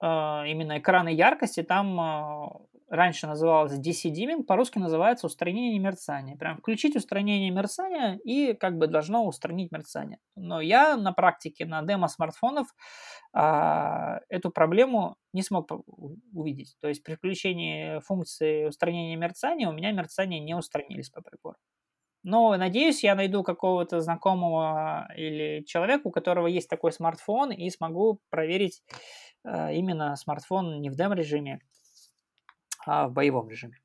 э, 0.00 0.06
именно 0.06 0.78
экраны 0.78 1.08
яркости, 1.08 1.62
там 1.62 2.00
э, 2.00 2.48
раньше 2.88 3.26
называлось 3.26 3.78
DC-dimming, 3.78 4.44
по-русски 4.44 4.78
называется 4.78 5.26
устранение 5.26 5.78
мерцания. 5.78 6.36
Прям 6.36 6.58
включить 6.58 6.96
устранение 6.96 7.50
мерцания 7.50 8.18
и 8.24 8.54
как 8.54 8.78
бы 8.78 8.86
должно 8.86 9.26
устранить 9.26 9.72
мерцание. 9.72 10.18
Но 10.36 10.60
я 10.60 10.96
на 10.96 11.12
практике, 11.12 11.66
на 11.66 11.82
демо 11.82 12.08
смартфонов 12.08 12.68
а, 13.32 14.20
эту 14.28 14.50
проблему 14.50 15.16
не 15.32 15.42
смог 15.42 15.70
увидеть. 16.32 16.76
То 16.80 16.88
есть 16.88 17.02
при 17.02 17.14
включении 17.14 18.00
функции 18.00 18.66
устранения 18.66 19.16
мерцания 19.16 19.68
у 19.68 19.72
меня 19.72 19.92
мерцания 19.92 20.40
не 20.40 20.54
устранились 20.54 21.10
по 21.10 21.20
прибору. 21.20 21.56
Но 22.24 22.56
надеюсь, 22.56 23.04
я 23.04 23.14
найду 23.14 23.42
какого-то 23.42 24.00
знакомого 24.00 25.06
или 25.14 25.62
человека, 25.66 26.08
у 26.08 26.10
которого 26.10 26.46
есть 26.46 26.70
такой 26.70 26.90
смартфон, 26.90 27.52
и 27.52 27.68
смогу 27.68 28.20
проверить 28.30 28.82
э, 29.44 29.74
именно 29.74 30.16
смартфон 30.16 30.80
не 30.80 30.88
в 30.88 30.96
дем-режиме, 30.96 31.60
а 32.86 33.08
в 33.08 33.12
боевом 33.12 33.48
режиме. 33.48 33.78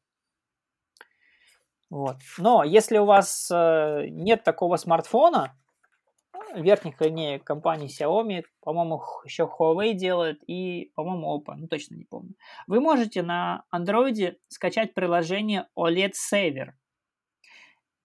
Вот. 1.90 2.18
Но 2.38 2.64
если 2.64 2.98
у 3.00 3.06
вас 3.06 3.50
э, 3.52 4.08
нет 4.10 4.44
такого 4.44 4.78
смартфона, 4.78 5.56
верхних 6.56 7.00
линеек 7.02 7.44
компании 7.44 7.88
Xiaomi, 7.90 8.44
по-моему, 8.62 9.02
еще 9.26 9.44
Huawei 9.44 9.94
делает 9.94 10.42
и, 10.48 10.92
по-моему, 10.96 11.36
Oppo, 11.38 11.56
ну 11.56 11.68
точно 11.68 11.96
не 11.96 12.06
помню. 12.06 12.36
Вы 12.68 12.80
можете 12.80 13.24
на 13.24 13.64
Android 13.74 14.38
скачать 14.48 14.94
приложение 14.94 15.68
OLED 15.78 16.12
Saver. 16.12 16.72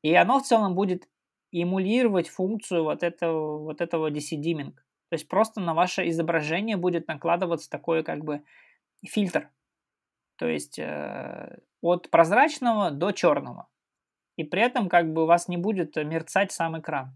И 0.02 0.14
оно 0.14 0.40
в 0.40 0.42
целом 0.42 0.74
будет 0.74 1.08
эмулировать 1.50 2.28
функцию 2.28 2.84
вот 2.84 3.02
этого, 3.02 3.58
вот 3.58 3.80
этого 3.80 4.10
DC-dimming. 4.10 4.72
То 4.72 5.12
есть 5.12 5.28
просто 5.28 5.60
на 5.60 5.74
ваше 5.74 6.08
изображение 6.08 6.76
будет 6.76 7.06
накладываться 7.06 7.70
такой 7.70 8.02
как 8.02 8.24
бы 8.24 8.42
фильтр. 9.06 9.50
То 10.36 10.46
есть 10.48 10.78
э, 10.78 11.58
от 11.80 12.10
прозрачного 12.10 12.90
до 12.90 13.12
черного. 13.12 13.68
И 14.36 14.44
при 14.44 14.62
этом 14.62 14.88
как 14.88 15.12
бы 15.12 15.24
у 15.24 15.26
вас 15.26 15.48
не 15.48 15.56
будет 15.56 15.96
мерцать 15.96 16.52
сам 16.52 16.78
экран. 16.78 17.06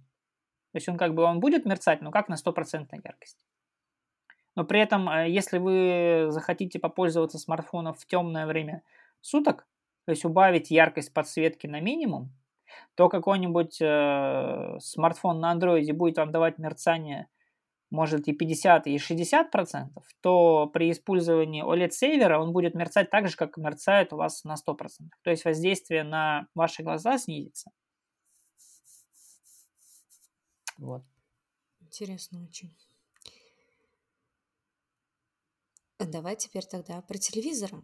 То 0.73 0.77
есть 0.77 0.89
он 0.89 0.97
как 0.97 1.15
бы 1.15 1.23
он 1.23 1.41
будет 1.41 1.65
мерцать, 1.65 2.01
но 2.01 2.11
как 2.11 2.29
на 2.29 2.37
стопроцентной 2.37 3.01
яркости. 3.03 3.45
Но 4.55 4.65
при 4.65 4.81
этом, 4.81 5.09
э, 5.09 5.31
если 5.31 5.59
вы 5.59 6.27
захотите 6.31 6.79
попользоваться 6.79 7.39
смартфоном 7.39 7.95
в 7.95 8.07
темное 8.07 8.47
время 8.47 8.83
суток, 9.21 9.67
то 10.05 10.11
есть 10.11 10.25
убавить 10.25 10.71
яркость 10.71 11.13
подсветки 11.13 11.67
на 11.67 11.81
минимум, 11.81 12.33
то 12.95 13.09
какой-нибудь 13.09 13.81
э, 13.81 14.79
смартфон 14.81 15.41
на 15.41 15.51
андроиде 15.51 15.93
будет 15.93 16.19
вам 16.19 16.33
давать 16.33 16.59
мерцание 16.59 17.29
может 17.91 18.29
и 18.29 18.33
50, 18.33 18.87
и 18.87 18.99
60 18.99 19.51
процентов, 19.51 20.07
то 20.21 20.67
при 20.67 20.91
использовании 20.91 21.65
OLED-сейвера 21.65 22.39
он 22.39 22.53
будет 22.53 22.75
мерцать 22.75 23.11
так 23.11 23.29
же, 23.29 23.37
как 23.37 23.57
мерцает 23.57 24.13
у 24.13 24.17
вас 24.17 24.45
на 24.45 24.57
100 24.57 24.75
процентов. 24.75 25.19
То 25.23 25.31
есть 25.31 25.45
воздействие 25.45 26.05
на 26.05 26.49
ваши 26.55 26.83
глаза 26.83 27.19
снизится. 27.19 27.71
Вот. 30.77 31.03
Интересно 31.81 32.43
очень. 32.43 32.77
Давай 35.99 36.37
теперь 36.37 36.65
тогда 36.65 37.03
про 37.03 37.19
телевизоры. 37.19 37.83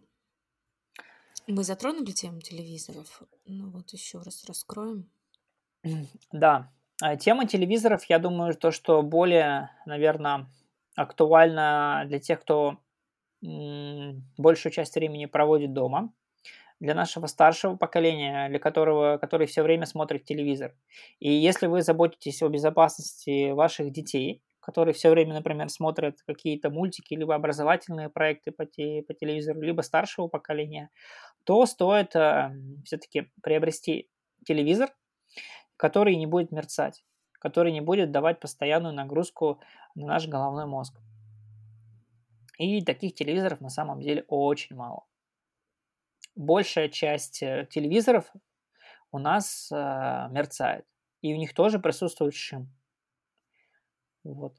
Мы 1.47 1.63
затронули 1.63 2.11
тему 2.11 2.39
телевизоров. 2.41 3.21
Ну 3.45 3.69
вот 3.69 3.91
еще 3.91 4.19
раз 4.19 4.45
раскроем. 4.45 5.09
Да, 6.31 6.55
а 6.55 6.84
тема 7.19 7.45
телевизоров, 7.45 8.03
я 8.05 8.19
думаю, 8.19 8.55
то, 8.55 8.71
что 8.71 9.01
более, 9.01 9.69
наверное, 9.85 10.47
актуальна 10.95 12.03
для 12.07 12.19
тех, 12.19 12.41
кто 12.41 12.77
большую 13.41 14.71
часть 14.71 14.95
времени 14.95 15.25
проводит 15.25 15.73
дома. 15.73 16.13
для 16.79 16.93
нашего 16.93 17.27
старшего 17.27 17.75
поколения, 17.77 18.49
для 18.49 18.59
которого, 18.59 19.17
который 19.17 19.47
все 19.47 19.63
время 19.63 19.85
смотрит 19.85 20.25
телевизор. 20.25 20.75
И 21.19 21.31
если 21.31 21.67
вы 21.67 21.81
заботитесь 21.81 22.41
о 22.41 22.49
безопасности 22.49 23.51
ваших 23.51 23.91
детей, 23.91 24.41
которые 24.59 24.93
все 24.93 25.09
время, 25.09 25.35
например, 25.35 25.69
смотрят 25.69 26.21
какие-то 26.25 26.69
мультики, 26.69 27.13
либо 27.13 27.35
образовательные 27.35 28.09
проекты 28.09 28.51
по, 28.51 28.65
те, 28.65 29.03
по 29.07 29.13
телевизору, 29.13 29.61
либо 29.61 29.81
старшего 29.81 30.27
поколения, 30.27 30.89
то 31.43 31.65
стоит 31.65 32.15
э, 32.15 32.51
все-таки 32.83 33.29
приобрести 33.43 34.09
телевизор, 34.43 34.89
который 35.77 36.15
не 36.15 36.25
будет 36.25 36.51
мерцать, 36.51 37.03
который 37.33 37.71
не 37.71 37.81
будет 37.81 38.11
давать 38.11 38.39
постоянную 38.39 38.93
нагрузку 38.93 39.59
на 39.95 40.07
наш 40.07 40.27
головной 40.27 40.65
мозг. 40.65 40.99
И 42.57 42.83
таких 42.83 43.13
телевизоров 43.13 43.61
на 43.61 43.69
самом 43.69 44.01
деле 44.01 44.25
очень 44.27 44.75
мало 44.75 45.05
большая 46.35 46.89
часть 46.89 47.41
э, 47.41 47.67
телевизоров 47.69 48.31
у 49.11 49.17
нас 49.17 49.71
э, 49.71 49.75
мерцает. 50.31 50.85
И 51.21 51.33
у 51.33 51.37
них 51.37 51.53
тоже 51.53 51.79
присутствует 51.79 52.35
шим. 52.35 52.69
Вот. 54.23 54.55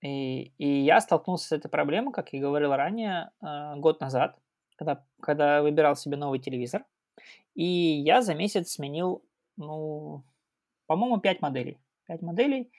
И, 0.00 0.52
и 0.58 0.84
я 0.84 1.00
столкнулся 1.00 1.48
с 1.48 1.52
этой 1.52 1.68
проблемой, 1.68 2.12
как 2.12 2.32
я 2.32 2.40
говорил 2.40 2.72
ранее, 2.72 3.30
э, 3.42 3.76
год 3.76 4.00
назад, 4.00 4.38
когда, 4.76 5.04
когда 5.20 5.62
выбирал 5.62 5.96
себе 5.96 6.16
новый 6.16 6.38
телевизор. 6.38 6.84
И 7.54 7.64
я 7.64 8.22
за 8.22 8.34
месяц 8.34 8.72
сменил, 8.72 9.24
ну, 9.58 10.24
по-моему, 10.86 11.18
5 11.18 11.42
моделей. 11.42 11.78
5 12.06 12.22
моделей. 12.22 12.70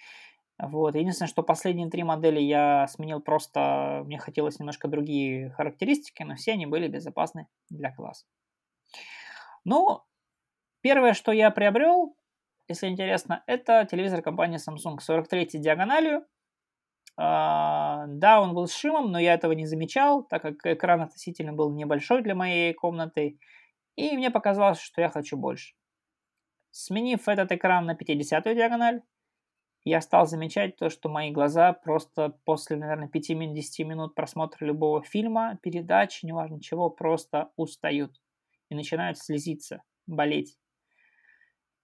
Вот. 0.57 0.95
Единственное, 0.95 1.29
что 1.29 1.43
последние 1.43 1.89
три 1.89 2.03
модели 2.03 2.39
я 2.39 2.87
сменил 2.87 3.21
просто, 3.21 4.03
мне 4.05 4.17
хотелось 4.17 4.59
немножко 4.59 4.87
другие 4.87 5.51
характеристики, 5.51 6.23
но 6.23 6.35
все 6.35 6.53
они 6.53 6.65
были 6.65 6.87
безопасны 6.87 7.47
для 7.69 7.93
класса. 7.93 8.25
Ну, 9.63 10.01
первое, 10.81 11.13
что 11.13 11.31
я 11.31 11.51
приобрел, 11.51 12.15
если 12.67 12.87
интересно, 12.87 13.43
это 13.47 13.87
телевизор 13.89 14.21
компании 14.21 14.59
Samsung 14.59 14.99
43 14.99 15.59
диагональю. 15.59 16.25
А, 17.15 18.05
да, 18.07 18.41
он 18.41 18.53
был 18.53 18.67
с 18.67 18.73
шимом, 18.73 19.11
но 19.11 19.19
я 19.19 19.33
этого 19.33 19.51
не 19.53 19.65
замечал, 19.65 20.23
так 20.23 20.41
как 20.41 20.65
экран 20.65 21.01
относительно 21.01 21.53
был 21.53 21.71
небольшой 21.71 22.21
для 22.21 22.35
моей 22.35 22.73
комнаты, 22.73 23.39
и 23.95 24.15
мне 24.15 24.31
показалось, 24.31 24.79
что 24.79 25.01
я 25.01 25.09
хочу 25.09 25.35
больше. 25.35 25.73
Сменив 26.79 27.27
этот 27.27 27.51
экран 27.51 27.85
на 27.85 27.93
50 27.93 28.55
диагональ, 28.55 29.01
я 29.83 29.99
стал 29.99 30.25
замечать 30.25 30.77
то, 30.77 30.89
что 30.89 31.09
мои 31.09 31.29
глаза 31.29 31.73
просто 31.73 32.39
после, 32.45 32.77
наверное, 32.77 33.09
5-10 33.09 33.83
минут 33.83 34.15
просмотра 34.15 34.65
любого 34.65 35.03
фильма, 35.03 35.59
передачи, 35.61 36.25
неважно 36.25 36.61
чего, 36.61 36.89
просто 36.89 37.51
устают 37.57 38.21
и 38.69 38.75
начинают 38.75 39.17
слезиться, 39.17 39.83
болеть. 40.07 40.57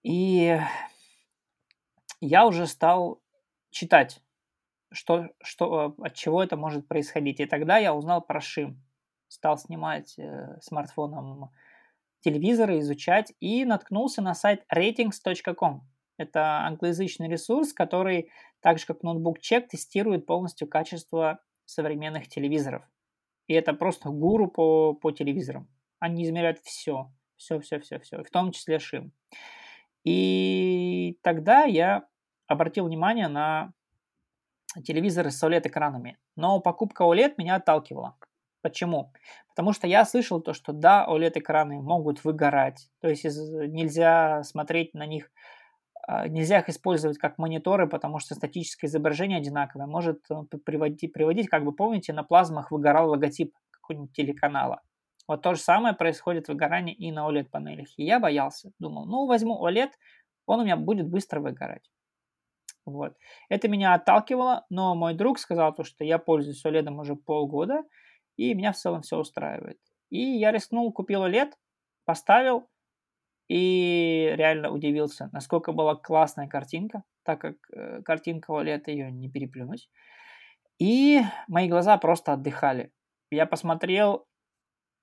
И 0.02 0.58
я 2.22 2.46
уже 2.46 2.66
стал 2.66 3.20
читать, 3.68 4.22
что, 4.90 5.28
что, 5.42 5.94
от 5.98 6.14
чего 6.14 6.42
это 6.42 6.56
может 6.56 6.88
происходить. 6.88 7.40
И 7.40 7.44
тогда 7.44 7.76
я 7.76 7.94
узнал 7.94 8.22
про 8.22 8.40
шим. 8.40 8.82
Стал 9.28 9.58
снимать 9.58 10.18
э, 10.18 10.58
смартфоном 10.62 11.50
телевизоры, 12.20 12.80
изучать 12.80 13.32
и 13.40 13.64
наткнулся 13.64 14.22
на 14.22 14.34
сайт 14.34 14.64
ratings.com. 14.72 15.82
Это 16.18 16.66
англоязычный 16.66 17.28
ресурс, 17.28 17.72
который, 17.72 18.30
так 18.60 18.78
же 18.78 18.86
как 18.86 19.02
ноутбук 19.02 19.40
чек, 19.40 19.68
тестирует 19.68 20.26
полностью 20.26 20.66
качество 20.66 21.40
современных 21.66 22.28
телевизоров. 22.28 22.82
И 23.48 23.54
это 23.54 23.74
просто 23.74 24.08
гуру 24.08 24.48
по, 24.48 24.94
по 24.94 25.12
телевизорам. 25.12 25.68
Они 25.98 26.24
измеряют 26.24 26.58
все, 26.60 27.12
все, 27.36 27.60
все, 27.60 27.80
все, 27.80 27.98
все, 28.00 28.22
в 28.22 28.30
том 28.30 28.52
числе 28.52 28.78
шим. 28.78 29.12
И 30.04 31.18
тогда 31.22 31.64
я 31.64 32.06
обратил 32.46 32.86
внимание 32.86 33.28
на 33.28 33.72
телевизоры 34.84 35.30
с 35.30 35.42
OLED-экранами. 35.42 36.16
Но 36.36 36.60
покупка 36.60 37.04
OLED 37.04 37.34
меня 37.38 37.56
отталкивала. 37.56 38.16
Почему? 38.66 39.12
Потому 39.50 39.72
что 39.72 39.86
я 39.86 40.04
слышал 40.04 40.40
то, 40.40 40.52
что 40.52 40.72
да, 40.72 41.06
OLED-экраны 41.08 41.80
могут 41.80 42.24
выгорать. 42.24 42.90
То 43.00 43.06
есть 43.06 43.22
нельзя 43.24 44.42
смотреть 44.42 44.92
на 44.92 45.06
них 45.06 45.30
а, 46.08 46.26
нельзя 46.26 46.58
их 46.58 46.68
использовать 46.68 47.16
как 47.16 47.38
мониторы, 47.38 47.88
потому 47.88 48.18
что 48.18 48.34
статическое 48.34 48.88
изображение 48.88 49.38
одинаковое. 49.38 49.86
Может 49.86 50.18
э, 50.32 50.56
приводить, 50.64 51.12
приводить, 51.12 51.48
как 51.48 51.64
бы 51.64 51.70
помните, 51.70 52.12
на 52.12 52.24
плазмах 52.24 52.72
выгорал 52.72 53.10
логотип 53.10 53.54
какого-нибудь 53.70 54.12
телеканала. 54.12 54.82
Вот 55.28 55.42
то 55.42 55.54
же 55.54 55.60
самое 55.60 55.94
происходит 55.94 56.48
выгорание 56.48 56.96
и 56.96 57.12
на 57.12 57.28
OLED-панелях. 57.30 57.86
И 57.96 58.04
я 58.04 58.18
боялся. 58.18 58.72
Думал, 58.80 59.06
ну, 59.06 59.26
возьму 59.26 59.64
OLED, 59.64 59.90
он 60.46 60.58
у 60.58 60.64
меня 60.64 60.76
будет 60.76 61.08
быстро 61.08 61.38
выгорать. 61.38 61.88
Вот. 62.84 63.14
Это 63.48 63.68
меня 63.68 63.94
отталкивало, 63.94 64.66
но 64.70 64.96
мой 64.96 65.14
друг 65.14 65.38
сказал 65.38 65.72
то, 65.72 65.84
что 65.84 66.02
я 66.02 66.18
пользуюсь 66.18 66.66
OLED 66.66 66.90
уже 67.00 67.14
полгода, 67.14 67.84
и 68.36 68.54
меня 68.54 68.72
в 68.72 68.76
целом 68.76 69.02
все 69.02 69.18
устраивает. 69.18 69.78
И 70.10 70.18
я 70.18 70.52
рискнул, 70.52 70.92
купил 70.92 71.24
OLED, 71.24 71.52
поставил, 72.04 72.68
и 73.48 74.32
реально 74.36 74.70
удивился, 74.70 75.30
насколько 75.32 75.72
была 75.72 75.94
классная 75.94 76.48
картинка, 76.48 77.04
так 77.22 77.40
как 77.40 77.56
э, 77.72 78.02
картинка 78.02 78.50
Валета 78.50 78.90
ее 78.90 79.10
не 79.10 79.30
переплюнуть. 79.30 79.88
И 80.78 81.20
мои 81.48 81.68
глаза 81.68 81.96
просто 81.98 82.32
отдыхали. 82.32 82.92
Я 83.30 83.46
посмотрел 83.46 84.26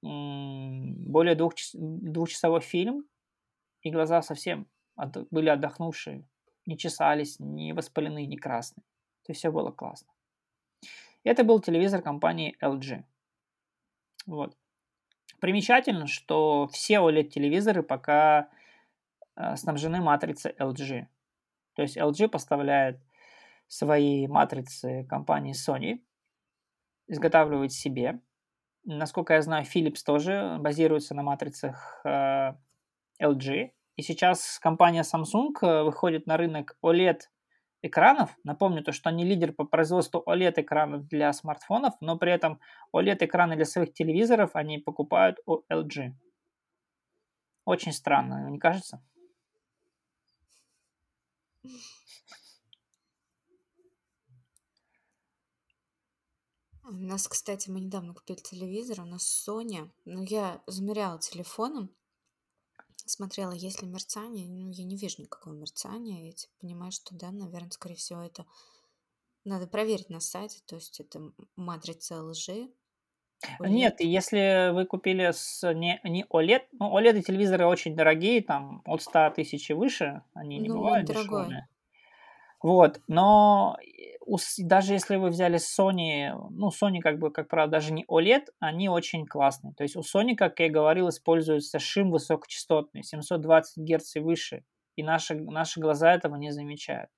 м- 0.03 0.93
более 1.09 1.35
двух, 1.35 1.53
двухчасовой 1.73 2.61
фильм, 2.61 3.05
и 3.81 3.91
глаза 3.91 4.21
совсем 4.21 4.67
от, 4.95 5.29
были 5.31 5.49
отдохнувшие, 5.49 6.27
не 6.65 6.77
чесались, 6.77 7.39
не 7.39 7.73
воспалены, 7.73 8.25
не 8.25 8.37
красные. 8.37 8.83
То 9.23 9.31
есть 9.31 9.39
все 9.39 9.51
было 9.51 9.71
классно. 9.71 10.11
Это 11.23 11.45
был 11.45 11.61
телевизор 11.61 12.01
компании 12.01 12.57
LG. 12.61 13.03
Вот. 14.25 14.55
Примечательно, 15.39 16.07
что 16.07 16.67
все 16.67 16.95
OLED-телевизоры 16.95 17.83
пока 17.83 18.49
э, 19.35 19.55
снабжены 19.55 20.01
матрицей 20.01 20.53
LG. 20.57 21.07
То 21.75 21.81
есть 21.81 21.97
LG 21.97 22.29
поставляет 22.29 22.99
свои 23.67 24.27
матрицы 24.27 25.05
компании 25.09 25.53
Sony, 25.53 26.01
изготавливает 27.07 27.71
себе. 27.71 28.19
Насколько 28.85 29.33
я 29.33 29.41
знаю, 29.41 29.65
Philips 29.65 30.03
тоже 30.05 30.57
базируется 30.59 31.15
на 31.15 31.23
матрицах 31.23 32.01
LG. 33.21 33.71
И 33.95 34.01
сейчас 34.01 34.59
компания 34.59 35.03
Samsung 35.03 35.51
э, 35.61 35.83
выходит 35.83 36.25
на 36.25 36.37
рынок 36.37 36.77
OLED 36.81 37.21
экранов. 37.83 38.35
Напомню 38.43 38.83
то, 38.83 38.91
что 38.91 39.09
они 39.09 39.25
лидер 39.25 39.53
по 39.53 39.65
производству 39.65 40.23
OLED-экранов 40.25 41.07
для 41.07 41.31
смартфонов, 41.33 41.93
но 42.01 42.17
при 42.17 42.31
этом 42.31 42.59
OLED-экраны 42.95 43.55
для 43.55 43.65
своих 43.65 43.93
телевизоров 43.93 44.55
они 44.55 44.79
покупают 44.79 45.37
у 45.45 45.61
LG. 45.71 46.13
Очень 47.65 47.93
странно, 47.93 48.49
не 48.49 48.57
кажется? 48.57 49.03
У 56.85 56.91
нас, 56.91 57.27
кстати, 57.27 57.69
мы 57.69 57.79
недавно 57.79 58.13
купили 58.13 58.37
телевизор, 58.37 59.01
у 59.01 59.05
нас 59.05 59.47
Sony, 59.47 59.89
но 60.03 60.23
я 60.23 60.61
замеряла 60.67 61.17
телефоном, 61.17 61.89
смотрела, 63.05 63.51
есть 63.51 63.81
ли 63.81 63.87
мерцание. 63.87 64.47
Ну, 64.49 64.69
я 64.69 64.83
не 64.83 64.97
вижу 64.97 65.21
никакого 65.21 65.53
мерцания. 65.53 66.25
Я 66.25 66.31
типа, 66.33 66.53
понимаю, 66.59 66.91
что 66.91 67.15
да, 67.15 67.31
наверное, 67.31 67.71
скорее 67.71 67.95
всего, 67.95 68.21
это 68.21 68.45
надо 69.45 69.67
проверить 69.67 70.09
на 70.09 70.19
сайте. 70.19 70.61
То 70.65 70.75
есть 70.75 70.99
это 70.99 71.31
матрица 71.55 72.23
лжи. 72.23 72.69
OLED. 73.59 73.69
Нет, 73.69 73.95
если 73.99 74.71
вы 74.73 74.85
купили 74.85 75.31
с 75.33 75.73
не, 75.73 75.99
не 76.03 76.25
OLED, 76.29 76.61
ну, 76.71 76.97
OLED 76.97 77.21
телевизоры 77.23 77.65
очень 77.65 77.95
дорогие, 77.95 78.41
там 78.41 78.81
от 78.85 79.01
100 79.01 79.31
тысяч 79.31 79.69
и 79.69 79.73
выше, 79.73 80.23
они 80.33 80.59
не 80.59 80.69
ну, 80.69 80.77
бывают 80.77 81.07
дешевые. 81.07 81.67
Вот, 82.63 83.01
но 83.07 83.75
даже 84.59 84.93
если 84.93 85.17
вы 85.17 85.29
взяли 85.29 85.57
Sony, 85.57 86.31
ну, 86.49 86.69
Sony, 86.69 87.01
как 87.01 87.19
бы, 87.19 87.29
как 87.29 87.49
правило, 87.49 87.69
даже 87.69 87.91
не 87.91 88.05
OLED, 88.05 88.45
они 88.59 88.87
очень 88.87 89.25
классные. 89.25 89.73
То 89.73 89.83
есть 89.83 89.97
у 89.97 89.99
Sony, 89.99 90.33
как 90.33 90.61
я 90.61 90.69
говорил, 90.69 91.09
используется 91.09 91.77
шим 91.79 92.09
высокочастотный, 92.09 93.03
720 93.03 93.83
Гц 93.83 94.15
и 94.15 94.19
выше, 94.21 94.63
и 94.95 95.03
наши, 95.03 95.35
наши 95.35 95.81
глаза 95.81 96.13
этого 96.13 96.37
не 96.37 96.51
замечают. 96.51 97.09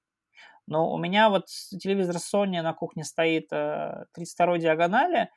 Но 0.65 0.91
у 0.91 0.97
меня 0.97 1.29
вот 1.29 1.45
телевизор 1.45 2.15
Sony 2.15 2.63
на 2.63 2.73
кухне 2.73 3.03
стоит 3.03 3.49
32 3.49 4.07
э, 4.55 4.59
диагонали, 4.59 5.29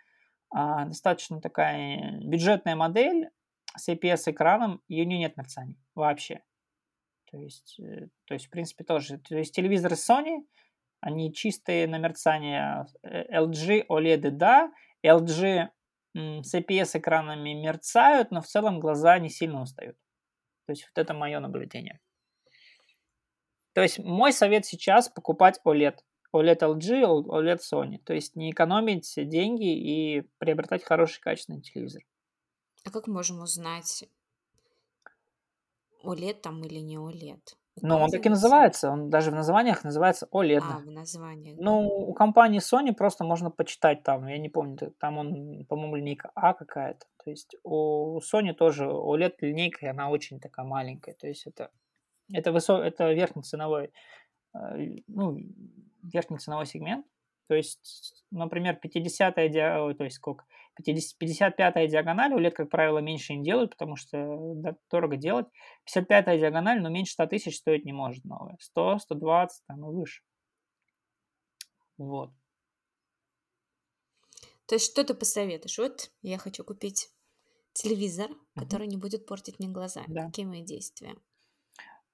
а, 0.51 0.87
достаточно 0.87 1.39
такая 1.43 2.19
бюджетная 2.23 2.77
модель 2.77 3.29
с 3.77 3.91
IPS-экраном, 3.91 4.81
и 4.89 5.03
у 5.03 5.05
нее 5.05 5.19
нет 5.19 5.37
мерцаний 5.37 5.77
вообще. 5.95 6.41
То 7.31 7.39
есть, 7.39 7.79
э, 7.81 8.09
то 8.27 8.35
есть, 8.35 8.47
в 8.47 8.51
принципе, 8.51 8.85
тоже. 8.85 9.19
То 9.19 9.37
есть 9.37 9.55
телевизоры 9.55 9.95
Sony– 9.95 10.43
они 11.01 11.33
чистые 11.33 11.87
на 11.87 11.99
мерцание. 11.99 12.87
LG 13.05 13.87
OLED, 13.89 14.31
да. 14.31 14.73
LG 15.05 15.69
с 16.15 16.55
IPS-экранами 16.55 17.55
мерцают, 17.55 18.31
но 18.31 18.41
в 18.41 18.47
целом 18.47 18.81
глаза 18.81 19.19
не 19.19 19.29
сильно 19.29 19.63
устают. 19.63 19.97
То 20.67 20.73
есть 20.73 20.89
вот 20.89 21.01
это 21.01 21.15
мое 21.15 21.39
наблюдение. 21.39 22.01
То 23.75 23.83
есть 23.83 24.01
мой 24.01 24.33
совет 24.33 24.67
сейчас 24.67 25.09
покупать 25.09 25.61
OLED. 25.65 25.99
OLED 26.35 26.59
LG, 26.59 27.25
OLED 27.27 27.59
Sony. 27.59 27.99
То 28.05 28.13
есть 28.13 28.35
не 28.35 28.51
экономить 28.51 29.15
деньги 29.17 29.77
и 29.77 30.23
приобретать 30.39 30.83
хороший 30.83 31.21
качественный 31.21 31.63
телевизор. 31.63 32.03
А 32.85 32.91
как 32.91 33.07
можем 33.07 33.41
узнать, 33.41 34.05
OLED 36.05 36.35
там 36.35 36.63
или 36.65 36.81
не 36.81 36.97
OLED? 36.97 37.41
Ну, 37.83 37.97
он 37.97 38.11
так 38.11 38.25
и 38.27 38.29
называется. 38.29 38.91
Он 38.91 39.11
даже 39.11 39.31
в 39.31 39.35
названиях 39.35 39.85
называется 39.85 40.29
OLED. 40.33 40.63
А, 40.63 40.79
в 40.79 40.91
названиях. 40.91 41.57
Ну, 41.61 41.87
у 41.87 42.13
компании 42.13 42.61
Sony 42.61 42.93
просто 42.93 43.25
можно 43.25 43.51
почитать 43.51 44.03
там. 44.03 44.27
Я 44.27 44.39
не 44.39 44.49
помню, 44.49 44.93
там 44.99 45.19
он, 45.19 45.65
по-моему, 45.67 45.97
линейка 45.97 46.31
А 46.35 46.55
какая-то. 46.55 47.07
То 47.25 47.31
есть 47.31 47.57
у 47.63 48.19
Sony 48.21 48.53
тоже 48.55 48.87
OLED 48.87 49.35
линейка, 49.41 49.87
и 49.87 49.89
она 49.89 50.11
очень 50.11 50.41
такая 50.41 50.67
маленькая. 50.67 51.15
То 51.15 51.29
есть 51.29 51.47
это, 51.47 51.71
это, 52.33 52.53
высо... 52.53 52.79
это 52.79 53.13
верхний 53.13 53.43
ценовой, 53.43 53.93
э, 54.55 54.97
ну, 55.07 55.39
верхний 56.03 56.39
ценовой 56.39 56.67
сегмент. 56.67 57.07
То 57.49 57.55
есть, 57.55 58.25
например, 58.31 58.79
50-я, 58.83 59.49
диа... 59.49 59.95
то 59.95 60.05
есть 60.05 60.17
сколько? 60.17 60.45
50, 60.85 61.21
55-я 61.21 61.87
диагональ, 61.87 62.33
у 62.33 62.39
LED, 62.39 62.53
как 62.53 62.71
правило, 62.71 62.99
меньше 62.99 63.33
им 63.33 63.43
делают, 63.43 63.73
потому 63.73 63.97
что 63.97 64.55
да, 64.55 64.77
дорого 64.91 65.17
делать. 65.17 65.47
55-я 65.87 66.39
диагональ, 66.39 66.81
но 66.81 66.89
меньше 66.89 67.13
100 67.13 67.27
тысяч 67.27 67.59
стоить 67.59 67.85
не 67.85 67.93
может 67.93 68.25
новая. 68.25 68.57
100, 68.61 68.99
120, 68.99 69.67
там 69.67 69.91
и 69.91 69.95
выше. 69.95 70.23
Вот. 71.97 72.31
То 74.67 74.75
есть 74.75 74.91
что 74.91 75.03
ты 75.03 75.15
посоветуешь? 75.15 75.79
Вот 75.79 76.11
я 76.23 76.39
хочу 76.39 76.63
купить 76.63 77.09
телевизор, 77.73 78.31
который 78.55 78.87
угу. 78.87 78.91
не 78.91 78.97
будет 78.97 79.27
портить 79.27 79.59
мне 79.59 79.69
глаза. 79.69 80.03
Да. 80.09 80.27
Какие 80.27 80.47
мои 80.47 80.63
действия? 80.63 81.15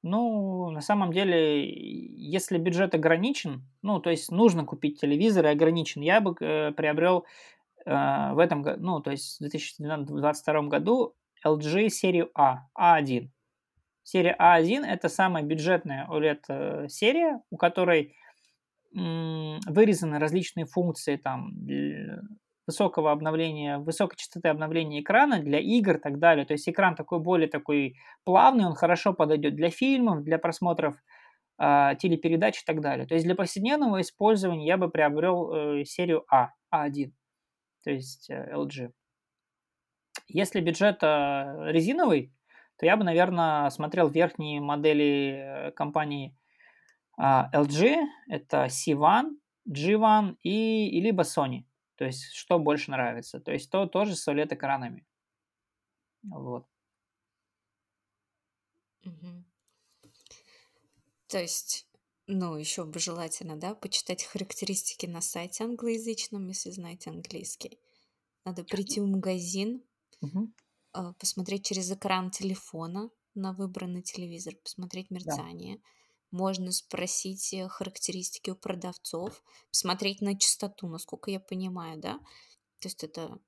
Ну, 0.07 0.71
на 0.71 0.83
самом 0.83 1.15
деле, 1.15 1.67
если 1.67 2.59
бюджет 2.59 2.95
ограничен, 2.95 3.67
ну, 3.81 4.01
то 4.01 4.11
есть 4.11 4.31
нужно 4.31 4.67
купить 4.67 5.01
телевизор 5.01 5.47
и 5.47 5.49
ограничен, 5.49 6.03
я 6.03 6.21
бы 6.21 6.37
э, 6.41 6.73
приобрел 6.73 7.25
в 7.85 8.39
этом 8.39 8.63
году, 8.63 8.83
ну, 8.83 9.01
то 9.01 9.11
есть 9.11 9.37
в 9.37 9.41
2022 9.41 10.63
году 10.63 11.15
LG 11.45 11.89
серию 11.91 12.31
А, 12.35 12.67
А1. 12.79 13.29
Серия 14.03 14.37
А1 14.39 14.85
это 14.85 15.09
самая 15.09 15.43
бюджетная 15.43 16.07
OLED-серия, 16.09 17.41
у 17.51 17.57
которой 17.57 18.17
вырезаны 18.93 20.19
различные 20.19 20.67
функции 20.67 21.17
там 21.17 21.53
высокого 22.67 23.13
обновления, 23.13 23.79
высокой 23.79 24.17
частоты 24.17 24.49
обновления 24.49 25.01
экрана 25.01 25.41
для 25.41 25.59
игр 25.59 25.97
и 25.97 26.01
так 26.01 26.19
далее. 26.19 26.47
То 26.47 26.55
есть 26.55 26.69
экран 26.69 26.95
такой 26.95 27.19
более 27.19 27.49
такой 27.49 27.97
плавный, 28.25 28.65
он 28.67 28.75
хорошо 28.75 29.13
подойдет 29.13 29.55
для 29.55 29.71
фильмов, 29.71 30.23
для 30.23 30.39
просмотров 30.39 30.97
э, 31.59 31.93
телепередач 31.99 32.63
и 32.63 32.65
так 32.65 32.81
далее. 32.81 33.07
То 33.07 33.15
есть 33.15 33.27
для 33.27 33.35
повседневного 33.35 34.01
использования 34.01 34.67
я 34.67 34.77
бы 34.77 34.89
приобрел 34.89 35.53
э, 35.53 35.85
серию 35.85 36.25
А, 36.31 36.51
А1, 36.73 37.11
то 37.85 37.91
есть 37.91 38.31
э, 38.31 38.51
LG. 38.53 38.93
Если 40.29 40.61
бюджет 40.61 41.03
э, 41.03 41.71
резиновый, 41.71 42.33
то 42.79 42.87
я 42.87 42.97
бы, 42.97 43.05
наверное, 43.05 43.71
смотрел 43.71 44.09
верхние 44.09 44.61
модели 44.61 45.69
э, 45.69 45.71
компании 45.73 46.37
э, 47.19 47.23
LG, 47.23 47.97
это 48.29 48.67
C1, 48.67 49.37
G1 49.69 50.37
и, 50.43 50.89
и 50.89 51.01
либо 51.01 51.23
Sony. 51.23 51.65
То 51.97 52.05
есть, 52.05 52.33
что 52.33 52.59
больше 52.59 52.91
нравится. 52.91 53.39
То 53.39 53.53
есть, 53.53 53.71
то 53.71 53.87
тоже 53.87 54.17
с 54.17 54.27
OLED-экранами. 54.27 55.07
Вот. 56.23 56.67
Угу. 59.05 59.45
То 61.29 61.39
есть, 61.39 61.87
ну, 62.27 62.57
еще 62.57 62.85
бы 62.85 62.99
желательно, 62.99 63.57
да, 63.57 63.75
почитать 63.75 64.25
характеристики 64.25 65.07
на 65.07 65.21
сайте 65.21 65.65
англоязычном, 65.65 66.49
если 66.49 66.71
знаете 66.71 67.11
английский. 67.11 67.79
Надо 68.45 68.65
прийти 68.65 69.01
в 69.01 69.07
магазин, 69.07 69.83
угу. 70.21 70.53
посмотреть 71.19 71.67
через 71.67 71.91
экран 71.91 72.31
телефона 72.31 73.11
на 73.35 73.53
выбранный 73.53 74.03
телевизор, 74.03 74.55
посмотреть 74.63 75.11
мерцание. 75.11 75.77
Да 75.77 75.83
можно 76.35 76.73
спросить 76.73 77.55
э, 77.55 77.69
характеристики 77.69 78.51
у 78.51 78.57
продавцов, 78.57 79.43
посмотреть 79.71 80.21
на 80.21 80.37
частоту, 80.37 80.89
насколько 80.89 81.31
я 81.31 81.41
понимаю, 81.41 82.01
да? 82.01 82.15
То 82.81 82.89
есть 82.89 83.05
это... 83.05 83.39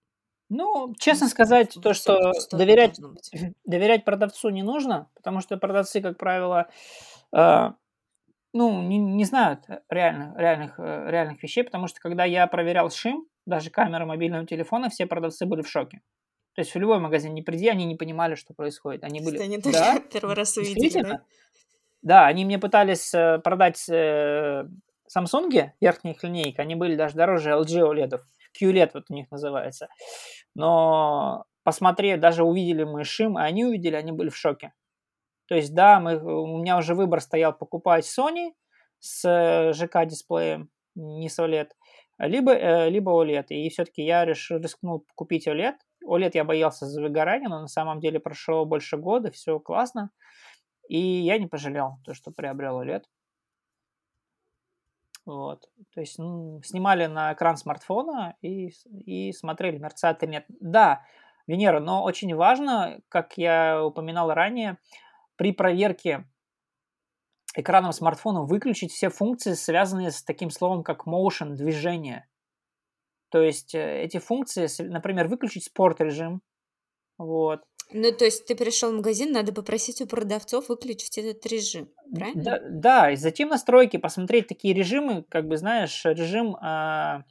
Ну, 0.49 0.95
честно 0.99 1.29
сказать, 1.29 1.77
то, 1.83 1.93
что 1.93 2.33
доверять, 2.53 3.01
доверять 3.65 4.05
продавцу 4.05 4.51
не 4.51 4.63
нужно, 4.63 5.11
потому 5.15 5.41
что 5.41 5.57
продавцы, 5.57 6.01
как 6.01 6.17
правило, 6.17 6.69
э, 7.33 7.71
ну, 8.53 8.83
не, 8.83 8.99
не 8.99 9.25
знают 9.25 9.65
реально, 9.89 10.35
реальных, 10.37 10.79
э, 10.79 11.11
реальных 11.11 11.43
вещей, 11.43 11.65
потому 11.65 11.87
что 11.89 12.01
когда 12.01 12.25
я 12.25 12.47
проверял 12.47 12.91
шим, 12.91 13.27
даже 13.47 13.71
камеры 13.71 14.07
мобильного 14.07 14.47
телефона, 14.47 14.89
все 14.89 15.07
продавцы 15.07 15.47
были 15.47 15.63
в 15.63 15.69
шоке. 15.69 16.01
То 16.55 16.63
есть 16.63 16.75
в 16.75 16.79
любой 16.79 16.99
магазин 16.99 17.35
не 17.35 17.43
приди, 17.43 17.69
они 17.69 17.85
не 17.85 17.97
понимали, 17.97 18.35
что 18.35 18.55
происходит. 18.55 19.05
Они 19.05 19.21
были... 19.21 19.39
Они 19.39 19.59
да? 19.59 20.01
первый 20.13 20.35
раз 20.35 20.57
увидели, 20.57 21.03
да? 21.03 21.23
Да, 22.03 22.27
они 22.27 22.45
мне 22.45 22.59
пытались 22.59 23.13
э, 23.15 23.39
продать 23.39 23.85
э, 23.89 24.65
Samsung 25.15 25.71
верхних 25.81 26.23
линейок, 26.23 26.59
они 26.59 26.75
были 26.75 26.97
даже 26.97 27.15
дороже 27.15 27.51
LG 27.51 27.81
OLED, 27.83 28.21
QLED 28.61 28.91
вот 28.95 29.05
у 29.09 29.15
них 29.15 29.31
называется. 29.31 29.89
Но 30.55 31.45
посмотрев, 31.63 32.21
даже 32.21 32.45
увидели 32.45 32.85
мы 32.85 33.05
шим, 33.05 33.39
и 33.39 33.43
они 33.43 33.65
увидели, 33.65 33.97
они 33.97 34.13
были 34.13 34.29
в 34.29 34.37
шоке. 34.37 34.73
То 35.47 35.55
есть, 35.55 35.75
да, 35.75 36.01
мы, 36.01 36.19
у 36.19 36.59
меня 36.59 36.77
уже 36.77 36.95
выбор 36.95 37.21
стоял 37.21 37.53
покупать 37.53 38.05
Sony 38.05 38.53
с 38.99 39.73
ЖК-дисплеем, 39.73 40.71
не 40.95 41.29
с 41.29 41.39
OLED, 41.39 41.69
либо, 42.19 42.53
э, 42.53 42.91
либо 42.91 43.13
OLED. 43.13 43.47
И 43.51 43.69
все-таки 43.69 44.03
я 44.03 44.25
решил, 44.25 44.59
рискнул 44.59 45.07
купить 45.15 45.47
OLED. 45.47 45.77
OLED 46.05 46.33
я 46.35 46.45
боялся 46.45 46.87
за 46.87 47.01
выгорание, 47.01 47.49
но 47.49 47.61
на 47.61 47.69
самом 47.69 48.01
деле 48.01 48.19
прошло 48.19 48.65
больше 48.65 48.97
года, 48.97 49.31
все 49.31 49.59
классно. 49.61 50.11
И 50.89 50.99
я 50.99 51.39
не 51.39 51.47
пожалел 51.47 51.99
то, 52.05 52.15
что 52.15 52.31
приобрел 52.31 52.83
OLED. 52.83 53.03
Вот. 55.27 55.69
То 55.93 56.01
есть 56.01 56.19
ну, 56.19 56.61
снимали 56.63 57.07
на 57.07 57.33
экран 57.33 57.57
смартфона 57.57 58.37
и, 58.43 58.71
и 59.05 59.33
смотрели, 59.33 59.79
мерцает 59.79 60.23
или 60.23 60.31
нет. 60.31 60.45
Да, 60.49 61.03
Венера, 61.49 61.81
но 61.81 62.05
очень 62.05 62.35
важно, 62.35 63.01
как 63.09 63.37
я 63.37 63.85
упоминал 63.85 64.33
ранее, 64.33 64.79
при 65.37 65.53
проверке 65.53 66.25
экраном 67.55 67.93
смартфона 67.93 68.43
выключить 68.43 68.93
все 68.93 69.09
функции, 69.09 69.55
связанные 69.55 70.11
с 70.11 70.23
таким 70.23 70.51
словом, 70.51 70.83
как 70.83 71.07
motion, 71.07 71.55
движение. 71.55 72.29
То 73.31 73.43
есть 73.43 73.75
э, 73.75 74.03
эти 74.03 74.19
функции, 74.19 74.69
например, 74.83 75.29
выключить 75.29 75.65
спорт 75.65 76.01
режим, 76.01 76.43
вот, 77.19 77.63
ну, 77.93 78.13
то 78.13 78.25
есть 78.25 78.47
ты 78.47 78.57
пришел 78.57 78.91
в 78.91 78.97
магазин, 78.97 79.33
надо 79.33 79.53
попросить 79.53 80.01
у 80.01 80.07
продавцов 80.07 80.69
выключить 80.69 81.19
этот 81.19 81.47
режим, 81.47 81.89
правильно? 82.13 82.43
Да, 82.43 82.61
да 82.69 83.11
и 83.13 83.17
затем 83.17 83.49
настройки, 83.49 83.97
посмотреть 83.97 84.49
такие 84.49 84.75
режимы, 84.75 85.25
как 85.29 85.47
бы, 85.47 85.57
знаешь, 85.57 86.05
режим... 86.05 86.57
А, 86.61 87.23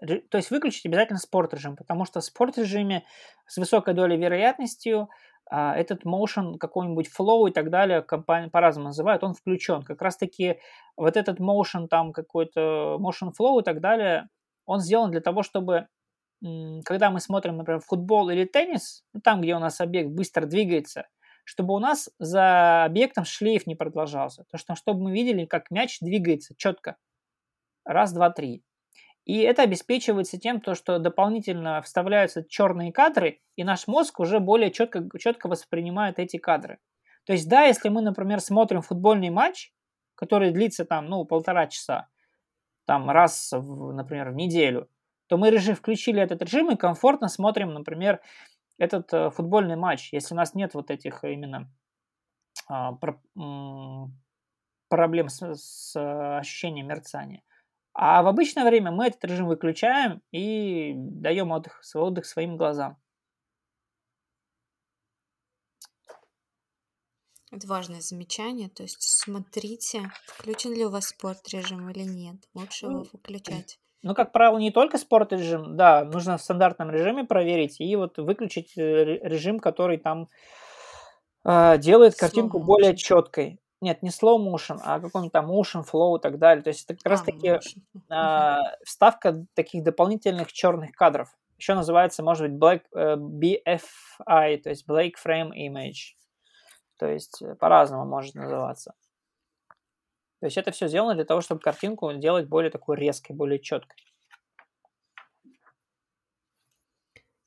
ре, 0.00 0.20
то 0.20 0.38
есть 0.38 0.50
выключить 0.50 0.86
обязательно 0.86 1.18
спорт 1.18 1.52
режим, 1.54 1.74
потому 1.76 2.04
что 2.04 2.20
в 2.20 2.24
спорт 2.24 2.56
режиме 2.56 3.04
с 3.46 3.56
высокой 3.56 3.94
долей 3.94 4.16
вероятностью 4.16 5.08
этот 5.50 6.04
motion, 6.04 6.58
какой-нибудь 6.58 7.08
flow 7.08 7.48
и 7.48 7.52
так 7.52 7.70
далее, 7.70 8.02
компания 8.02 8.48
по-разному 8.48 8.88
называют, 8.88 9.22
он 9.22 9.34
включен. 9.34 9.82
Как 9.82 10.00
раз-таки 10.02 10.58
вот 10.96 11.16
этот 11.16 11.38
motion, 11.38 11.86
там 11.88 12.12
какой-то 12.12 12.98
motion 13.00 13.32
flow 13.38 13.60
и 13.60 13.64
так 13.64 13.80
далее, 13.80 14.28
он 14.66 14.80
сделан 14.80 15.10
для 15.10 15.20
того, 15.20 15.42
чтобы 15.42 15.88
когда 16.84 17.10
мы 17.10 17.20
смотрим, 17.20 17.56
например, 17.56 17.80
футбол 17.80 18.28
или 18.28 18.44
теннис, 18.44 19.04
ну, 19.14 19.20
там, 19.20 19.40
где 19.40 19.54
у 19.54 19.58
нас 19.58 19.80
объект 19.80 20.10
быстро 20.10 20.44
двигается, 20.44 21.08
чтобы 21.44 21.74
у 21.74 21.78
нас 21.78 22.10
за 22.18 22.84
объектом 22.84 23.24
шлейф 23.24 23.66
не 23.66 23.74
продолжался. 23.74 24.44
То, 24.50 24.58
что, 24.58 24.74
чтобы 24.74 25.04
мы 25.04 25.12
видели, 25.12 25.46
как 25.46 25.70
мяч 25.70 25.98
двигается 26.00 26.54
четко. 26.56 26.96
Раз, 27.84 28.12
два, 28.12 28.30
три. 28.30 28.62
И 29.24 29.38
это 29.38 29.62
обеспечивается 29.62 30.38
тем, 30.38 30.60
то, 30.60 30.74
что 30.74 30.98
дополнительно 30.98 31.80
вставляются 31.80 32.44
черные 32.46 32.92
кадры, 32.92 33.40
и 33.56 33.64
наш 33.64 33.86
мозг 33.86 34.20
уже 34.20 34.38
более 34.38 34.70
четко, 34.70 35.06
четко 35.18 35.48
воспринимает 35.48 36.18
эти 36.18 36.36
кадры. 36.36 36.78
То 37.24 37.32
есть, 37.32 37.48
да, 37.48 37.64
если 37.64 37.88
мы, 37.88 38.02
например, 38.02 38.40
смотрим 38.40 38.82
футбольный 38.82 39.30
матч, 39.30 39.72
который 40.14 40.50
длится 40.52 40.84
там, 40.84 41.06
ну, 41.06 41.24
полтора 41.24 41.66
часа, 41.68 42.08
там 42.84 43.10
раз, 43.10 43.50
в, 43.52 43.92
например, 43.94 44.30
в 44.30 44.34
неделю, 44.34 44.90
то 45.26 45.38
мы 45.38 45.48
режим, 45.50 45.74
включили 45.74 46.20
этот 46.20 46.42
режим 46.42 46.70
и 46.70 46.76
комфортно 46.76 47.28
смотрим, 47.28 47.72
например, 47.72 48.20
этот 48.76 49.12
э, 49.14 49.30
футбольный 49.30 49.76
матч, 49.76 50.12
если 50.12 50.34
у 50.34 50.36
нас 50.36 50.54
нет 50.54 50.74
вот 50.74 50.90
этих 50.90 51.24
именно 51.24 51.72
а, 52.68 52.92
про, 52.92 53.20
м, 53.36 54.12
проблем 54.88 55.28
с, 55.28 55.54
с 55.54 56.38
ощущением 56.38 56.88
мерцания. 56.88 57.42
А 57.94 58.22
в 58.22 58.26
обычное 58.26 58.64
время 58.64 58.90
мы 58.90 59.06
этот 59.06 59.24
режим 59.24 59.46
выключаем 59.46 60.20
и 60.32 60.94
даем 60.96 61.52
отдых, 61.52 61.80
отдых 61.94 62.26
своим 62.26 62.56
глазам. 62.56 62.98
Это 67.52 67.68
важное 67.68 68.00
замечание. 68.00 68.68
То 68.68 68.82
есть 68.82 69.00
смотрите, 69.00 70.10
включен 70.26 70.74
ли 70.74 70.84
у 70.84 70.90
вас 70.90 71.08
спорт 71.08 71.48
режим 71.52 71.88
или 71.88 72.02
нет. 72.02 72.36
Лучше 72.54 72.86
его 72.86 73.06
выключать. 73.12 73.78
Ну, 74.06 74.14
как 74.14 74.32
правило, 74.32 74.58
не 74.58 74.70
только 74.70 74.98
спорт 74.98 75.32
режим, 75.32 75.78
да, 75.78 76.04
нужно 76.04 76.36
в 76.36 76.42
стандартном 76.42 76.90
режиме 76.90 77.24
проверить 77.24 77.80
и 77.80 77.96
вот 77.96 78.18
выключить 78.18 78.76
э, 78.76 79.18
режим, 79.22 79.58
который 79.58 79.96
там 79.96 80.28
э, 81.42 81.78
делает 81.78 82.14
картинку 82.14 82.58
slow 82.58 82.64
более 82.64 82.96
четкой. 82.98 83.58
Нет, 83.84 84.00
не 84.02 84.08
slow 84.08 84.38
motion, 84.38 84.80
а 84.82 84.98
какой-нибудь 84.98 85.32
там 85.32 85.50
motion 85.50 85.84
flow 85.84 86.16
и 86.16 86.22
так 86.22 86.38
далее. 86.38 86.62
То 86.62 86.68
есть 86.68 86.84
это 86.84 86.94
как 86.94 87.06
а, 87.06 87.10
раз 87.10 87.22
таки 87.22 87.48
э, 88.08 88.56
вставка 88.84 89.44
таких 89.52 89.84
дополнительных 89.84 90.50
черных 90.54 90.92
кадров. 90.92 91.28
Еще 91.58 91.74
называется, 91.74 92.22
может 92.22 92.50
быть, 92.50 92.58
black, 92.58 92.82
э, 92.94 93.16
BFI, 93.16 94.62
то 94.62 94.70
есть 94.70 94.88
Black 94.88 95.12
Frame 95.22 95.50
Image. 95.50 96.16
То 96.96 97.06
есть 97.06 97.42
э, 97.42 97.56
по-разному 97.56 98.06
может 98.06 98.34
называться. 98.34 98.94
То 100.40 100.46
есть 100.46 100.56
это 100.56 100.70
все 100.70 100.88
сделано 100.88 101.14
для 101.14 101.26
того, 101.26 101.42
чтобы 101.42 101.60
картинку 101.60 102.10
делать 102.14 102.48
более 102.48 102.70
такой 102.70 102.96
резкой, 102.96 103.36
более 103.36 103.58
четкой. 103.58 104.13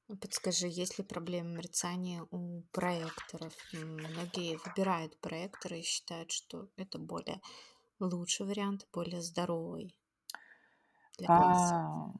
Подскажи, 0.08 0.68
есть 0.68 0.98
ли 0.98 1.04
проблемы 1.04 1.58
мерцания 1.58 2.26
у 2.32 2.62
проекторов? 2.72 3.54
Многие 3.74 4.58
выбирают 4.66 5.20
проекторы 5.20 5.80
и 5.80 5.84
считают, 5.84 6.32
что 6.32 6.70
это 6.78 6.98
более 6.98 7.42
лучший 8.00 8.46
вариант, 8.46 8.88
более 8.94 9.22
здоровый 9.22 9.94
для 11.18 11.28
глаз. 11.28 11.72
А, 11.72 12.14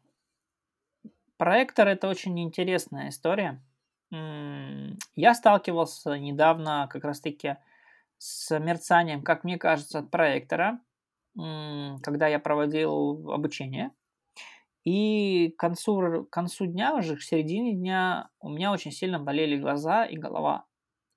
проектор 1.38 1.88
это 1.88 2.10
очень 2.10 2.38
интересная 2.42 3.08
история. 3.10 3.64
Я 4.12 5.34
сталкивался 5.34 6.18
недавно 6.18 6.90
как 6.92 7.06
раз-таки 7.06 7.56
с 8.18 8.58
мерцанием, 8.60 9.22
как 9.22 9.46
мне 9.46 9.58
кажется, 9.58 10.00
от 10.00 10.12
проектора, 10.12 10.82
когда 11.36 12.28
я 12.28 12.40
проводил 12.40 13.32
обучение. 13.32 13.92
И 14.88 15.50
к 15.50 15.60
концу, 15.60 16.24
к 16.24 16.30
концу 16.30 16.66
дня, 16.66 16.96
уже 16.96 17.18
к 17.18 17.22
середине 17.22 17.74
дня, 17.74 18.30
у 18.40 18.48
меня 18.48 18.72
очень 18.72 18.94
сильно 18.94 19.20
болели 19.20 19.58
глаза 19.58 20.06
и 20.06 20.16
голова. 20.16 20.66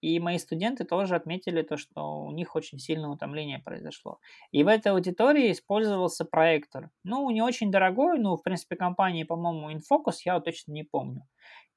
И 0.01 0.19
мои 0.19 0.39
студенты 0.39 0.83
тоже 0.83 1.15
отметили 1.15 1.63
то, 1.63 1.77
что 1.77 2.25
у 2.25 2.33
них 2.33 2.57
очень 2.57 2.81
сильное 2.81 3.11
утомление 3.11 3.61
произошло. 3.61 4.19
И 4.51 4.65
в 4.65 4.67
этой 4.67 4.91
аудитории 4.91 5.53
использовался 5.53 6.25
проектор. 6.25 6.91
Ну, 7.05 7.31
не 7.31 7.43
очень 7.43 7.71
дорогой, 7.71 8.19
но, 8.19 8.37
в 8.37 8.43
принципе, 8.43 8.75
компании, 8.75 9.23
по-моему, 9.23 9.71
Infocus, 9.71 10.17
я 10.25 10.35
вот 10.35 10.47
точно 10.47 10.73
не 10.73 10.83
помню. 10.83 11.29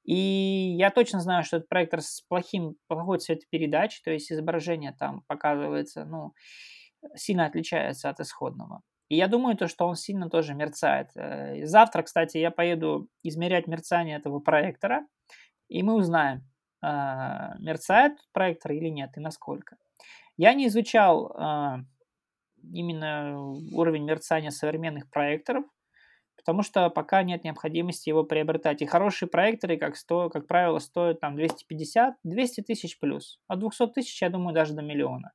И 0.04 0.16
я 0.16 0.89
точно 0.89 1.20
знаю, 1.20 1.44
что 1.44 1.58
этот 1.58 1.70
проектор 1.70 2.02
с 2.02 2.22
плохим, 2.22 2.76
плохой 2.88 3.20
цветопередачей, 3.20 4.02
то 4.04 4.10
есть 4.10 4.32
изображение 4.32 4.96
там 4.98 5.22
показывается, 5.28 6.06
ну, 6.06 6.34
сильно 7.14 7.46
отличается 7.46 8.10
от 8.10 8.20
исходного. 8.20 8.82
И 9.14 9.16
я 9.16 9.28
думаю, 9.28 9.55
то, 9.55 9.68
что 9.68 9.86
он 9.88 9.95
сильно 9.95 10.28
тоже 10.28 10.55
мерцает. 10.55 11.11
Э, 11.16 11.64
завтра, 11.68 12.01
кстати, 12.01 12.39
я 12.39 12.49
поеду 12.49 13.09
измерять 13.22 13.68
мерцание 13.68 14.18
этого 14.18 14.39
проектора, 14.39 15.05
и 15.70 15.84
мы 15.84 15.93
узнаем, 15.93 16.41
а, 16.82 17.53
мерцает 17.59 18.14
проектор 18.32 18.72
или 18.72 18.89
нет, 18.89 19.11
и 19.16 19.20
насколько. 19.20 19.78
Я 20.36 20.55
не 20.55 20.66
изучал 20.66 21.32
а, 21.36 21.82
именно 22.64 23.39
уровень 23.72 24.03
мерцания 24.03 24.49
современных 24.49 25.07
проекторов, 25.11 25.66
потому 26.36 26.64
что 26.64 26.89
пока 26.89 27.22
нет 27.22 27.43
необходимости 27.43 28.09
его 28.09 28.24
приобретать. 28.24 28.82
И 28.82 28.88
хорошие 28.88 29.30
проекторы, 29.30 29.78
как, 29.78 29.95
сто, 29.95 30.32
как 30.32 30.47
правило, 30.47 30.80
стоят 30.80 31.20
там 31.20 31.36
250, 31.36 32.16
200 32.24 32.61
тысяч 32.61 32.99
плюс. 32.99 33.39
От 33.47 33.59
200 33.59 33.88
тысяч, 33.89 34.24
я 34.24 34.30
думаю, 34.30 34.55
даже 34.55 34.74
до 34.74 34.82
миллиона. 34.82 35.34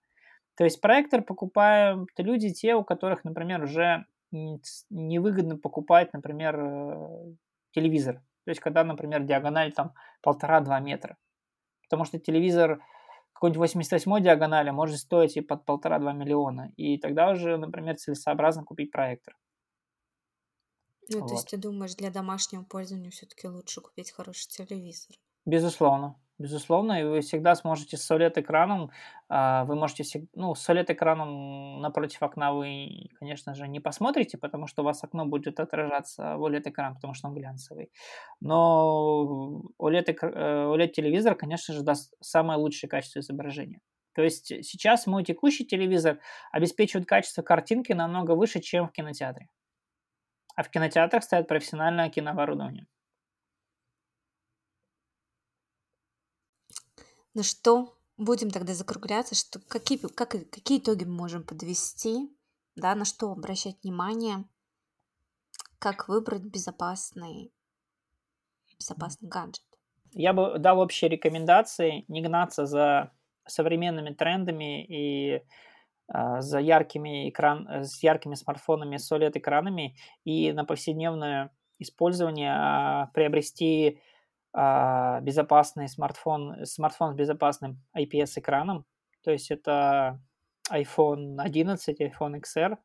То 0.59 0.65
есть 0.65 0.81
проектор 0.81 1.23
покупают 1.23 2.11
люди, 2.17 2.53
те, 2.53 2.75
у 2.75 2.83
которых, 2.83 3.23
например, 3.23 3.63
уже 3.63 4.07
невыгодно 4.33 5.57
покупать, 5.57 6.13
например, 6.13 6.59
э, 6.59 7.35
телевизор. 7.71 8.17
То 8.45 8.51
есть 8.51 8.61
когда, 8.61 8.83
например, 8.83 9.23
диагональ 9.23 9.73
там 9.73 9.95
полтора-два 10.21 10.81
метра. 10.81 11.17
Потому 11.85 12.05
что 12.05 12.19
телевизор 12.19 12.83
какой-нибудь 13.35 13.59
88 13.59 14.21
диагонали 14.21 14.71
может 14.71 14.99
стоить 14.99 15.37
и 15.37 15.43
под 15.43 15.65
полтора-два 15.65 16.13
миллиона. 16.13 16.73
И 16.77 16.99
тогда 16.99 17.31
уже, 17.31 17.57
например, 17.57 17.97
целесообразно 17.97 18.65
купить 18.65 18.91
проектор. 18.91 19.37
Ну, 21.09 21.21
вот. 21.21 21.29
то 21.29 21.35
есть 21.35 21.49
ты 21.49 21.57
думаешь, 21.57 21.95
для 21.95 22.11
домашнего 22.11 22.65
пользования 22.65 23.13
все-таки 23.13 23.47
лучше 23.47 23.81
купить 23.81 24.11
хороший 24.11 24.49
телевизор? 24.49 25.17
Безусловно. 25.47 26.17
Безусловно, 26.39 27.01
и 27.01 27.05
вы 27.05 27.21
всегда 27.21 27.57
сможете 27.57 27.97
с 27.97 28.11
OLED-экраном, 28.13 28.93
а, 29.29 29.65
вы 29.65 29.75
можете, 29.75 30.05
ну, 30.35 30.55
с 30.55 30.69
OLED-экраном 30.69 31.81
напротив 31.81 32.23
окна 32.23 32.53
вы, 32.53 33.09
конечно 33.19 33.55
же, 33.57 33.67
не 33.67 33.81
посмотрите, 33.81 34.39
потому 34.39 34.69
что 34.69 34.83
у 34.83 34.85
вас 34.85 35.03
окно 35.03 35.27
будет 35.27 35.59
отражаться 35.59 36.37
в 36.37 36.45
OLED-экран, 36.45 36.95
потому 36.95 37.15
что 37.15 37.27
он 37.27 37.35
глянцевый. 37.35 37.91
Но 38.41 39.63
OLED-телевизор, 39.81 41.33
э, 41.33 41.37
конечно 41.37 41.75
же, 41.75 41.83
даст 41.83 42.15
самое 42.21 42.57
лучшее 42.61 42.89
качество 42.89 43.19
изображения. 43.19 43.81
То 44.15 44.23
есть 44.23 44.47
сейчас 44.47 45.09
мой 45.09 45.25
текущий 45.25 45.67
телевизор 45.67 46.21
обеспечивает 46.53 47.09
качество 47.09 47.43
картинки 47.43 47.93
намного 47.93 48.37
выше, 48.37 48.61
чем 48.61 48.87
в 48.87 48.93
кинотеатре. 48.93 49.49
А 50.55 50.63
в 50.63 50.71
кинотеатрах 50.71 51.25
стоят 51.25 51.49
профессиональное 51.49 52.11
кинооборудование. 52.11 52.87
Ну 57.35 57.43
что, 57.43 57.97
будем 58.17 58.51
тогда 58.51 58.75
закругляться, 58.75 59.35
что 59.35 59.61
какие, 59.61 59.99
как, 59.99 60.31
какие 60.31 60.79
итоги 60.79 61.05
мы 61.05 61.13
можем 61.13 61.45
подвести, 61.45 62.31
да, 62.77 62.95
на 62.95 63.05
что 63.05 63.33
обращать 63.33 63.83
внимание, 63.83 64.45
как 65.79 66.09
выбрать 66.09 66.43
безопасный, 66.43 67.53
безопасный 68.79 69.29
гаджет. 69.29 69.65
Я 70.13 70.33
бы 70.33 70.59
дал 70.59 70.81
общие 70.81 71.11
рекомендации 71.11 72.05
не 72.09 72.23
гнаться 72.23 72.67
за 72.67 73.13
современными 73.47 74.15
трендами 74.15 74.85
и 74.85 75.43
а, 76.09 76.41
за 76.41 76.59
яркими 76.59 77.29
экран, 77.29 77.67
с 77.69 78.03
яркими 78.03 78.35
смартфонами 78.35 78.97
с 78.97 79.11
OLED-экранами 79.13 79.97
и 80.25 80.53
на 80.53 80.65
повседневное 80.65 81.51
использование 81.79 82.53
а, 82.53 83.11
приобрести 83.15 84.01
безопасный 84.55 85.89
смартфон, 85.89 86.65
смартфон 86.65 87.13
с 87.13 87.17
безопасным 87.17 87.83
IPS-экраном. 87.97 88.85
То 89.23 89.31
есть 89.31 89.51
это 89.51 90.21
iPhone 90.71 91.41
11, 91.41 92.01
iPhone 92.01 92.41
XR 92.41 92.77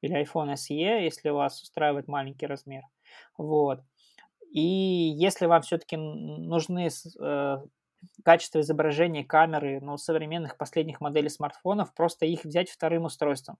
или 0.00 0.22
iPhone 0.22 0.54
SE, 0.54 1.02
если 1.02 1.30
вас 1.30 1.62
устраивает 1.62 2.08
маленький 2.08 2.46
размер. 2.46 2.82
Вот. 3.38 3.80
И 4.50 4.60
если 4.60 5.46
вам 5.46 5.62
все-таки 5.62 5.96
нужны 5.96 6.88
э, 7.20 7.56
качество 8.24 8.60
изображения 8.60 9.24
камеры, 9.24 9.80
ну, 9.80 9.96
современных 9.96 10.56
последних 10.56 11.00
моделей 11.00 11.28
смартфонов, 11.28 11.94
просто 11.94 12.26
их 12.26 12.44
взять 12.44 12.70
вторым 12.70 13.04
устройством 13.04 13.56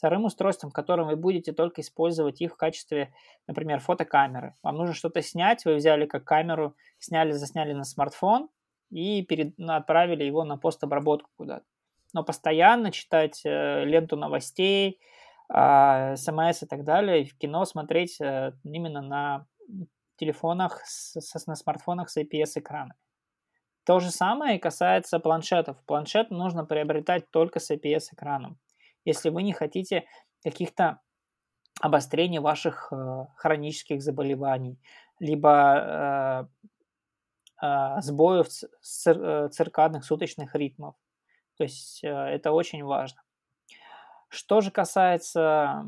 вторым 0.00 0.24
устройством, 0.24 0.70
которым 0.70 1.08
вы 1.08 1.16
будете 1.16 1.52
только 1.52 1.82
использовать 1.82 2.40
их 2.40 2.54
в 2.54 2.56
качестве, 2.56 3.12
например, 3.46 3.80
фотокамеры. 3.80 4.54
Вам 4.62 4.76
нужно 4.76 4.94
что-то 4.94 5.20
снять, 5.20 5.66
вы 5.66 5.74
взяли 5.74 6.06
как 6.06 6.24
камеру, 6.24 6.74
сняли, 6.98 7.32
засняли 7.32 7.74
на 7.74 7.84
смартфон 7.84 8.48
и 8.90 9.22
перед, 9.22 9.60
отправили 9.60 10.24
его 10.24 10.44
на 10.44 10.56
постобработку 10.56 11.28
куда-то. 11.36 11.66
Но 12.14 12.24
постоянно 12.24 12.92
читать 12.92 13.42
э, 13.44 13.84
ленту 13.84 14.16
новостей, 14.16 14.98
э, 15.54 16.14
и 16.14 16.66
так 16.66 16.84
далее, 16.84 17.26
в 17.26 17.36
кино 17.36 17.66
смотреть 17.66 18.18
э, 18.22 18.54
именно 18.64 19.02
на 19.02 19.46
телефонах, 20.16 20.80
с, 20.86 21.20
с, 21.20 21.46
на 21.46 21.56
смартфонах 21.56 22.08
с 22.08 22.16
IPS-экранами. 22.16 22.94
То 23.84 24.00
же 24.00 24.10
самое 24.10 24.58
касается 24.58 25.18
планшетов. 25.18 25.76
Планшет 25.84 26.30
нужно 26.30 26.64
приобретать 26.64 27.30
только 27.30 27.60
с 27.60 27.70
IPS-экраном 27.70 28.58
если 29.04 29.30
вы 29.30 29.42
не 29.42 29.52
хотите 29.52 30.04
каких-то 30.42 31.00
обострений 31.80 32.38
ваших 32.38 32.92
э, 32.92 33.26
хронических 33.36 34.02
заболеваний, 34.02 34.78
либо 35.18 36.48
э, 37.60 37.66
э, 37.66 38.00
сбоев 38.00 38.48
цир, 38.48 39.22
э, 39.22 39.48
циркадных 39.48 40.04
суточных 40.04 40.54
ритмов. 40.54 40.94
То 41.56 41.64
есть 41.64 42.04
э, 42.04 42.08
это 42.08 42.52
очень 42.52 42.84
важно. 42.84 43.22
Что 44.28 44.60
же 44.60 44.70
касается 44.70 45.84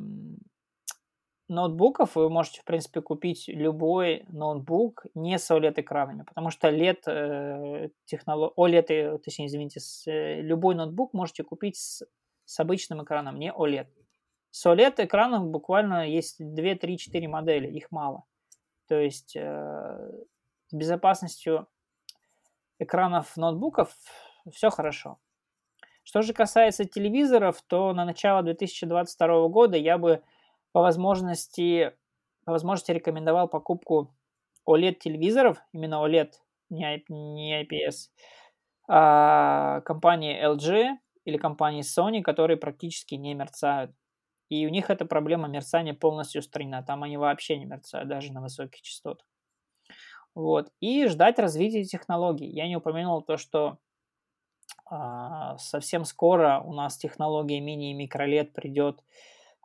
ноутбуков, 1.49 2.17
вы 2.17 2.29
можете, 2.31 2.61
в 2.61 2.65
принципе, 2.65 3.01
купить 3.01 3.45
любой 3.49 4.25
ноутбук 4.29 5.07
не 5.15 5.39
с 5.39 5.51
OLED-экранами, 5.51 6.25
потому 6.25 6.51
что 6.51 6.69
LED, 6.69 7.03
э, 7.07 7.89
технолог... 8.05 8.55
OLED, 8.57 8.87
э, 8.89 9.19
точнее, 9.19 9.47
извините, 9.47 9.81
с, 9.81 10.07
э, 10.07 10.41
любой 10.41 10.75
ноутбук 10.75 11.13
можете 11.13 11.45
купить 11.45 11.77
с 11.77 12.03
с 12.53 12.61
обычным 12.61 13.03
экраном, 13.03 13.39
не 13.39 13.51
OLED. 13.51 13.89
С 14.51 14.67
OLED-экранов 14.67 15.47
буквально 15.47 16.07
есть 16.07 16.37
2, 16.39 16.75
3, 16.75 16.99
4 16.99 17.29
модели, 17.29 17.67
их 17.69 17.91
мало. 17.91 18.25
То 18.89 18.97
есть 19.01 19.35
э, 19.35 20.11
с 20.67 20.75
безопасностью 20.75 21.67
экранов 22.79 23.39
ноутбуков 23.39 23.97
все 24.53 24.69
хорошо. 24.69 25.19
Что 26.03 26.21
же 26.21 26.35
касается 26.35 26.85
телевизоров, 26.85 27.63
то 27.63 27.95
на 27.95 28.05
начало 28.05 28.43
2022 28.43 29.49
года 29.49 29.79
я 29.79 29.97
бы 29.97 30.23
по 30.73 30.83
возможности, 30.83 31.97
по 32.45 32.53
возможности 32.53 32.93
рекомендовал 32.93 33.49
покупку 33.49 34.15
OLED-телевизоров, 34.69 35.57
именно 35.73 36.07
OLED, 36.07 36.33
не, 36.69 37.03
не 37.09 37.63
IPS, 37.63 38.11
а, 38.89 39.81
компании 39.83 40.39
LG 40.45 40.99
или 41.25 41.37
компании 41.37 41.83
Sony, 41.83 42.23
которые 42.23 42.57
практически 42.57 43.15
не 43.15 43.35
мерцают. 43.35 43.93
И 44.49 44.67
у 44.67 44.69
них 44.69 44.91
эта 44.91 45.07
проблема 45.07 45.49
мерцания 45.49 45.95
полностью 45.95 46.41
устранена. 46.41 46.83
Там 46.83 47.03
они 47.03 47.17
вообще 47.17 47.57
не 47.57 47.65
мерцают, 47.65 48.09
даже 48.09 48.33
на 48.33 48.43
высоких 48.43 48.83
частотах. 48.83 49.27
Вот. 50.35 50.71
И 50.81 51.07
ждать 51.07 51.39
развития 51.39 51.85
технологий. 51.85 52.49
Я 52.49 52.67
не 52.67 52.77
упомянул 52.77 53.23
то, 53.23 53.37
что 53.37 53.79
а, 54.87 55.57
совсем 55.59 56.05
скоро 56.05 56.61
у 56.61 56.73
нас 56.73 56.97
технология 56.97 57.61
мини 57.61 57.91
и 57.91 57.95
микролет 57.95 58.53
придет 58.53 59.03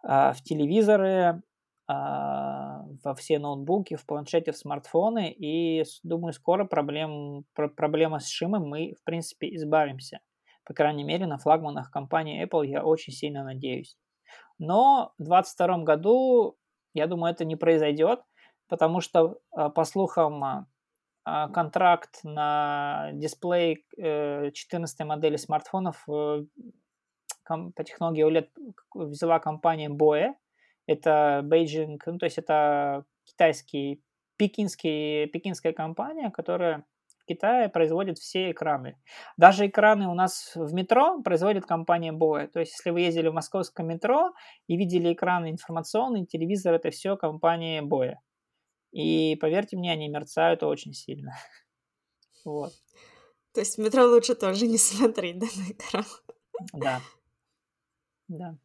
а, 0.03 0.33
в 0.33 0.41
телевизоры, 0.41 1.41
а, 1.87 2.85
во 3.03 3.15
все 3.15 3.39
ноутбуки, 3.39 3.95
в 3.95 4.05
планшеты, 4.05 4.51
в 4.51 4.57
смартфоны. 4.57 5.31
И 5.31 5.83
думаю, 6.03 6.33
скоро 6.33 6.65
проблем, 6.65 7.45
про, 7.53 7.69
проблема 7.69 8.19
с 8.19 8.27
шимом 8.27 8.67
мы, 8.67 8.93
в 8.99 9.03
принципе, 9.03 9.53
избавимся. 9.55 10.19
По 10.67 10.73
крайней 10.73 11.05
мере, 11.05 11.25
на 11.27 11.37
флагманах 11.37 11.89
компании 11.91 12.45
Apple 12.45 12.67
я 12.67 12.83
очень 12.83 13.13
сильно 13.13 13.45
надеюсь. 13.45 13.97
Но 14.59 15.13
в 15.17 15.23
2022 15.23 15.77
году, 15.83 16.57
я 16.93 17.07
думаю, 17.07 17.33
это 17.33 17.45
не 17.45 17.55
произойдет, 17.55 18.19
потому 18.67 18.99
что, 18.99 19.39
а, 19.51 19.69
по 19.69 19.85
слухам, 19.85 20.43
а, 21.23 21.47
контракт 21.53 22.19
на 22.23 23.11
дисплей 23.13 23.85
14 23.95 24.99
э, 24.99 25.05
модели 25.05 25.37
смартфонов 25.37 26.03
э, 26.09 26.43
по 27.45 27.83
технологии 27.85 28.25
OLED 28.25 28.49
взяла 28.93 29.39
компания 29.39 29.89
BOE. 29.89 30.33
Это 30.85 31.41
Beijing, 31.45 31.97
ну, 32.05 32.17
то 32.17 32.25
есть 32.25 32.37
это 32.37 33.05
китайский, 33.23 34.03
пекинский, 34.35 35.27
пекинская 35.27 35.71
компания, 35.71 36.29
которая 36.29 36.85
Китае 37.27 37.69
производит 37.69 38.17
все 38.17 38.51
экраны. 38.51 38.97
Даже 39.37 39.67
экраны 39.67 40.07
у 40.07 40.13
нас 40.13 40.53
в 40.55 40.73
метро 40.73 41.21
производит 41.21 41.65
компания 41.65 42.11
BOE. 42.11 42.47
То 42.47 42.59
есть 42.59 42.73
если 42.73 42.89
вы 42.91 43.01
ездили 43.01 43.27
в 43.27 43.33
московском 43.33 43.87
метро 43.87 44.33
и 44.67 44.77
видели 44.77 45.13
экраны 45.13 45.51
информационные, 45.51 46.25
телевизор, 46.25 46.73
это 46.73 46.89
все 46.89 47.17
компания 47.17 47.81
BOE. 47.81 48.15
И 48.91 49.35
поверьте 49.35 49.77
мне, 49.77 49.91
они 49.91 50.07
мерцают 50.07 50.63
очень 50.63 50.93
сильно. 50.93 51.33
Вот. 52.45 52.71
То 53.53 53.59
есть 53.59 53.75
в 53.75 53.81
метро 53.81 54.05
лучше 54.05 54.33
тоже 54.33 54.67
не 54.67 54.77
смотреть 54.77 55.37
да, 55.37 55.47
на 55.47 55.71
экран. 55.73 56.05
Да. 56.71 57.01
Да. 58.29 58.57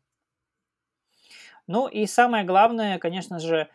Ну 1.67 1.89
и 1.89 2.07
самое 2.07 2.45
главное, 2.45 2.99
конечно 2.99 3.41
же, 3.41 3.69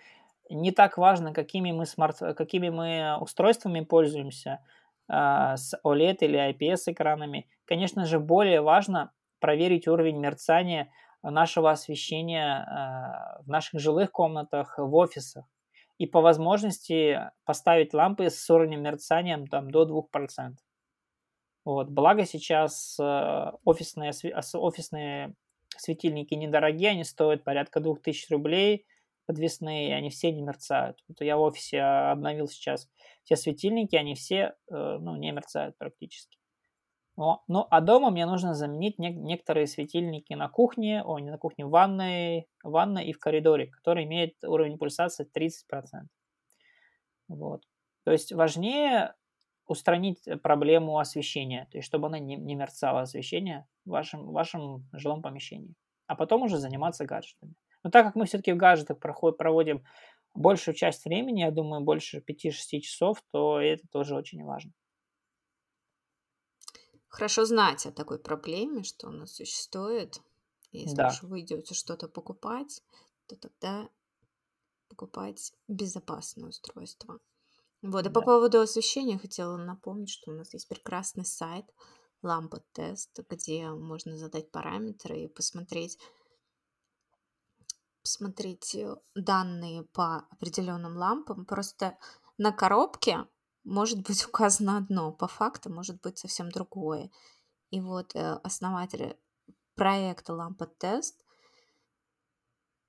не 0.49 0.71
так 0.71 0.97
важно, 0.97 1.33
какими 1.33 1.71
мы, 1.71 1.85
смарт... 1.85 2.19
какими 2.19 2.69
мы 2.69 3.17
устройствами 3.19 3.81
пользуемся, 3.81 4.63
с 5.09 5.73
OLED 5.85 6.17
или 6.21 6.51
IPS 6.51 6.91
экранами. 6.91 7.47
Конечно 7.65 8.05
же, 8.05 8.19
более 8.19 8.61
важно 8.61 9.11
проверить 9.39 9.87
уровень 9.87 10.17
мерцания 10.17 10.91
нашего 11.21 11.71
освещения 11.71 12.63
э, 12.63 13.43
в 13.43 13.47
наших 13.47 13.79
жилых 13.79 14.11
комнатах, 14.11 14.75
в 14.77 14.93
офисах. 14.95 15.45
И 15.97 16.05
по 16.05 16.21
возможности 16.21 17.31
поставить 17.43 17.93
лампы 17.93 18.29
с 18.29 18.49
уровнем 18.49 18.83
мерцания 18.83 19.43
там, 19.49 19.71
до 19.71 19.83
2%. 19.83 20.53
Вот. 21.65 21.89
Благо 21.89 22.25
сейчас 22.25 22.97
э, 22.99 23.51
офисные, 23.65 24.11
офисные 24.53 25.33
светильники 25.75 26.33
недорогие, 26.33 26.91
они 26.91 27.03
стоят 27.03 27.43
порядка 27.43 27.79
2000 27.79 28.31
рублей, 28.31 28.85
подвесные, 29.27 29.95
они 29.95 30.09
все 30.09 30.31
не 30.31 30.41
мерцают. 30.41 31.03
Вот 31.07 31.21
я 31.21 31.37
в 31.37 31.41
офисе 31.41 31.81
обновил 31.81 32.47
сейчас 32.47 32.89
все 33.23 33.35
светильники, 33.35 33.95
они 33.95 34.15
все 34.15 34.55
э, 34.71 34.97
ну, 34.99 35.15
не 35.17 35.31
мерцают 35.31 35.77
практически. 35.77 36.37
Но, 37.17 37.43
ну, 37.47 37.67
а 37.69 37.81
дома 37.81 38.09
мне 38.11 38.25
нужно 38.25 38.53
заменить 38.53 38.99
не, 38.99 39.09
некоторые 39.09 39.67
светильники 39.67 40.33
на 40.33 40.49
кухне, 40.49 41.03
о, 41.03 41.19
не 41.19 41.29
на 41.29 41.37
кухне, 41.37 41.65
в 41.65 41.69
ванной, 41.69 42.47
в 42.63 42.69
ванной 42.69 43.05
и 43.05 43.13
в 43.13 43.19
коридоре, 43.19 43.67
которые 43.67 44.05
имеют 44.05 44.35
уровень 44.43 44.77
пульсации 44.77 45.27
30%. 45.35 46.05
Вот. 47.27 47.63
То 48.05 48.11
есть 48.11 48.31
важнее 48.31 49.15
устранить 49.65 50.23
проблему 50.41 50.99
освещения, 50.99 51.67
то 51.71 51.77
есть 51.79 51.87
чтобы 51.87 52.07
она 52.07 52.19
не, 52.19 52.37
не 52.37 52.55
мерцала 52.55 53.01
освещение 53.01 53.67
в 53.83 53.89
вашем, 53.89 54.27
в 54.27 54.31
вашем 54.31 54.87
жилом 54.93 55.21
помещении, 55.21 55.75
а 56.05 56.15
потом 56.15 56.43
уже 56.43 56.57
заниматься 56.57 57.05
гаджетами. 57.05 57.55
Но 57.83 57.89
так 57.89 58.05
как 58.05 58.15
мы 58.15 58.25
все-таки 58.25 58.53
в 58.53 58.57
гаджетах 58.57 58.99
проход, 58.99 59.37
проводим 59.37 59.83
большую 60.33 60.75
часть 60.75 61.05
времени, 61.05 61.41
я 61.41 61.51
думаю, 61.51 61.81
больше 61.83 62.19
5-6 62.19 62.79
часов, 62.81 63.21
то 63.31 63.59
это 63.59 63.87
тоже 63.91 64.15
очень 64.15 64.43
важно. 64.43 64.71
Хорошо 67.07 67.45
знать 67.45 67.85
о 67.85 67.91
такой 67.91 68.19
проблеме, 68.19 68.83
что 68.83 69.07
она 69.07 69.25
существует. 69.25 70.21
Если 70.71 70.95
да. 70.95 71.07
уж 71.07 71.23
вы 71.23 71.41
идете 71.41 71.73
что-то 71.73 72.07
покупать, 72.07 72.83
то 73.27 73.35
тогда 73.35 73.89
покупать 74.89 75.53
безопасное 75.67 76.49
устройство. 76.49 77.19
Вот, 77.81 78.05
и 78.05 78.09
да. 78.09 78.11
по 78.11 78.21
поводу 78.21 78.59
освещения 78.59 79.17
хотела 79.17 79.57
напомнить, 79.57 80.09
что 80.09 80.31
у 80.31 80.33
нас 80.33 80.53
есть 80.53 80.67
прекрасный 80.67 81.25
сайт 81.25 81.65
лампа 82.21 82.61
тест, 82.73 83.19
где 83.29 83.69
можно 83.69 84.17
задать 84.17 84.51
параметры 84.51 85.21
и 85.21 85.27
посмотреть, 85.27 85.97
посмотреть 88.07 88.73
э, 88.75 88.95
данные 89.15 89.83
по 89.83 90.27
определенным 90.31 90.95
лампам. 90.95 91.45
Просто 91.45 91.97
на 92.37 92.53
коробке 92.53 93.27
может 93.65 94.01
быть 94.07 94.25
указано 94.29 94.77
одно, 94.77 95.11
по 95.11 95.27
факту 95.27 95.69
может 95.69 96.01
быть 96.01 96.17
совсем 96.17 96.49
другое. 96.49 97.11
И 97.69 97.81
вот 97.81 98.15
э, 98.15 98.39
основатель 98.43 99.17
проекта 99.75 100.33
лампа 100.33 100.67
тест 100.67 101.25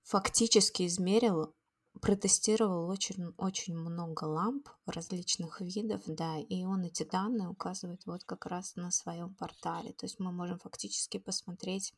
фактически 0.04 0.86
измерил 0.86 1.54
протестировал 2.00 2.88
очень, 2.88 3.34
очень 3.38 3.76
много 3.76 4.22
ламп 4.22 4.68
различных 4.86 5.60
видов, 5.60 6.02
да, 6.06 6.38
и 6.38 6.64
он 6.64 6.84
эти 6.84 7.02
данные 7.02 7.48
указывает 7.48 8.06
вот 8.06 8.22
как 8.22 8.46
раз 8.46 8.76
на 8.76 8.92
своем 8.92 9.34
портале. 9.34 9.92
То 9.94 10.06
есть 10.06 10.20
мы 10.20 10.30
можем 10.30 10.60
фактически 10.60 11.18
посмотреть, 11.18 11.92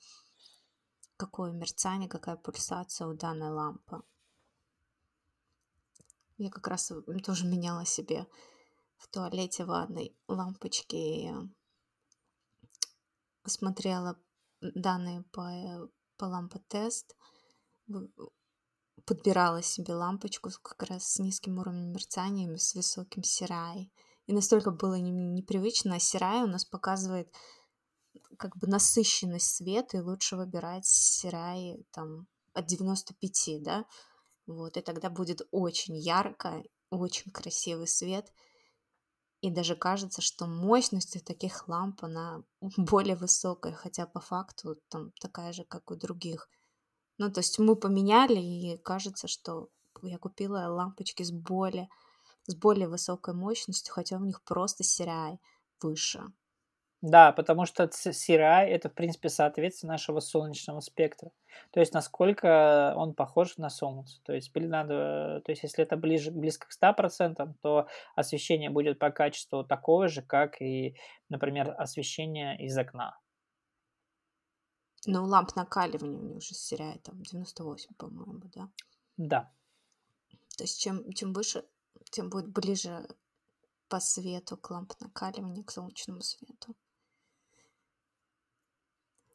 какое 1.20 1.52
мерцание, 1.52 2.08
какая 2.08 2.36
пульсация 2.36 3.06
у 3.06 3.12
данной 3.12 3.50
лампы. 3.50 4.02
Я 6.38 6.50
как 6.50 6.66
раз 6.66 6.90
тоже 7.22 7.46
меняла 7.46 7.84
себе 7.84 8.26
в 8.96 9.06
туалете 9.08 9.66
ванной 9.66 10.16
лампочки 10.28 10.96
и 10.96 11.30
посмотрела 13.42 14.18
данные 14.60 15.22
по, 15.32 15.90
по 16.16 16.24
лампотест 16.24 17.14
подбирала 19.04 19.62
себе 19.62 19.94
лампочку 19.94 20.50
как 20.62 20.88
раз 20.88 21.04
с 21.04 21.18
низким 21.18 21.58
уровнем 21.58 21.92
мерцания, 21.92 22.56
с 22.56 22.74
высоким 22.74 23.22
сирай. 23.22 23.92
И 24.26 24.32
настолько 24.32 24.70
было 24.70 24.94
непривычно, 24.94 25.96
а 25.96 25.98
сирай 25.98 26.42
у 26.42 26.46
нас 26.46 26.64
показывает 26.64 27.30
как 28.38 28.56
бы 28.56 28.66
насыщенность 28.66 29.56
света, 29.56 29.98
и 29.98 30.00
лучше 30.00 30.36
выбирать 30.36 30.86
сирай 30.86 31.84
там 31.92 32.26
от 32.52 32.66
95, 32.66 33.62
да, 33.62 33.84
вот, 34.46 34.76
и 34.76 34.80
тогда 34.80 35.10
будет 35.10 35.42
очень 35.50 35.96
ярко, 35.96 36.62
очень 36.90 37.30
красивый 37.30 37.86
свет, 37.86 38.32
и 39.40 39.50
даже 39.50 39.76
кажется, 39.76 40.22
что 40.22 40.46
мощность 40.46 41.16
у 41.16 41.20
таких 41.20 41.68
ламп, 41.68 42.04
она 42.04 42.42
более 42.76 43.16
высокая, 43.16 43.74
хотя 43.74 44.06
по 44.06 44.20
факту 44.20 44.76
там 44.88 45.12
такая 45.20 45.52
же, 45.52 45.64
как 45.64 45.90
у 45.90 45.96
других– 45.96 46.48
ну, 47.20 47.30
то 47.30 47.40
есть 47.40 47.58
мы 47.58 47.76
поменяли, 47.76 48.40
и 48.40 48.78
кажется, 48.78 49.28
что 49.28 49.68
я 50.00 50.16
купила 50.16 50.68
лампочки 50.68 51.22
с 51.22 51.30
более, 51.30 51.90
с 52.46 52.54
более 52.54 52.88
высокой 52.88 53.34
мощностью, 53.34 53.92
хотя 53.92 54.16
у 54.16 54.24
них 54.24 54.42
просто 54.42 54.84
CRI 54.84 55.36
выше. 55.82 56.22
Да, 57.02 57.32
потому 57.32 57.64
что 57.64 57.84
CRI 57.84 58.66
это, 58.66 58.90
в 58.90 58.92
принципе, 58.92 59.30
соответствие 59.30 59.88
нашего 59.88 60.20
солнечного 60.20 60.80
спектра. 60.80 61.30
То 61.70 61.80
есть, 61.80 61.94
насколько 61.94 62.92
он 62.94 63.14
похож 63.14 63.56
на 63.56 63.70
Солнце. 63.70 64.20
То 64.22 64.34
есть, 64.34 64.54
надо, 64.54 65.40
то 65.44 65.50
есть 65.50 65.62
если 65.62 65.82
это 65.82 65.96
ближе, 65.96 66.30
близко 66.30 66.68
к 66.68 66.72
100%, 66.72 67.54
то 67.62 67.86
освещение 68.14 68.68
будет 68.68 68.98
по 68.98 69.10
качеству 69.10 69.64
такое 69.64 70.08
же, 70.08 70.20
как 70.20 70.60
и, 70.60 70.94
например, 71.30 71.74
освещение 71.78 72.58
из 72.62 72.76
окна. 72.76 73.18
Ну, 75.06 75.24
ламп 75.24 75.56
накаливания 75.56 76.18
у 76.18 76.22
них 76.22 76.36
уже 76.36 76.54
серия 76.54 76.98
там 77.02 77.22
98, 77.22 77.94
по-моему, 77.96 78.42
да? 78.54 78.68
Да. 79.16 79.50
То 80.58 80.64
есть 80.64 80.78
чем, 80.78 81.10
чем 81.14 81.32
выше, 81.32 81.64
тем 82.10 82.28
будет 82.28 82.48
ближе 82.48 83.08
по 83.88 83.98
свету 84.00 84.58
к 84.58 84.70
ламп 84.70 84.92
накаливания, 85.00 85.64
к 85.64 85.70
солнечному 85.70 86.20
свету. 86.20 86.76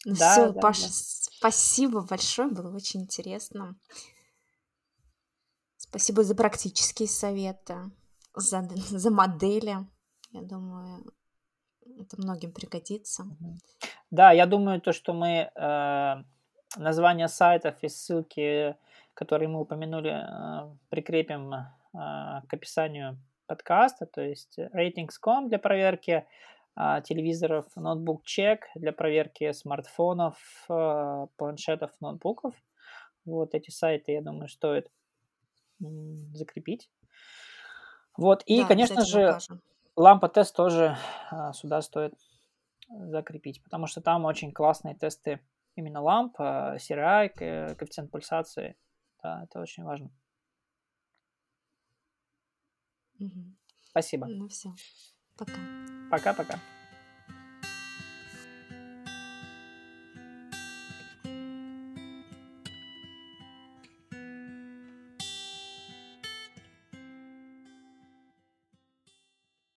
Ну 0.05 0.15
Да, 0.15 0.31
все, 0.31 0.51
да, 0.51 0.61
Паша, 0.61 0.83
да. 0.83 0.89
спасибо 0.91 2.01
большое, 2.01 2.47
было 2.47 2.73
очень 2.73 3.01
интересно. 3.01 3.75
Спасибо 5.77 6.23
за 6.23 6.35
практические 6.35 7.07
советы, 7.07 7.75
за, 8.35 8.61
за 8.89 9.11
модели. 9.11 9.77
Я 10.31 10.41
думаю, 10.41 11.05
это 11.99 12.21
многим 12.21 12.51
пригодится. 12.51 13.25
Да, 14.11 14.31
я 14.31 14.45
думаю, 14.45 14.79
то, 14.79 14.93
что 14.93 15.13
мы 15.13 15.49
э, 15.53 16.23
названия 16.77 17.27
сайтов 17.27 17.75
и 17.81 17.89
ссылки, 17.89 18.75
которые 19.13 19.49
мы 19.49 19.61
упомянули, 19.61 20.11
э, 20.11 20.75
прикрепим 20.89 21.53
э, 21.53 21.65
к 21.93 22.53
описанию 22.53 23.17
подкаста, 23.47 24.05
то 24.05 24.21
есть 24.21 24.59
ratings.com 24.59 25.49
для 25.49 25.59
проверки 25.59 26.25
телевизоров, 26.75 27.65
ноутбук 27.75 28.23
чек 28.25 28.67
для 28.75 28.91
проверки 28.91 29.51
смартфонов, 29.53 30.37
э, 30.69 31.27
планшетов, 31.37 31.91
ноутбуков. 32.01 32.53
Вот 33.25 33.55
эти 33.55 33.69
сайты, 33.71 34.11
я 34.11 34.21
думаю, 34.21 34.49
стоит 34.49 34.91
закрепить. 35.79 36.89
Вот, 38.17 38.43
и, 38.45 38.61
Да, 38.61 38.67
конечно 38.67 39.05
же, 39.05 39.37
лампа 39.95 40.29
тест 40.29 40.55
тоже 40.55 40.97
а, 41.31 41.51
сюда 41.53 41.81
стоит 41.81 42.13
закрепить, 42.89 43.61
потому 43.63 43.87
что 43.87 44.01
там 44.01 44.25
очень 44.25 44.51
классные 44.53 44.95
тесты 44.95 45.41
именно 45.75 46.01
ламп, 46.01 46.35
а, 46.39 46.75
CRI, 46.77 47.29
ко- 47.29 47.75
коэффициент 47.75 48.11
пульсации. 48.11 48.77
Да, 49.21 49.43
это 49.43 49.59
очень 49.59 49.83
важно. 49.83 50.11
Мгм. 53.19 53.57
Спасибо. 53.89 54.27
Ну 54.27 54.47
все, 54.47 54.73
пока. 55.37 55.53
Пока-пока. 56.09 56.59